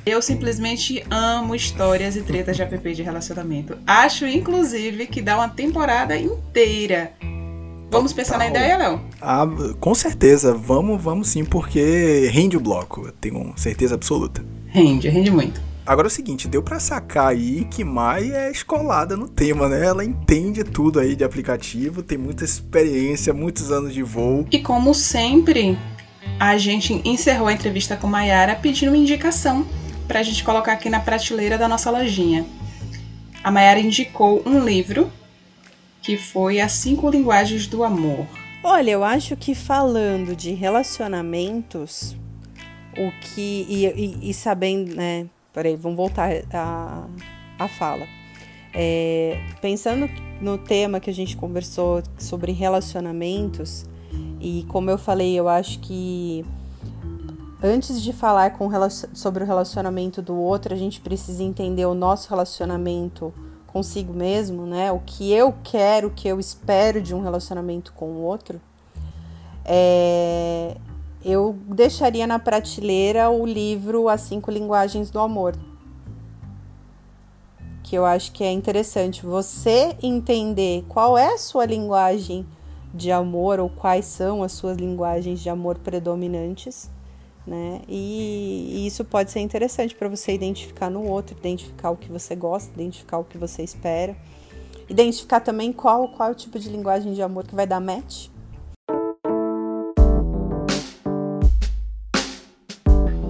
Eu 0.06 0.22
simplesmente 0.22 1.04
amo 1.10 1.54
histórias 1.54 2.16
e 2.16 2.22
tretas 2.22 2.56
de 2.56 2.64
app 2.64 2.93
de 2.93 3.04
relacionamento. 3.04 3.78
Acho, 3.86 4.26
inclusive, 4.26 5.06
que 5.08 5.22
dá 5.22 5.36
uma 5.36 5.49
temporada 5.49 6.18
inteira 6.18 7.14
Vamos 7.91 8.14
pensar 8.14 8.38
na 8.38 8.47
ideia, 8.47 8.78
Léo? 8.78 9.02
Ah, 9.22 9.45
com 9.82 9.93
certeza, 9.93 10.54
vamos, 10.54 11.04
vamos 11.04 11.28
sim, 11.28 11.43
porque 11.43 12.30
rende 12.32 12.56
o 12.56 12.60
bloco, 12.62 13.06
eu 13.06 13.12
tenho 13.12 13.54
certeza 13.58 13.95
absoluta. 13.95 14.41
Rende, 14.68 15.10
rende 15.10 15.30
muito. 15.30 15.60
Agora 15.86 16.08
é 16.08 16.10
o 16.10 16.12
seguinte, 16.12 16.47
deu 16.47 16.64
para 16.64 16.80
sacar 16.80 17.28
aí 17.28 17.68
que 17.70 17.84
Mai 17.84 18.32
é 18.32 18.49
escolada 18.49 19.18
no 19.18 19.28
tema, 19.28 19.68
né? 19.68 19.86
Ela 19.86 20.06
entende 20.06 20.64
tudo 20.64 21.02
aí 21.02 21.18
de 21.18 21.26
aplicativo, 21.26 22.02
tem 22.02 22.18
muita 22.18 22.45
experiência, 22.45 23.34
muitos 23.34 23.74
anos 23.74 23.93
de 23.93 24.02
voo. 24.02 24.47
E 24.49 24.60
como 24.60 24.93
sempre, 24.93 25.78
a 26.39 26.58
gente 26.58 27.02
encerrou 27.04 27.49
a 27.49 27.54
entrevista 27.54 27.97
com 27.97 28.08
Maiara 28.08 28.56
pedindo 28.56 28.93
uma 28.93 28.97
indicação 28.97 29.68
para 30.12 30.20
a 30.20 30.24
gente 30.24 30.43
colocar 30.43 30.74
aqui 30.74 30.89
na 30.89 30.99
prateleira 30.99 31.57
da 31.57 31.70
nossa 31.70 31.89
lojinha. 31.89 32.45
A 33.41 33.49
Maiara 33.49 33.80
indicou 33.80 34.43
um 34.45 34.59
livro 34.59 35.09
que 36.01 36.18
foi 36.18 36.59
As 36.59 36.74
Cinco 36.74 37.09
Linguagens 37.09 37.66
do 37.66 37.82
Amor. 37.82 38.28
Olha, 38.62 38.91
eu 38.91 39.05
acho 39.05 39.38
que 39.38 39.55
falando 39.55 40.36
de 40.36 40.51
relacionamentos, 40.51 42.18
o 42.97 43.09
que. 43.22 43.66
E, 43.70 43.86
e, 43.86 44.30
e 44.30 44.34
sabendo, 44.34 44.93
né? 44.93 45.28
Peraí, 45.53 45.78
vamos 45.78 45.95
voltar 45.95 46.30
a, 46.51 47.07
a 47.57 47.68
fala. 47.70 48.05
É, 48.74 49.39
pensando 49.62 50.09
no 50.41 50.57
tema 50.57 50.99
que 50.99 51.09
a 51.09 51.14
gente 51.14 51.38
conversou 51.38 52.03
sobre 52.18 52.51
relacionamentos, 52.51 53.86
e 54.41 54.66
como 54.68 54.89
eu 54.89 54.97
falei, 54.97 55.39
eu 55.39 55.47
acho 55.47 55.80
que 55.80 56.43
antes 57.62 58.01
de 58.01 58.12
falar 58.12 58.51
com, 58.51 58.70
sobre 59.14 59.43
o 59.43 59.47
relacionamento 59.47 60.22
do 60.22 60.36
outro, 60.36 60.74
a 60.74 60.78
gente 60.78 60.99
precisa 60.99 61.43
entender 61.43 61.86
o 61.86 61.93
nosso 61.93 62.30
relacionamento 62.30 63.34
consigo 63.68 64.14
mesmo, 64.14 64.66
né? 64.66 64.91
O 64.91 64.99
que 64.99 65.32
eu 65.32 65.53
quero, 65.64 66.07
o 66.07 66.12
que 66.12 66.28
eu 66.28 66.39
espero 66.39 67.01
de 67.01 67.14
um 67.14 67.22
relacionamento 67.22 67.93
com 67.93 68.07
o 68.07 68.22
outro, 68.22 68.59
é, 69.64 70.76
eu 71.24 71.55
deixaria 71.68 72.26
na 72.26 72.39
prateleira 72.39 73.30
o 73.30 73.45
livro 73.45 74.09
As 74.09 74.22
Cinco 74.22 74.49
Linguagens 74.49 75.12
do 75.12 75.20
Amor. 75.20 75.55
Que 77.84 77.95
eu 77.95 78.05
acho 78.05 78.32
que 78.32 78.43
é 78.43 78.51
interessante 78.51 79.26
você 79.26 79.95
entender 80.01 80.84
qual 80.88 81.18
é 81.18 81.34
a 81.34 81.38
sua 81.38 81.66
linguagem 81.66 82.45
de 82.93 83.12
amor 83.12 83.59
ou 83.59 83.70
quais 83.70 84.05
são 84.05 84.43
as 84.43 84.51
suas 84.51 84.78
linguagens 84.78 85.39
de 85.39 85.49
amor 85.49 85.78
predominantes 85.78 86.89
né? 87.45 87.81
E, 87.87 88.83
e 88.83 88.87
isso 88.87 89.03
pode 89.03 89.31
ser 89.31 89.39
interessante 89.39 89.95
para 89.95 90.07
você 90.07 90.33
identificar 90.33 90.89
no 90.89 91.03
outro, 91.03 91.37
identificar 91.37 91.89
o 91.91 91.97
que 91.97 92.11
você 92.11 92.35
gosta, 92.35 92.71
identificar 92.73 93.17
o 93.17 93.23
que 93.23 93.37
você 93.37 93.63
espera, 93.63 94.15
identificar 94.89 95.39
também 95.39 95.73
qual, 95.73 96.09
qual 96.09 96.29
é 96.29 96.31
o 96.31 96.35
tipo 96.35 96.59
de 96.59 96.69
linguagem 96.69 97.13
de 97.13 97.21
amor 97.21 97.45
que 97.45 97.55
vai 97.55 97.65
dar 97.65 97.79
match. 97.79 98.27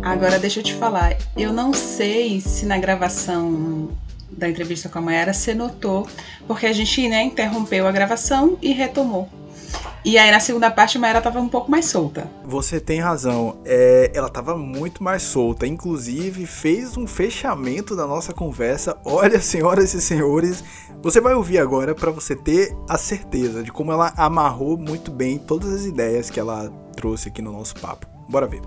Agora 0.01 0.39
deixa 0.39 0.59
eu 0.59 0.63
te 0.63 0.73
falar, 0.73 1.15
eu 1.37 1.53
não 1.53 1.71
sei 1.73 2.41
se 2.41 2.65
na 2.65 2.77
gravação 2.77 3.89
da 4.29 4.49
entrevista 4.49 4.89
com 4.89 4.97
a 4.99 5.01
Mayara 5.01 5.33
você 5.33 5.53
notou, 5.53 6.07
porque 6.47 6.65
a 6.65 6.73
gente 6.73 7.07
né, 7.07 7.23
interrompeu 7.23 7.87
a 7.87 7.91
gravação 7.91 8.57
e 8.61 8.73
retomou. 8.73 9.29
E 10.03 10.17
aí 10.17 10.31
na 10.31 10.39
segunda 10.39 10.71
parte 10.71 10.97
a 10.97 10.99
Mayra 10.99 11.21
tava 11.21 11.39
um 11.39 11.47
pouco 11.47 11.69
mais 11.69 11.85
solta. 11.85 12.27
Você 12.43 12.79
tem 12.79 12.99
razão. 12.99 13.59
É, 13.63 14.11
ela 14.15 14.29
tava 14.29 14.57
muito 14.57 15.03
mais 15.03 15.21
solta. 15.21 15.67
Inclusive, 15.67 16.47
fez 16.47 16.97
um 16.97 17.05
fechamento 17.05 17.95
da 17.95 18.07
nossa 18.07 18.33
conversa. 18.33 18.97
Olha, 19.05 19.39
senhoras 19.39 19.93
e 19.93 20.01
senhores, 20.01 20.63
você 21.03 21.21
vai 21.21 21.35
ouvir 21.35 21.59
agora 21.59 21.93
para 21.93 22.09
você 22.09 22.35
ter 22.35 22.75
a 22.89 22.97
certeza 22.97 23.61
de 23.61 23.71
como 23.71 23.91
ela 23.91 24.11
amarrou 24.17 24.75
muito 24.75 25.11
bem 25.11 25.37
todas 25.37 25.71
as 25.71 25.85
ideias 25.85 26.31
que 26.31 26.39
ela 26.39 26.71
trouxe 26.95 27.29
aqui 27.29 27.41
no 27.43 27.51
nosso 27.51 27.75
papo. 27.79 28.07
Bora 28.27 28.47
ver. 28.47 28.61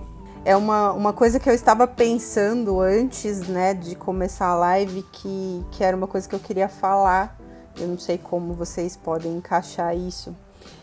É 0.45 0.55
uma, 0.55 0.93
uma 0.93 1.13
coisa 1.13 1.41
que 1.41 1.49
eu 1.49 1.55
estava 1.55 1.85
pensando 1.89 2.81
antes, 2.81 3.41
né, 3.49 3.75
de 3.75 3.97
começar 3.97 4.47
a 4.47 4.55
live, 4.55 5.05
que, 5.11 5.65
que 5.73 5.83
era 5.83 5.97
uma 5.97 6.07
coisa 6.07 6.29
que 6.29 6.35
eu 6.35 6.41
queria 6.41 6.69
falar. 6.69 7.37
Eu 7.77 7.89
não 7.89 7.99
sei 7.99 8.19
como 8.19 8.55
vocês 8.55 8.97
podem 8.97 9.37
encaixar 9.37 9.97
isso 9.97 10.37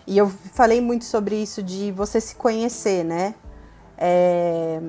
e 0.06 0.18
eu 0.18 0.30
falei 0.30 0.82
muito 0.82 1.06
sobre 1.06 1.36
isso 1.36 1.62
de 1.62 1.92
você 1.92 2.20
se 2.20 2.36
conhecer, 2.36 3.04
né? 3.04 3.36
É... 3.98 4.82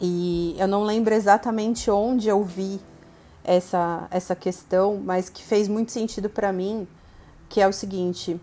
E 0.00 0.56
eu 0.58 0.66
não 0.66 0.82
lembro 0.82 1.14
exatamente 1.14 1.90
onde 1.90 2.28
eu 2.28 2.42
vi 2.42 2.80
essa, 3.44 4.08
essa 4.10 4.34
questão, 4.34 5.00
mas 5.04 5.28
que 5.28 5.42
fez 5.42 5.68
muito 5.68 5.92
sentido 5.92 6.30
para 6.30 6.52
mim, 6.52 6.88
que 7.48 7.60
é 7.60 7.68
o 7.68 7.72
seguinte: 7.72 8.40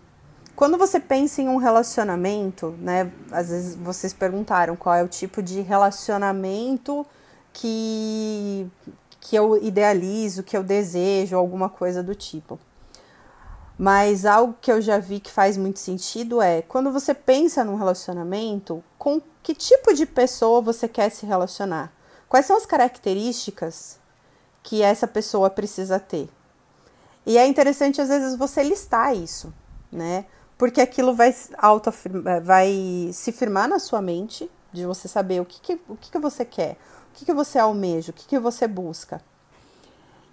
quando 0.54 0.76
você 0.78 1.00
pensa 1.00 1.42
em 1.42 1.48
um 1.48 1.56
relacionamento, 1.56 2.74
né? 2.80 3.12
Às 3.30 3.48
vezes 3.48 3.74
vocês 3.74 4.12
perguntaram 4.12 4.76
qual 4.76 4.94
é 4.94 5.02
o 5.02 5.08
tipo 5.08 5.42
de 5.42 5.60
relacionamento 5.60 7.06
que, 7.52 8.66
que 9.20 9.36
eu 9.36 9.62
idealizo, 9.62 10.42
que 10.42 10.56
eu 10.56 10.62
desejo, 10.62 11.36
alguma 11.36 11.68
coisa 11.68 12.02
do 12.02 12.14
tipo. 12.14 12.58
Mas 13.78 14.26
algo 14.26 14.56
que 14.60 14.72
eu 14.72 14.82
já 14.82 14.98
vi 14.98 15.20
que 15.20 15.30
faz 15.30 15.56
muito 15.56 15.78
sentido 15.78 16.42
é 16.42 16.62
quando 16.62 16.90
você 16.90 17.14
pensa 17.14 17.62
num 17.62 17.76
relacionamento, 17.76 18.82
com 18.98 19.22
que 19.40 19.54
tipo 19.54 19.94
de 19.94 20.04
pessoa 20.04 20.60
você 20.60 20.88
quer 20.88 21.10
se 21.10 21.24
relacionar? 21.24 21.92
Quais 22.28 22.44
são 22.44 22.56
as 22.56 22.66
características 22.66 24.00
que 24.64 24.82
essa 24.82 25.06
pessoa 25.06 25.48
precisa 25.48 26.00
ter? 26.00 26.28
E 27.24 27.38
é 27.38 27.46
interessante 27.46 28.00
às 28.00 28.08
vezes 28.08 28.34
você 28.34 28.64
listar 28.64 29.14
isso, 29.14 29.54
né? 29.92 30.24
Porque 30.56 30.80
aquilo 30.80 31.14
vai, 31.14 31.32
auto 31.56 31.92
vai 32.42 33.10
se 33.12 33.30
firmar 33.30 33.68
na 33.68 33.78
sua 33.78 34.02
mente, 34.02 34.50
de 34.72 34.84
você 34.84 35.06
saber 35.06 35.40
o 35.40 35.44
que, 35.44 35.60
que, 35.60 35.80
o 35.88 35.96
que, 35.96 36.10
que 36.10 36.18
você 36.18 36.44
quer, 36.44 36.76
o 37.12 37.14
que, 37.14 37.24
que 37.24 37.32
você 37.32 37.58
almeja, 37.58 38.10
o 38.10 38.14
que, 38.14 38.26
que 38.26 38.38
você 38.40 38.66
busca. 38.66 39.20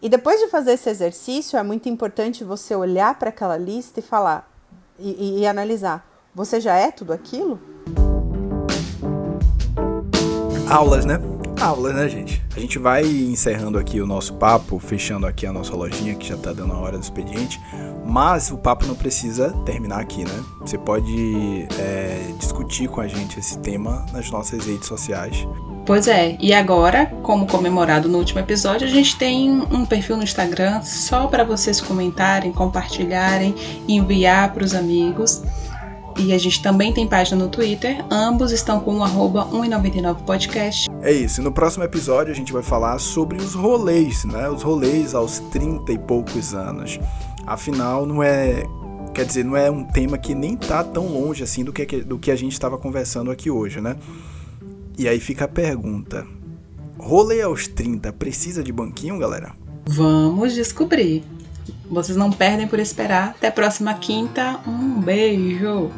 E 0.05 0.09
depois 0.09 0.39
de 0.39 0.47
fazer 0.49 0.73
esse 0.73 0.87
exercício, 0.87 1.57
é 1.57 1.63
muito 1.63 1.89
importante 1.89 2.43
você 2.43 2.75
olhar 2.75 3.17
para 3.17 3.29
aquela 3.29 3.57
lista 3.57 3.99
e 3.99 4.03
falar 4.03 4.47
e, 4.99 5.39
e, 5.39 5.47
analisar: 5.47 6.07
você 6.31 6.61
já 6.61 6.75
é 6.75 6.91
tudo 6.91 7.11
aquilo? 7.11 7.59
Aulas, 10.69 11.05
né? 11.05 11.19
Aulas, 11.59 11.95
né, 11.95 12.07
gente? 12.07 12.45
A 12.55 12.59
gente 12.59 12.77
vai 12.77 13.03
encerrando 13.03 13.79
aqui 13.79 13.99
o 13.99 14.05
nosso 14.05 14.35
papo, 14.35 14.77
fechando 14.77 15.25
aqui 15.25 15.47
a 15.47 15.51
nossa 15.51 15.75
lojinha, 15.75 16.13
que 16.13 16.27
já 16.27 16.37
tá 16.37 16.53
dando 16.53 16.73
a 16.73 16.77
hora 16.77 16.99
do 16.99 17.03
expediente. 17.03 17.59
Mas 18.05 18.51
o 18.51 18.59
papo 18.59 18.85
não 18.85 18.93
precisa 18.93 19.53
terminar 19.65 20.01
aqui, 20.01 20.23
né? 20.23 20.43
Você 20.59 20.77
pode 20.77 21.67
é, 21.79 22.31
discutir 22.37 22.87
com 22.87 23.01
a 23.01 23.07
gente 23.07 23.39
esse 23.39 23.57
tema 23.57 24.05
nas 24.13 24.29
nossas 24.29 24.67
redes 24.67 24.87
sociais. 24.87 25.47
Pois 25.85 26.07
é, 26.07 26.35
e 26.39 26.51
agora, 26.51 27.05
como 27.21 27.45
comemorado 27.45 28.09
no 28.09 28.17
último 28.17 28.39
episódio, 28.39 28.87
a 28.87 28.89
gente 28.89 29.15
tem 29.17 29.51
um 29.51 29.85
perfil 29.85 30.17
no 30.17 30.23
Instagram 30.23 30.81
só 30.81 31.27
para 31.27 31.43
vocês 31.43 31.79
comentarem, 31.79 32.51
compartilharem, 32.51 33.53
enviar 33.87 34.51
para 34.51 34.63
os 34.63 34.73
amigos. 34.73 35.43
E 36.17 36.33
a 36.33 36.39
gente 36.39 36.63
também 36.63 36.91
tem 36.91 37.05
página 37.05 37.43
no 37.43 37.49
Twitter, 37.49 38.03
ambos 38.09 38.51
estão 38.51 38.79
com 38.79 38.97
o 38.97 39.03
arroba 39.03 39.45
1,99podcast. 39.51 40.87
É 41.03 41.11
isso, 41.11 41.39
no 41.43 41.51
próximo 41.51 41.83
episódio 41.83 42.31
a 42.31 42.35
gente 42.35 42.51
vai 42.51 42.63
falar 42.63 42.97
sobre 42.97 43.37
os 43.37 43.53
rolês, 43.53 44.25
né? 44.25 44.49
Os 44.49 44.63
rolês 44.63 45.13
aos 45.13 45.37
30 45.51 45.91
e 45.91 45.99
poucos 45.99 46.55
anos. 46.55 46.99
Afinal, 47.45 48.07
não 48.07 48.23
é. 48.23 48.63
Quer 49.13 49.25
dizer, 49.25 49.45
não 49.45 49.55
é 49.55 49.69
um 49.69 49.83
tema 49.83 50.17
que 50.17 50.33
nem 50.33 50.57
tá 50.57 50.83
tão 50.83 51.07
longe 51.07 51.43
assim 51.43 51.63
do 51.63 51.71
que, 51.71 51.85
do 52.01 52.17
que 52.17 52.31
a 52.31 52.35
gente 52.35 52.53
estava 52.53 52.77
conversando 52.77 53.29
aqui 53.29 53.51
hoje, 53.51 53.79
né? 53.79 53.95
E 54.97 55.07
aí 55.07 55.19
fica 55.19 55.45
a 55.45 55.47
pergunta: 55.47 56.25
rolê 56.97 57.41
aos 57.41 57.67
30 57.67 58.13
precisa 58.13 58.63
de 58.63 58.71
banquinho, 58.71 59.19
galera? 59.19 59.53
Vamos 59.85 60.53
descobrir. 60.53 61.23
Vocês 61.89 62.17
não 62.17 62.31
perdem 62.31 62.67
por 62.67 62.79
esperar. 62.79 63.29
Até 63.29 63.47
a 63.47 63.51
próxima 63.51 63.93
quinta. 63.95 64.59
Um 64.67 65.01
beijo! 65.01 65.91